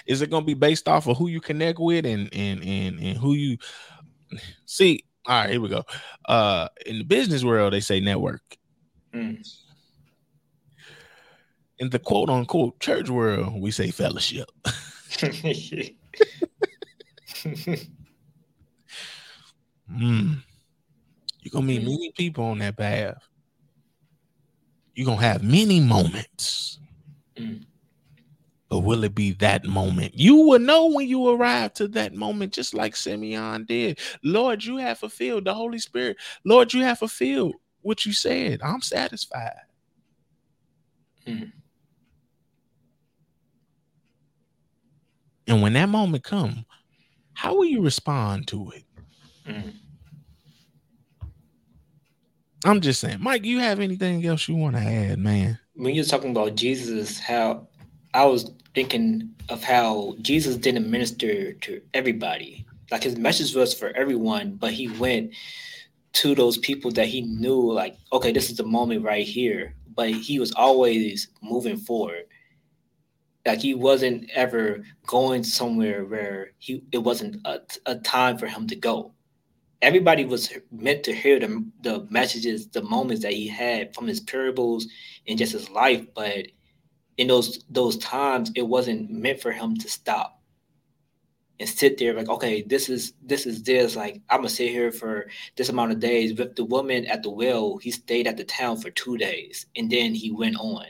Is 0.06 0.22
it 0.22 0.30
going 0.30 0.44
to 0.44 0.46
be 0.46 0.54
based 0.54 0.86
off 0.86 1.08
of 1.08 1.16
who 1.16 1.26
you 1.26 1.40
connect 1.40 1.80
with 1.80 2.06
and 2.06 2.32
and 2.32 2.62
and 2.62 3.00
and 3.00 3.18
who 3.18 3.34
you 3.34 3.58
see? 4.66 5.04
All 5.26 5.40
right, 5.40 5.50
here 5.50 5.60
we 5.60 5.68
go. 5.68 5.84
Uh, 6.26 6.68
in 6.84 6.98
the 6.98 7.04
business 7.04 7.44
world, 7.44 7.72
they 7.72 7.80
say 7.80 8.00
network. 8.00 8.42
Mm. 9.14 9.46
In 11.78 11.90
the 11.90 11.98
quote 11.98 12.28
unquote 12.28 12.80
church 12.80 13.08
world, 13.08 13.60
we 13.60 13.70
say 13.70 13.90
fellowship. 13.90 14.50
mm. 14.64 15.94
You're 21.40 21.52
gonna 21.52 21.66
meet 21.66 21.82
many 21.82 22.12
people 22.16 22.44
on 22.44 22.58
that 22.58 22.76
path. 22.76 23.22
You're 24.94 25.06
gonna 25.06 25.20
have 25.20 25.42
many 25.42 25.80
moments. 25.80 26.78
Mm. 27.36 27.64
Or 28.82 28.86
will 28.86 29.04
it 29.04 29.14
be 29.14 29.32
that 29.34 29.64
moment? 29.64 30.18
You 30.18 30.36
will 30.36 30.58
know 30.58 30.86
when 30.86 31.06
you 31.06 31.28
arrive 31.28 31.72
to 31.74 31.88
that 31.88 32.14
moment, 32.14 32.52
just 32.52 32.74
like 32.74 32.96
Simeon 32.96 33.64
did. 33.64 33.98
Lord, 34.24 34.64
you 34.64 34.76
have 34.78 34.98
fulfilled 34.98 35.44
the 35.44 35.54
Holy 35.54 35.78
Spirit. 35.78 36.16
Lord, 36.44 36.72
you 36.72 36.82
have 36.82 36.98
fulfilled 36.98 37.54
what 37.82 38.04
you 38.04 38.12
said. 38.12 38.60
I'm 38.62 38.80
satisfied. 38.80 39.60
Hmm. 41.26 41.44
And 45.46 45.62
when 45.62 45.74
that 45.74 45.88
moment 45.88 46.24
comes, 46.24 46.64
how 47.34 47.54
will 47.56 47.64
you 47.64 47.82
respond 47.82 48.48
to 48.48 48.72
it? 48.72 48.84
Hmm. 49.46 49.70
I'm 52.64 52.80
just 52.80 53.00
saying, 53.00 53.18
Mike, 53.20 53.44
you 53.44 53.58
have 53.58 53.80
anything 53.80 54.24
else 54.24 54.48
you 54.48 54.54
want 54.54 54.76
to 54.76 54.82
add, 54.82 55.18
man? 55.18 55.58
When 55.74 55.94
you're 55.94 56.04
talking 56.04 56.30
about 56.30 56.54
Jesus, 56.54 57.18
how 57.18 57.66
I 58.14 58.24
was 58.26 58.50
thinking 58.74 59.34
of 59.48 59.62
how 59.64 60.16
Jesus 60.22 60.56
didn't 60.56 60.90
minister 60.90 61.52
to 61.54 61.82
everybody. 61.94 62.66
Like 62.90 63.02
his 63.04 63.16
message 63.16 63.54
was 63.54 63.74
for 63.74 63.88
everyone, 63.96 64.56
but 64.56 64.72
he 64.72 64.88
went 64.88 65.32
to 66.14 66.34
those 66.34 66.58
people 66.58 66.90
that 66.92 67.08
he 67.08 67.22
knew, 67.22 67.72
like, 67.72 67.96
okay, 68.12 68.32
this 68.32 68.50
is 68.50 68.56
the 68.56 68.64
moment 68.64 69.04
right 69.04 69.26
here. 69.26 69.74
But 69.94 70.10
he 70.10 70.38
was 70.38 70.52
always 70.52 71.28
moving 71.42 71.76
forward. 71.78 72.24
Like 73.46 73.60
he 73.60 73.74
wasn't 73.74 74.30
ever 74.34 74.84
going 75.06 75.44
somewhere 75.44 76.04
where 76.04 76.52
he 76.58 76.84
it 76.92 76.98
wasn't 76.98 77.40
a, 77.46 77.60
a 77.86 77.96
time 77.96 78.38
for 78.38 78.46
him 78.46 78.66
to 78.68 78.76
go. 78.76 79.14
everybody 79.82 80.24
was 80.24 80.50
meant 80.70 81.02
to 81.04 81.14
hear 81.14 81.40
the, 81.40 81.64
the 81.82 82.06
messages, 82.10 82.68
the 82.68 82.82
moments 82.82 83.22
that 83.22 83.32
he 83.32 83.48
had 83.48 83.94
from 83.94 84.06
his 84.06 84.20
parables 84.20 84.86
and 85.26 85.38
just 85.38 85.52
his 85.52 85.68
life. 85.70 86.06
But 86.14 86.46
in 87.22 87.28
those 87.28 87.64
those 87.70 87.96
times, 87.98 88.50
it 88.56 88.62
wasn't 88.62 89.08
meant 89.08 89.40
for 89.40 89.52
him 89.52 89.76
to 89.76 89.88
stop 89.88 90.42
and 91.60 91.68
sit 91.68 91.96
there 91.96 92.14
like, 92.14 92.28
okay, 92.28 92.62
this 92.62 92.88
is 92.88 93.12
this 93.22 93.46
is 93.46 93.62
this. 93.62 93.94
Like 93.94 94.20
I'm 94.28 94.38
gonna 94.38 94.48
sit 94.48 94.70
here 94.70 94.90
for 94.90 95.28
this 95.56 95.68
amount 95.68 95.92
of 95.92 96.00
days. 96.00 96.34
With 96.36 96.56
the 96.56 96.64
woman 96.64 97.06
at 97.06 97.22
the 97.22 97.30
well, 97.30 97.76
he 97.76 97.92
stayed 97.92 98.26
at 98.26 98.36
the 98.36 98.44
town 98.44 98.78
for 98.78 98.90
two 98.90 99.16
days 99.16 99.66
and 99.76 99.88
then 99.88 100.14
he 100.14 100.32
went 100.32 100.56
on. 100.56 100.86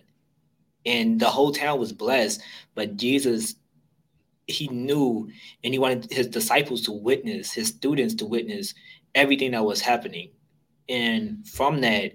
And 0.87 1.21
the 1.21 1.29
whole 1.29 1.53
town 1.53 1.79
was 1.79 1.93
blessed, 1.93 2.41
but 2.75 2.97
Jesus 2.97 3.57
he 4.47 4.69
knew 4.69 5.31
and 5.63 5.75
he 5.75 5.79
wanted 5.79 6.11
his 6.11 6.29
disciples 6.29 6.81
to 6.83 6.93
witness, 6.93 7.53
his 7.53 7.69
students 7.69 8.15
to 8.15 8.25
witness 8.25 8.75
everything 9.15 9.51
that 9.51 9.65
was 9.65 9.83
happening. 9.83 10.31
And 10.89 11.47
from 11.47 11.83
that, 11.83 12.15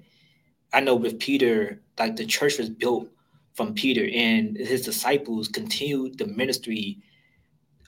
I 0.73 0.81
know 0.81 0.95
with 0.95 1.19
Peter, 1.19 1.81
like 1.99 2.15
the 2.15 2.25
church 2.25 2.57
was 2.57 2.69
built 2.69 3.09
from 3.57 3.73
Peter 3.73 4.07
and 4.13 4.55
his 4.55 4.83
disciples 4.83 5.47
continued 5.47 6.17
the 6.17 6.27
ministry 6.27 6.99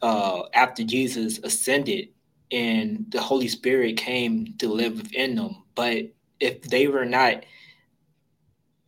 uh, 0.01 0.43
after 0.53 0.84
Jesus 0.84 1.39
ascended 1.43 2.09
and 2.51 3.05
the 3.09 3.22
Holy 3.22 3.47
Spirit 3.47 3.95
came 3.95 4.55
to 4.57 4.67
live 4.67 4.97
within 4.97 5.36
them. 5.36 5.63
But 5.76 6.05
if 6.39 6.63
they 6.63 6.88
were 6.88 7.05
not 7.05 7.45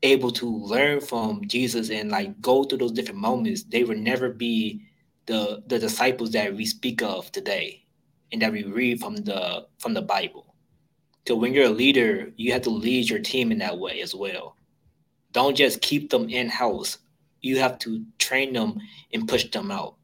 able 0.02 0.32
to 0.32 0.50
learn 0.50 1.00
from 1.00 1.48
Jesus 1.48 1.92
and 1.92 2.10
like 2.10 2.42
go 2.42 2.64
through 2.64 2.80
those 2.80 2.94
different 2.94 3.20
moments, 3.20 3.64
they 3.64 3.84
would 3.84 4.00
never 4.00 4.30
be 4.30 4.88
the 5.28 5.62
the 5.68 5.78
disciples 5.78 6.32
that 6.32 6.56
we 6.56 6.66
speak 6.66 7.04
of 7.04 7.32
today 7.32 7.86
and 8.32 8.42
that 8.42 8.52
we 8.52 8.64
read 8.64 9.00
from 9.00 9.18
the 9.18 9.68
from 9.78 9.94
the 9.94 10.02
Bible. 10.02 10.56
So 11.28 11.36
when 11.36 11.54
you're 11.54 11.68
a 11.68 11.70
leader, 11.70 12.32
you 12.36 12.52
have 12.54 12.64
to 12.64 12.72
lead 12.72 13.08
your 13.08 13.20
team 13.20 13.52
in 13.52 13.60
that 13.60 13.78
way 13.78 14.02
as 14.02 14.16
well. 14.16 14.56
Don't 15.32 15.56
just 15.56 15.82
keep 15.82 16.10
them 16.10 16.30
in 16.30 16.50
house. 16.50 16.98
You 17.42 17.60
have 17.60 17.80
to 17.80 18.04
train 18.20 18.54
them 18.54 18.80
and 19.14 19.28
push 19.28 19.50
them 19.50 19.72
out 19.72 19.96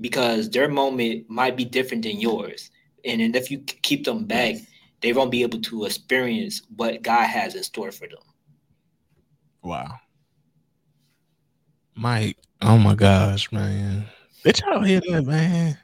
because 0.00 0.50
their 0.50 0.68
moment 0.68 1.28
might 1.28 1.56
be 1.56 1.64
different 1.64 2.02
than 2.02 2.20
yours. 2.20 2.70
And, 3.04 3.20
and 3.20 3.36
if 3.36 3.50
you 3.50 3.58
keep 3.58 4.04
them 4.04 4.24
back, 4.24 4.56
they 5.00 5.12
won't 5.12 5.30
be 5.30 5.42
able 5.42 5.60
to 5.60 5.84
experience 5.84 6.62
what 6.74 7.02
God 7.02 7.26
has 7.26 7.54
in 7.54 7.62
store 7.62 7.92
for 7.92 8.08
them. 8.08 8.18
Wow. 9.62 9.98
Mike, 11.94 12.36
oh 12.62 12.78
my 12.78 12.94
gosh, 12.94 13.50
man. 13.52 14.06
Did 14.44 14.60
y'all 14.60 14.82
hear 14.82 15.00
that, 15.00 15.24
man? 15.24 15.78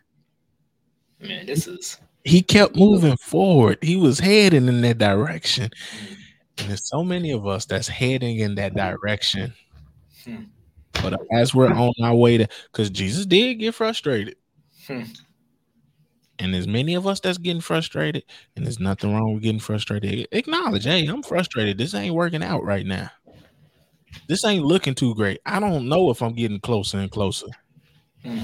Man, 1.21 1.47
this 1.47 1.67
is 1.67 1.99
he 2.25 2.43
kept 2.43 2.77
moving 2.77 3.17
forward. 3.17 3.79
He 3.83 3.97
was 3.97 4.19
heading 4.21 4.69
in 4.69 4.81
that 4.83 4.99
direction. 4.99 5.71
Mm. 5.71 6.17
And 6.59 6.69
there's 6.69 6.89
so 6.89 7.03
many 7.03 7.33
of 7.33 7.47
us 7.47 7.65
that's 7.65 7.89
heading 7.89 8.39
in 8.39 8.55
that 8.57 8.75
direction. 8.75 9.53
Hmm. 10.25 10.45
But 11.03 11.21
as 11.33 11.55
we're 11.55 11.73
on 11.73 11.93
our 12.03 12.15
way 12.15 12.39
to 12.39 12.49
because 12.71 12.91
Jesus 12.91 13.27
did 13.27 13.55
get 13.55 13.75
frustrated. 13.75 14.37
Hmm. 14.87 15.03
And 16.39 16.53
there's 16.53 16.67
many 16.67 16.95
of 16.95 17.07
us 17.07 17.21
that's 17.21 17.39
getting 17.39 17.61
frustrated, 17.61 18.25
and 18.57 18.67
there's 18.67 18.81
nothing 18.81 19.15
wrong 19.15 19.35
with 19.35 19.43
getting 19.43 19.61
frustrated. 19.61 20.27
Acknowledge, 20.33 20.85
hey, 20.85 21.07
I'm 21.07 21.23
frustrated. 21.23 21.79
This 21.79 21.95
ain't 21.95 22.15
working 22.15 22.43
out 22.43 22.65
right 22.65 22.85
now 22.85 23.11
this 24.29 24.45
ain't 24.45 24.65
looking 24.65 24.95
too 24.95 25.15
great. 25.15 25.41
I 25.47 25.61
don't 25.61 25.89
know 25.89 26.11
if 26.11 26.23
I'm 26.23 26.35
getting 26.35 26.61
closer 26.61 26.99
and 26.99 27.11
closer. 27.11 27.47
Mm. 28.25 28.43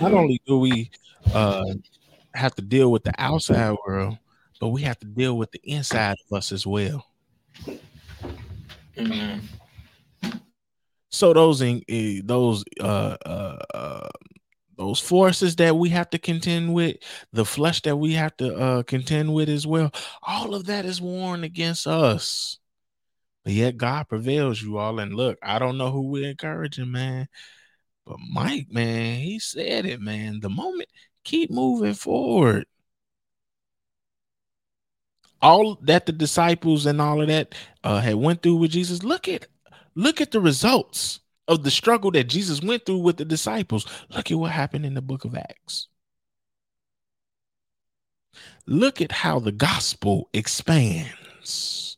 Not 0.00 0.14
only 0.14 0.40
do 0.46 0.58
we 0.58 0.90
uh, 1.34 1.64
have 2.34 2.54
to 2.54 2.62
deal 2.62 2.90
with 2.90 3.04
the 3.04 3.12
outside 3.18 3.76
world, 3.86 4.18
but 4.60 4.68
we 4.68 4.82
have 4.82 4.98
to 5.00 5.06
deal 5.06 5.36
with 5.36 5.50
the 5.50 5.60
inside 5.64 6.16
of 6.30 6.36
us 6.36 6.52
as 6.52 6.66
well. 6.66 7.04
Mm-hmm. 8.96 9.46
So 11.08 11.32
those 11.32 11.60
in 11.60 11.82
uh, 11.90 12.22
those 12.24 12.64
uh, 12.78 13.16
uh, 13.26 13.58
uh, 13.74 14.08
those 14.76 15.00
forces 15.00 15.56
that 15.56 15.76
we 15.76 15.88
have 15.88 16.08
to 16.10 16.18
contend 16.18 16.72
with, 16.72 16.96
the 17.32 17.44
flesh 17.44 17.82
that 17.82 17.96
we 17.96 18.12
have 18.12 18.36
to 18.36 18.54
uh, 18.54 18.82
contend 18.84 19.34
with 19.34 19.48
as 19.48 19.66
well, 19.66 19.90
all 20.22 20.54
of 20.54 20.66
that 20.66 20.84
is 20.84 21.00
warned 21.00 21.44
against 21.44 21.86
us. 21.86 22.58
But 23.44 23.54
yet 23.54 23.76
God 23.76 24.08
prevails, 24.08 24.62
you 24.62 24.78
all. 24.78 25.00
And 25.00 25.14
look, 25.14 25.38
I 25.42 25.58
don't 25.58 25.78
know 25.78 25.90
who 25.90 26.08
we're 26.08 26.30
encouraging, 26.30 26.92
man. 26.92 27.28
But 28.06 28.18
Mike, 28.32 28.68
man, 28.70 29.20
he 29.20 29.38
said 29.38 29.86
it, 29.86 30.00
man. 30.00 30.40
The 30.40 30.50
moment, 30.50 30.88
keep 31.24 31.50
moving 31.50 31.94
forward. 31.94 32.66
All 35.42 35.76
that 35.82 36.06
the 36.06 36.12
disciples 36.12 36.86
and 36.86 37.00
all 37.00 37.20
of 37.22 37.28
that 37.28 37.54
uh, 37.82 38.00
had 38.00 38.16
went 38.16 38.42
through 38.42 38.56
with 38.56 38.72
Jesus. 38.72 39.02
Look 39.02 39.28
at, 39.28 39.46
look 39.94 40.20
at 40.20 40.32
the 40.32 40.40
results 40.40 41.20
of 41.48 41.64
the 41.64 41.70
struggle 41.70 42.10
that 42.12 42.24
Jesus 42.24 42.62
went 42.62 42.86
through 42.86 42.98
with 42.98 43.16
the 43.16 43.24
disciples. 43.24 43.86
Look 44.10 44.30
at 44.30 44.38
what 44.38 44.52
happened 44.52 44.86
in 44.86 44.94
the 44.94 45.02
book 45.02 45.24
of 45.24 45.34
Acts. 45.34 45.88
Look 48.66 49.00
at 49.00 49.12
how 49.12 49.40
the 49.40 49.52
gospel 49.52 50.28
expands. 50.32 51.89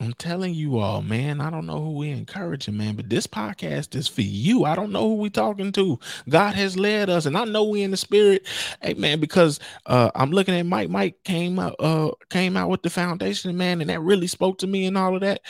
I'm 0.00 0.12
telling 0.12 0.54
you 0.54 0.78
all, 0.78 1.02
man. 1.02 1.40
I 1.40 1.50
don't 1.50 1.66
know 1.66 1.80
who 1.80 1.96
we 1.96 2.10
encouraging, 2.10 2.76
man, 2.76 2.94
but 2.94 3.08
this 3.10 3.26
podcast 3.26 3.96
is 3.96 4.06
for 4.06 4.20
you. 4.22 4.64
I 4.64 4.76
don't 4.76 4.92
know 4.92 5.08
who 5.08 5.14
we 5.16 5.28
talking 5.28 5.72
to. 5.72 5.98
God 6.28 6.54
has 6.54 6.76
led 6.76 7.10
us, 7.10 7.26
and 7.26 7.36
I 7.36 7.44
know 7.44 7.64
we 7.64 7.82
in 7.82 7.90
the 7.90 7.96
spirit, 7.96 8.46
hey 8.80 8.94
man, 8.94 9.18
because 9.18 9.58
uh, 9.86 10.12
I'm 10.14 10.30
looking 10.30 10.54
at 10.54 10.66
Mike. 10.66 10.88
Mike 10.88 11.24
came 11.24 11.58
out, 11.58 11.74
uh, 11.80 12.12
came 12.30 12.56
out 12.56 12.70
with 12.70 12.82
the 12.82 12.90
foundation, 12.90 13.56
man, 13.56 13.80
and 13.80 13.90
that 13.90 14.00
really 14.00 14.28
spoke 14.28 14.58
to 14.58 14.68
me 14.68 14.86
and 14.86 14.96
all 14.96 15.16
of 15.16 15.22
that. 15.22 15.40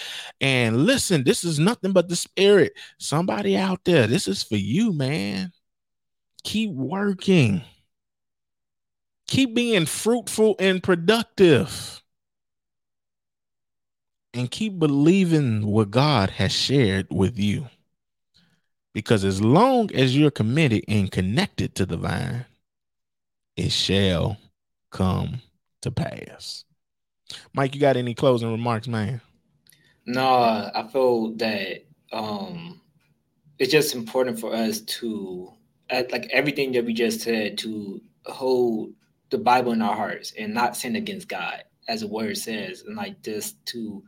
And 0.40 0.86
listen, 0.86 1.24
this 1.24 1.44
is 1.44 1.58
nothing 1.58 1.92
but 1.92 2.08
the 2.08 2.16
spirit. 2.16 2.72
Somebody 2.98 3.54
out 3.54 3.84
there, 3.84 4.06
this 4.06 4.26
is 4.26 4.42
for 4.42 4.56
you, 4.56 4.94
man. 4.94 5.52
Keep 6.44 6.70
working. 6.70 7.60
Keep 9.26 9.54
being 9.54 9.84
fruitful 9.84 10.56
and 10.58 10.82
productive 10.82 12.02
and 14.34 14.50
keep 14.50 14.78
believing 14.78 15.66
what 15.66 15.90
God 15.90 16.30
has 16.30 16.52
shared 16.52 17.06
with 17.10 17.38
you. 17.38 17.66
Because 18.94 19.24
as 19.24 19.42
long 19.42 19.92
as 19.94 20.16
you're 20.16 20.30
committed 20.30 20.84
and 20.88 21.10
connected 21.10 21.74
to 21.76 21.86
the 21.86 21.96
vine, 21.96 22.46
it 23.56 23.70
shall 23.70 24.36
come 24.90 25.42
to 25.82 25.90
pass. 25.90 26.64
Mike, 27.52 27.74
you 27.74 27.80
got 27.80 27.96
any 27.96 28.14
closing 28.14 28.50
remarks, 28.50 28.88
man? 28.88 29.20
No, 30.06 30.26
I 30.26 30.88
feel 30.90 31.32
that 31.34 31.84
um 32.12 32.80
it's 33.58 33.72
just 33.72 33.94
important 33.94 34.38
for 34.38 34.54
us 34.54 34.80
to 34.80 35.52
like 35.90 36.28
everything 36.30 36.72
that 36.72 36.84
we 36.84 36.92
just 36.92 37.20
said 37.20 37.58
to 37.58 38.00
hold 38.26 38.92
the 39.30 39.38
Bible 39.38 39.72
in 39.72 39.82
our 39.82 39.96
hearts 39.96 40.32
and 40.38 40.54
not 40.54 40.76
sin 40.76 40.96
against 40.96 41.28
God, 41.28 41.64
as 41.88 42.00
the 42.00 42.08
word 42.08 42.36
says, 42.36 42.84
and 42.86 42.96
like 42.96 43.22
just 43.22 43.64
to 43.66 44.02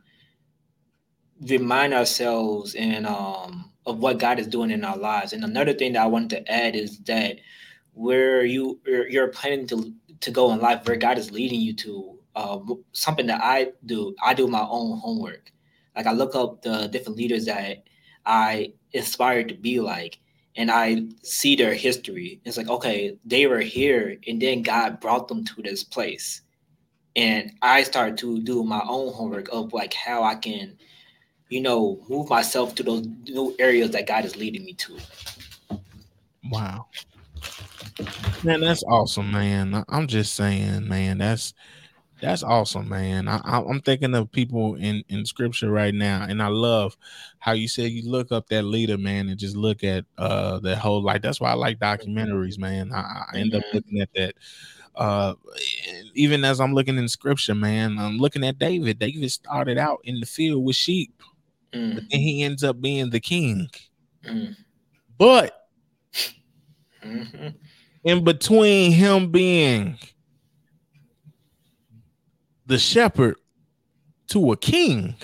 remind 1.47 1.93
ourselves 1.93 2.75
and 2.75 3.05
um, 3.07 3.71
of 3.85 3.99
what 3.99 4.19
God 4.19 4.39
is 4.39 4.47
doing 4.47 4.71
in 4.71 4.83
our 4.83 4.97
lives. 4.97 5.33
And 5.33 5.43
another 5.43 5.73
thing 5.73 5.93
that 5.93 6.03
I 6.03 6.07
wanted 6.07 6.29
to 6.31 6.51
add 6.51 6.75
is 6.75 6.99
that 6.99 7.39
where 7.93 8.45
you 8.45 8.79
you're 8.85 9.27
planning 9.29 9.67
to 9.67 9.93
to 10.21 10.31
go 10.31 10.51
in 10.53 10.59
life, 10.59 10.85
where 10.85 10.97
God 10.97 11.17
is 11.17 11.31
leading 11.31 11.59
you 11.59 11.73
to, 11.73 12.19
uh, 12.35 12.59
something 12.93 13.25
that 13.25 13.41
I 13.43 13.71
do, 13.85 14.15
I 14.23 14.33
do 14.35 14.47
my 14.47 14.65
own 14.69 14.99
homework. 14.99 15.51
Like 15.95 16.05
I 16.05 16.11
look 16.11 16.35
up 16.35 16.61
the 16.61 16.87
different 16.87 17.17
leaders 17.17 17.45
that 17.45 17.83
I 18.25 18.73
aspire 18.93 19.43
to 19.43 19.55
be 19.55 19.79
like, 19.79 20.19
and 20.55 20.69
I 20.69 21.05
see 21.23 21.55
their 21.55 21.73
history. 21.73 22.39
It's 22.45 22.55
like, 22.57 22.69
okay, 22.69 23.17
they 23.25 23.47
were 23.47 23.61
here, 23.61 24.17
and 24.27 24.41
then 24.41 24.61
God 24.61 24.99
brought 24.99 25.27
them 25.27 25.43
to 25.45 25.61
this 25.61 25.83
place. 25.83 26.41
And 27.15 27.51
I 27.61 27.83
start 27.83 28.17
to 28.19 28.39
do 28.41 28.63
my 28.63 28.81
own 28.87 29.11
homework 29.13 29.49
of 29.51 29.73
like 29.73 29.93
how 29.93 30.23
I 30.23 30.35
can 30.35 30.77
you 31.51 31.59
know, 31.59 31.99
move 32.07 32.29
myself 32.29 32.73
to 32.75 32.81
those 32.81 33.05
new 33.27 33.53
areas 33.59 33.91
that 33.91 34.07
God 34.07 34.23
is 34.23 34.37
leading 34.37 34.63
me 34.63 34.73
to. 34.73 34.97
Wow. 36.49 36.87
Man, 38.43 38.61
that's 38.61 38.83
awesome, 38.83 39.29
man. 39.31 39.83
I'm 39.89 40.07
just 40.07 40.33
saying, 40.33 40.87
man, 40.87 41.17
that's 41.17 41.53
that's 42.21 42.41
awesome, 42.41 42.87
man. 42.87 43.27
I, 43.27 43.59
am 43.59 43.81
thinking 43.81 44.15
of 44.15 44.31
people 44.31 44.75
in 44.75 45.03
in 45.09 45.25
scripture 45.25 45.69
right 45.69 45.93
now, 45.93 46.25
and 46.27 46.41
I 46.41 46.47
love 46.47 46.95
how 47.39 47.51
you 47.51 47.67
said 47.67 47.91
you 47.91 48.09
look 48.09 48.31
up 48.31 48.47
that 48.47 48.63
leader, 48.63 48.97
man, 48.97 49.27
and 49.27 49.37
just 49.37 49.57
look 49.57 49.83
at 49.83 50.05
uh 50.17 50.59
that 50.59 50.77
whole 50.77 51.03
like. 51.03 51.21
That's 51.21 51.41
why 51.41 51.51
I 51.51 51.55
like 51.55 51.79
documentaries, 51.79 52.57
man. 52.57 52.93
I, 52.93 53.25
I 53.33 53.37
end 53.37 53.53
up 53.53 53.63
looking 53.73 53.99
at 53.99 54.09
that. 54.15 54.35
Uh, 54.95 55.35
even 56.13 56.45
as 56.45 56.59
I'm 56.59 56.73
looking 56.73 56.97
in 56.97 57.07
scripture, 57.07 57.55
man, 57.55 57.97
I'm 57.97 58.17
looking 58.17 58.45
at 58.45 58.59
David. 58.59 58.99
David 58.99 59.31
started 59.31 59.77
out 59.77 59.99
in 60.03 60.19
the 60.19 60.25
field 60.25 60.63
with 60.63 60.75
sheep 60.75 61.13
mm. 61.73 61.95
but 61.95 62.03
then 62.09 62.19
he 62.19 62.43
ends 62.43 62.63
up 62.63 62.81
being 62.81 63.09
the 63.09 63.19
king. 63.19 63.69
Mm. 64.25 64.55
But 65.17 65.61
Mm-hmm. 67.03 67.47
In 68.03 68.23
between 68.23 68.91
him 68.91 69.31
being 69.31 69.97
the 72.65 72.77
shepherd 72.77 73.35
to 74.27 74.51
a 74.51 74.57
king, 74.57 75.15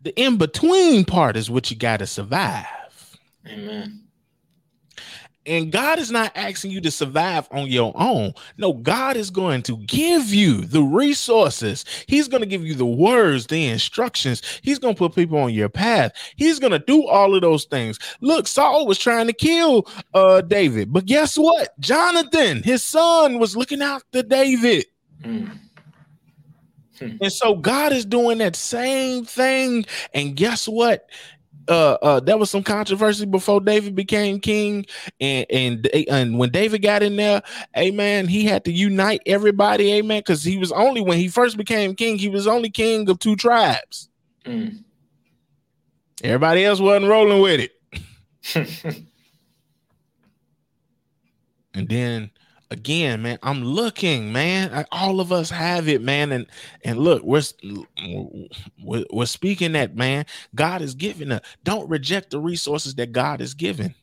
the 0.00 0.18
in 0.20 0.36
between 0.36 1.04
part 1.04 1.36
is 1.36 1.50
what 1.50 1.70
you 1.70 1.76
got 1.76 1.98
to 1.98 2.06
survive. 2.06 2.66
Amen. 3.46 4.04
And 5.44 5.72
God 5.72 5.98
is 5.98 6.10
not 6.10 6.30
asking 6.36 6.70
you 6.70 6.80
to 6.82 6.90
survive 6.90 7.48
on 7.50 7.66
your 7.66 7.92
own. 7.96 8.32
No, 8.58 8.74
God 8.74 9.16
is 9.16 9.30
going 9.30 9.62
to 9.62 9.76
give 9.78 10.32
you 10.32 10.60
the 10.60 10.82
resources. 10.82 11.84
He's 12.06 12.28
going 12.28 12.42
to 12.42 12.46
give 12.46 12.64
you 12.64 12.74
the 12.74 12.86
words, 12.86 13.48
the 13.48 13.66
instructions. 13.66 14.42
He's 14.62 14.78
going 14.78 14.94
to 14.94 14.98
put 14.98 15.14
people 15.14 15.38
on 15.38 15.52
your 15.52 15.68
path. 15.68 16.12
He's 16.36 16.60
going 16.60 16.72
to 16.72 16.78
do 16.78 17.06
all 17.06 17.34
of 17.34 17.42
those 17.42 17.64
things. 17.64 17.98
Look, 18.20 18.46
Saul 18.46 18.86
was 18.86 18.98
trying 18.98 19.26
to 19.26 19.32
kill 19.32 19.88
uh 20.14 20.42
David, 20.42 20.92
but 20.92 21.06
guess 21.06 21.36
what? 21.36 21.78
Jonathan, 21.80 22.62
his 22.62 22.82
son, 22.82 23.38
was 23.38 23.56
looking 23.56 23.82
out 23.82 24.02
to 24.12 24.22
David. 24.22 24.86
Mm. 25.22 25.58
And 27.00 27.32
so 27.32 27.56
God 27.56 27.92
is 27.92 28.04
doing 28.04 28.38
that 28.38 28.54
same 28.54 29.24
thing. 29.24 29.84
And 30.14 30.36
guess 30.36 30.68
what? 30.68 31.08
Uh, 31.68 31.98
uh, 32.02 32.20
there 32.20 32.36
was 32.36 32.50
some 32.50 32.62
controversy 32.62 33.24
before 33.24 33.60
David 33.60 33.94
became 33.94 34.40
king, 34.40 34.84
and 35.20 35.46
and 35.50 35.86
and 36.08 36.38
when 36.38 36.50
David 36.50 36.82
got 36.82 37.02
in 37.02 37.16
there, 37.16 37.42
amen, 37.76 38.26
he 38.28 38.44
had 38.44 38.64
to 38.64 38.72
unite 38.72 39.22
everybody, 39.26 39.92
amen, 39.94 40.20
because 40.20 40.42
he 40.42 40.58
was 40.58 40.72
only 40.72 41.00
when 41.00 41.18
he 41.18 41.28
first 41.28 41.56
became 41.56 41.94
king, 41.94 42.18
he 42.18 42.28
was 42.28 42.46
only 42.46 42.70
king 42.70 43.08
of 43.08 43.18
two 43.18 43.36
tribes. 43.36 44.08
Mm. 44.44 44.82
Everybody 46.22 46.64
else 46.64 46.80
wasn't 46.80 47.10
rolling 47.10 47.40
with 47.40 47.60
it. 47.60 47.72
and 51.74 51.88
then 51.88 52.31
again, 52.72 53.22
man, 53.22 53.38
I'm 53.42 53.62
looking, 53.62 54.32
man. 54.32 54.84
All 54.90 55.20
of 55.20 55.30
us 55.30 55.50
have 55.50 55.88
it, 55.88 56.02
man. 56.02 56.32
And 56.32 56.46
and 56.84 56.98
look, 56.98 57.22
we're 57.22 57.42
we're, 58.82 59.04
we're 59.12 59.26
speaking 59.26 59.72
that, 59.72 59.94
man. 59.94 60.26
God 60.54 60.82
is 60.82 60.94
giving 60.94 61.30
us. 61.30 61.42
Don't 61.62 61.88
reject 61.88 62.30
the 62.30 62.40
resources 62.40 62.94
that 62.96 63.12
God 63.12 63.40
is 63.40 63.54
giving, 63.54 63.94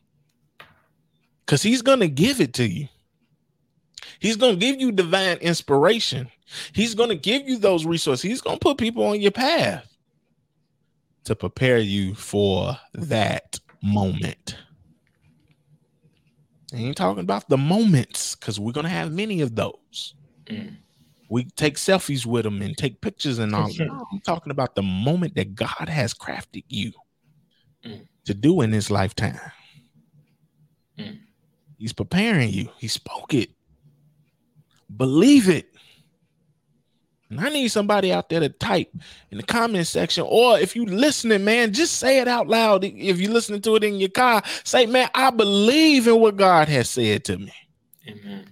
because 1.46 1.62
He's 1.64 1.82
gonna 1.82 2.08
give 2.08 2.40
it 2.40 2.54
to 2.54 2.68
you. 2.68 2.88
He's 4.20 4.38
gonna 4.38 4.58
give 4.58 4.80
you 4.80 4.92
divine 4.92 5.38
inspiration. 5.38 6.30
He's 6.74 6.96
gonna 6.96 7.16
give 7.16 7.48
you 7.48 7.58
those 7.58 7.86
resources. 7.86 8.24
He's 8.24 8.42
gonna 8.42 8.58
put 8.60 8.78
people 8.78 9.06
on 9.06 9.20
your 9.22 9.32
path 9.32 9.86
to 11.26 11.36
prepare 11.36 11.80
you 11.80 12.16
for 12.16 12.78
that 12.94 13.60
moment. 13.84 14.58
I 16.74 16.78
ain't 16.78 16.98
talking 16.98 17.24
about 17.24 17.50
the 17.50 17.58
moments 17.58 18.36
because 18.36 18.60
we're 18.60 18.72
gonna 18.72 18.90
have 18.90 19.12
many 19.12 19.42
of 19.42 19.56
those. 19.56 20.14
Mm. 20.46 20.76
We 21.30 21.46
take 21.46 21.76
selfies 21.76 22.26
with 22.26 22.44
them 22.44 22.62
and 22.62 22.78
take 22.78 23.02
pictures 23.02 23.40
and 23.40 23.54
all. 23.54 23.70
no, 23.78 24.08
I'm 24.12 24.20
talking 24.22 24.52
about 24.52 24.76
the 24.76 24.82
moment 24.82 25.36
that 25.36 25.56
God 25.56 25.88
has 25.88 26.14
crafted 26.14 26.64
you 26.68 26.92
mm. 27.86 28.08
to 28.26 28.34
do 28.34 28.62
in 28.62 28.72
this 28.72 28.90
lifetime. 28.90 29.40
Mm. 30.98 31.20
He's 31.78 31.94
preparing 31.94 32.50
you. 32.50 32.70
He 32.78 32.88
spoke 32.88 33.34
it. 33.34 33.52
Believe 34.96 35.50
it. 35.50 35.69
And 37.30 37.40
I 37.40 37.50
need 37.50 37.68
somebody 37.68 38.12
out 38.12 38.30
there 38.30 38.40
to 38.40 38.50
type 38.50 38.92
in 39.30 39.38
the 39.38 39.44
comment 39.44 39.86
section, 39.86 40.26
or 40.28 40.58
if 40.60 40.76
you 40.76 40.86
listening, 40.86 41.44
man, 41.44 41.74
just 41.74 41.98
say 41.98 42.20
it 42.20 42.28
out 42.28 42.48
loud. 42.48 42.84
If 42.84 43.20
you're 43.20 43.32
listening 43.32 43.62
to 43.62 43.76
it 43.76 43.84
in 43.84 43.96
your 43.96 44.10
car, 44.10 44.42
say, 44.64 44.88
man, 44.88 45.10
I 45.14 45.30
believe 45.30 46.08
in 46.08 46.20
what 46.20 46.38
God 46.38 46.68
has 46.70 46.90
said 46.90 47.26
to 47.26 47.38
me. 47.38 47.54
Amen. 48.08 48.50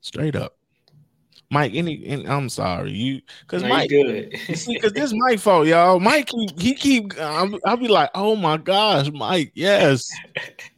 Straight 0.00 0.34
up. 0.34 0.56
Mike, 1.50 1.72
any, 1.74 2.26
I'm 2.26 2.50
sorry, 2.50 2.92
you 2.92 3.22
because 3.40 3.62
no, 3.62 3.70
Mike, 3.70 3.88
good. 3.88 4.36
see, 4.54 4.74
because 4.74 4.92
this 4.92 5.14
my 5.14 5.36
fault, 5.36 5.66
y'all. 5.66 5.98
Mike, 5.98 6.26
keep, 6.26 6.60
he 6.60 6.74
keep, 6.74 7.18
I'll, 7.18 7.58
I'll 7.64 7.78
be 7.78 7.88
like, 7.88 8.10
oh 8.14 8.36
my 8.36 8.58
gosh, 8.58 9.10
Mike, 9.12 9.52
yes. 9.54 10.10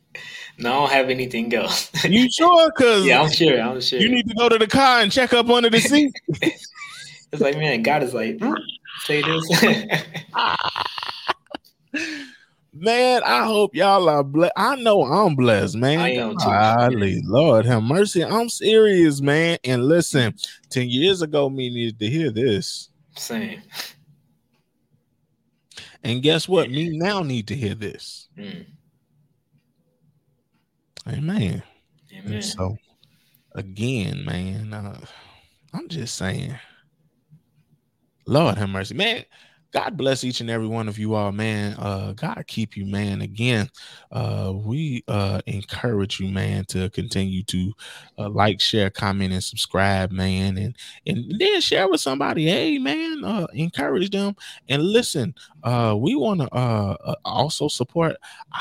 No, 0.61 0.71
I 0.71 0.77
don't 0.77 0.91
have 0.91 1.11
anything 1.11 1.55
else. 1.55 1.91
you 2.05 2.31
sure? 2.31 2.71
Cause 2.73 3.05
yeah, 3.05 3.23
I'm 3.23 3.31
sure. 3.31 3.61
I'm 3.61 3.81
sure. 3.81 3.99
You 3.99 4.11
need 4.11 4.29
to 4.29 4.35
go 4.35 4.49
to 4.49 4.59
the 4.59 4.67
car 4.67 5.01
and 5.01 5.11
check 5.11 5.33
up 5.33 5.49
under 5.49 5.71
the 5.71 5.81
seat. 5.81 6.13
it's 6.29 7.41
like, 7.41 7.57
man, 7.57 7.83
God 7.83 8.03
is 8.03 8.13
like, 8.13 8.39
say 9.05 9.23
this. 9.23 9.63
man, 12.75 13.23
I 13.25 13.45
hope 13.45 13.75
y'all 13.75 14.09
are 14.09 14.23
blessed. 14.23 14.53
I 14.57 14.77
know 14.77 15.03
I'm 15.03 15.35
blessed, 15.35 15.77
man. 15.77 15.99
I 15.99 16.11
am 16.11 16.33
too. 16.33 16.45
Golly, 16.45 17.23
Lord 17.25 17.65
have 17.65 17.83
mercy. 17.83 18.23
I'm 18.23 18.51
serious, 18.51 19.23
man. 19.23 19.59
And 19.65 19.87
listen, 19.87 20.35
10 20.69 20.91
years 20.91 21.23
ago, 21.23 21.49
me 21.49 21.71
needed 21.71 21.99
to 22.01 22.07
hear 22.07 22.31
this. 22.31 22.91
Same. 23.17 23.63
And 26.05 26.23
guess 26.23 26.49
what? 26.49 26.71
Me 26.71 26.97
now 26.99 27.23
need 27.23 27.49
to 27.49 27.55
hear 27.55 27.75
this. 27.75 28.29
Mm. 28.39 28.67
Amen. 31.09 31.63
Amen. 32.13 32.33
And 32.33 32.45
so, 32.45 32.77
again, 33.55 34.25
man, 34.25 34.73
uh, 34.73 35.01
I'm 35.73 35.89
just 35.89 36.17
saying, 36.17 36.57
Lord 38.27 38.59
have 38.59 38.69
mercy, 38.69 38.95
man. 38.95 39.25
God 39.73 39.97
bless 39.97 40.25
each 40.25 40.41
and 40.41 40.51
every 40.51 40.67
one 40.67 40.89
of 40.89 40.99
you 40.99 41.15
all, 41.15 41.31
man. 41.31 41.77
Uh, 41.79 42.13
God 42.13 42.43
keep 42.49 42.77
you, 42.77 42.87
man. 42.87 43.21
Again, 43.21 43.69
uh, 44.11 44.53
we 44.53 45.05
uh, 45.07 45.41
encourage 45.47 46.19
you, 46.19 46.29
man, 46.29 46.65
to 46.67 46.91
continue 46.91 47.45
to 47.45 47.73
uh, 48.19 48.29
like, 48.29 48.61
share, 48.61 48.91
comment, 48.91 49.33
and 49.33 49.45
subscribe, 49.45 50.11
man, 50.11 50.59
and 50.59 50.77
and 51.07 51.33
then 51.39 51.61
share 51.61 51.89
with 51.89 52.01
somebody. 52.01 52.47
Hey, 52.47 52.79
man, 52.79 53.25
uh, 53.25 53.47
encourage 53.53 54.11
them 54.11 54.35
and 54.69 54.83
listen. 54.83 55.35
Uh, 55.63 55.95
we 55.99 56.15
want 56.15 56.41
to 56.41 56.55
uh, 56.55 56.97
uh, 57.05 57.15
also 57.25 57.69
support 57.69 58.17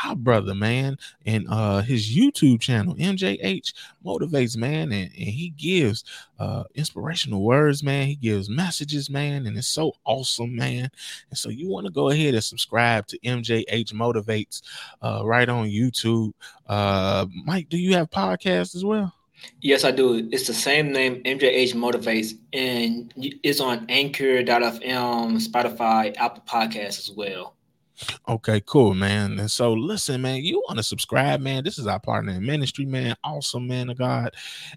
our 0.06 0.16
brother, 0.16 0.54
man, 0.54 0.97
and 1.26 1.45
uh, 1.50 1.82
his 1.82 2.16
YouTube 2.16 2.60
channel, 2.60 2.95
MJH 2.95 3.74
Motivates, 4.06 4.58
man, 4.58 4.91
and, 4.91 5.12
and 5.12 5.12
he 5.14 5.50
gives 5.58 6.04
uh, 6.39 6.64
inspirational 6.76 7.43
words, 7.43 7.84
man. 7.84 8.08
He 8.08 8.16
gives 8.16 8.50
messages, 8.50 9.10
man, 9.10 9.45
and 9.45 9.58
it's 9.58 9.68
so 9.68 9.93
awesome, 10.06 10.56
man. 10.56 10.89
And 11.30 11.38
so 11.38 11.50
you 11.50 11.68
want 11.70 11.86
to 11.86 11.91
go 11.91 12.10
ahead 12.10 12.34
and 12.34 12.43
subscribe 12.43 13.08
to 13.08 13.20
MJH 13.20 13.93
Motivates 13.93 14.62
uh, 15.02 15.22
right 15.26 15.50
on 15.50 15.68
YouTube. 15.68 16.34
Uh, 16.68 17.26
Mike, 17.45 17.70
do 17.70 17.78
you 17.78 17.95
have 17.95 18.10
podcasts 18.10 18.76
as 18.76 18.86
well? 18.86 19.14
Yes, 19.62 19.84
I 19.84 19.92
do. 19.92 20.30
It's 20.32 20.48
the 20.48 20.54
same 20.54 20.92
name, 20.92 21.22
MJH 21.24 21.74
Motivates, 21.74 22.38
and 22.54 23.14
it's 23.18 23.60
on 23.60 23.86
Anchor.fm, 23.90 25.48
Spotify, 25.48 26.16
Apple 26.18 26.44
Podcasts 26.48 27.10
as 27.10 27.12
well. 27.16 27.56
Okay, 28.28 28.62
cool, 28.66 28.93
man. 28.93 29.39
And 29.39 29.50
so, 29.50 29.74
listen, 29.74 30.22
man, 30.22 30.43
you 30.43 30.64
want 30.68 30.78
to 30.78 30.84
subscribe, 30.84 31.41
man. 31.41 31.64
This 31.64 31.78
is 31.78 31.88
our 31.88 32.00
partner 32.00 32.34
in 32.34 32.45
ministry, 32.45 32.86
man. 32.86 33.16
Awesome, 33.24 33.68
man 33.68 33.89
of 33.89 33.97
God. 33.97 34.36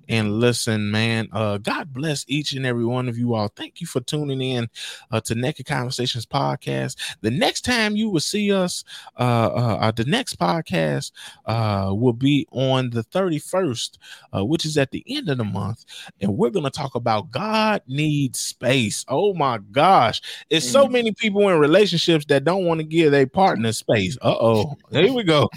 And 0.09 0.41
listen, 0.41 0.91
man, 0.91 1.29
uh, 1.33 1.59
God 1.59 1.93
bless 1.93 2.25
each 2.29 2.53
and 2.53 2.66
every 2.66 2.85
one 2.85 3.09
of 3.09 3.18
you 3.18 3.35
all. 3.35 3.49
Thank 3.49 3.81
you 3.81 3.87
for 3.87 4.01
tuning 4.01 4.41
in 4.41 4.68
uh, 5.11 5.20
to 5.23 5.35
Naked 5.35 5.66
Conversations 5.66 6.27
podcast. 6.27 6.97
The 7.20 7.31
next 7.31 7.62
time 7.62 7.95
you 7.97 8.11
will 8.11 8.20
see 8.20 8.53
us, 8.53 8.85
uh, 9.18 9.51
uh, 9.55 9.79
uh 9.81 9.91
the 9.93 10.05
next 10.05 10.39
podcast 10.39 11.12
uh, 11.47 11.93
will 11.95 12.12
be 12.12 12.47
on 12.51 12.91
the 12.91 13.05
31st, 13.05 13.99
uh, 14.35 14.45
which 14.45 14.64
is 14.64 14.79
at 14.79 14.91
the 14.91 15.05
end 15.07 15.29
of 15.29 15.39
the 15.39 15.45
month. 15.45 15.85
And 16.20 16.37
we're 16.37 16.51
going 16.51 16.64
to 16.64 16.70
talk 16.70 16.95
about 16.95 17.31
God 17.31 17.83
needs 17.87 18.41
space. 18.41 19.05
Oh 19.09 19.35
my 19.35 19.59
gosh. 19.59 20.20
It's 20.51 20.68
so 20.68 20.89
many 20.89 21.12
people 21.12 21.49
in 21.49 21.59
relationships 21.59 22.25
that 22.27 22.45
don't 22.45 22.64
want 22.64 22.81
to 22.81 22.85
give 22.85 23.12
their 23.13 23.27
partner 23.27 23.73
space. 23.73 24.19
Uh 24.21 24.35
oh, 24.41 24.77
here 24.91 25.13
we 25.13 25.23
go. 25.23 25.49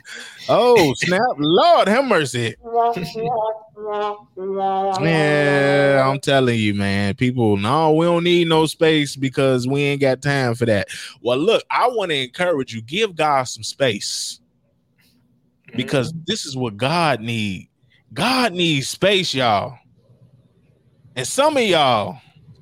Oh 0.48 0.94
snap! 0.96 1.22
Lord 1.38 1.88
have 1.88 2.06
mercy. 2.06 2.56
yeah, 5.02 6.08
I'm 6.08 6.20
telling 6.20 6.60
you, 6.60 6.74
man. 6.74 7.16
People, 7.16 7.58
no, 7.58 7.94
we 7.94 8.06
don't 8.06 8.24
need 8.24 8.48
no 8.48 8.66
space 8.66 9.16
because 9.16 9.68
we 9.68 9.82
ain't 9.82 10.02
got 10.02 10.22
time 10.22 10.56
for 10.56 10.66
that. 10.66 10.88
Well, 11.22 11.38
look, 11.38 11.64
I 11.72 11.88
want 11.88 12.12
to 12.12 12.18
encourage 12.18 12.74
you. 12.74 12.82
Give 12.82 13.16
God 13.16 13.44
some 13.44 13.64
space 13.64 14.40
because 15.76 16.12
mm-hmm. 16.12 16.24
this 16.28 16.46
is 16.46 16.56
what 16.56 16.78
God 16.78 17.22
need. 17.22 17.70
God 18.14 18.54
needs 18.54 18.88
space, 18.88 19.34
y'all. 19.34 19.78
And 21.16 21.28
some 21.28 21.58
of 21.58 21.64
y'all 21.64 22.20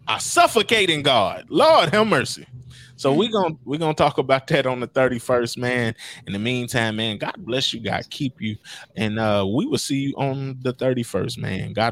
are 0.08 0.20
suffocating 0.20 1.02
God. 1.02 1.46
Lord 1.50 1.94
have 1.94 2.08
mercy. 2.08 2.48
So 2.96 3.14
we're 3.14 3.32
gonna 3.32 3.56
we're 3.66 3.80
gonna 3.80 3.94
talk 3.94 4.18
about 4.18 4.48
that 4.48 4.66
on 4.66 4.80
the 4.80 4.88
31st, 4.88 5.58
man. 5.58 5.94
In 6.26 6.34
the 6.34 6.40
meantime, 6.40 6.96
man, 6.96 7.18
God 7.18 7.36
bless 7.40 7.74
you, 7.74 7.82
God 7.82 8.04
keep 8.10 8.40
you, 8.40 8.56
and 8.96 9.20
uh 9.20 9.46
we 9.48 9.66
will 9.66 9.78
see 9.78 9.98
you 9.98 10.14
on 10.18 10.58
the 10.62 10.74
31st, 10.74 11.38
man. 11.38 11.74
God 11.74 11.92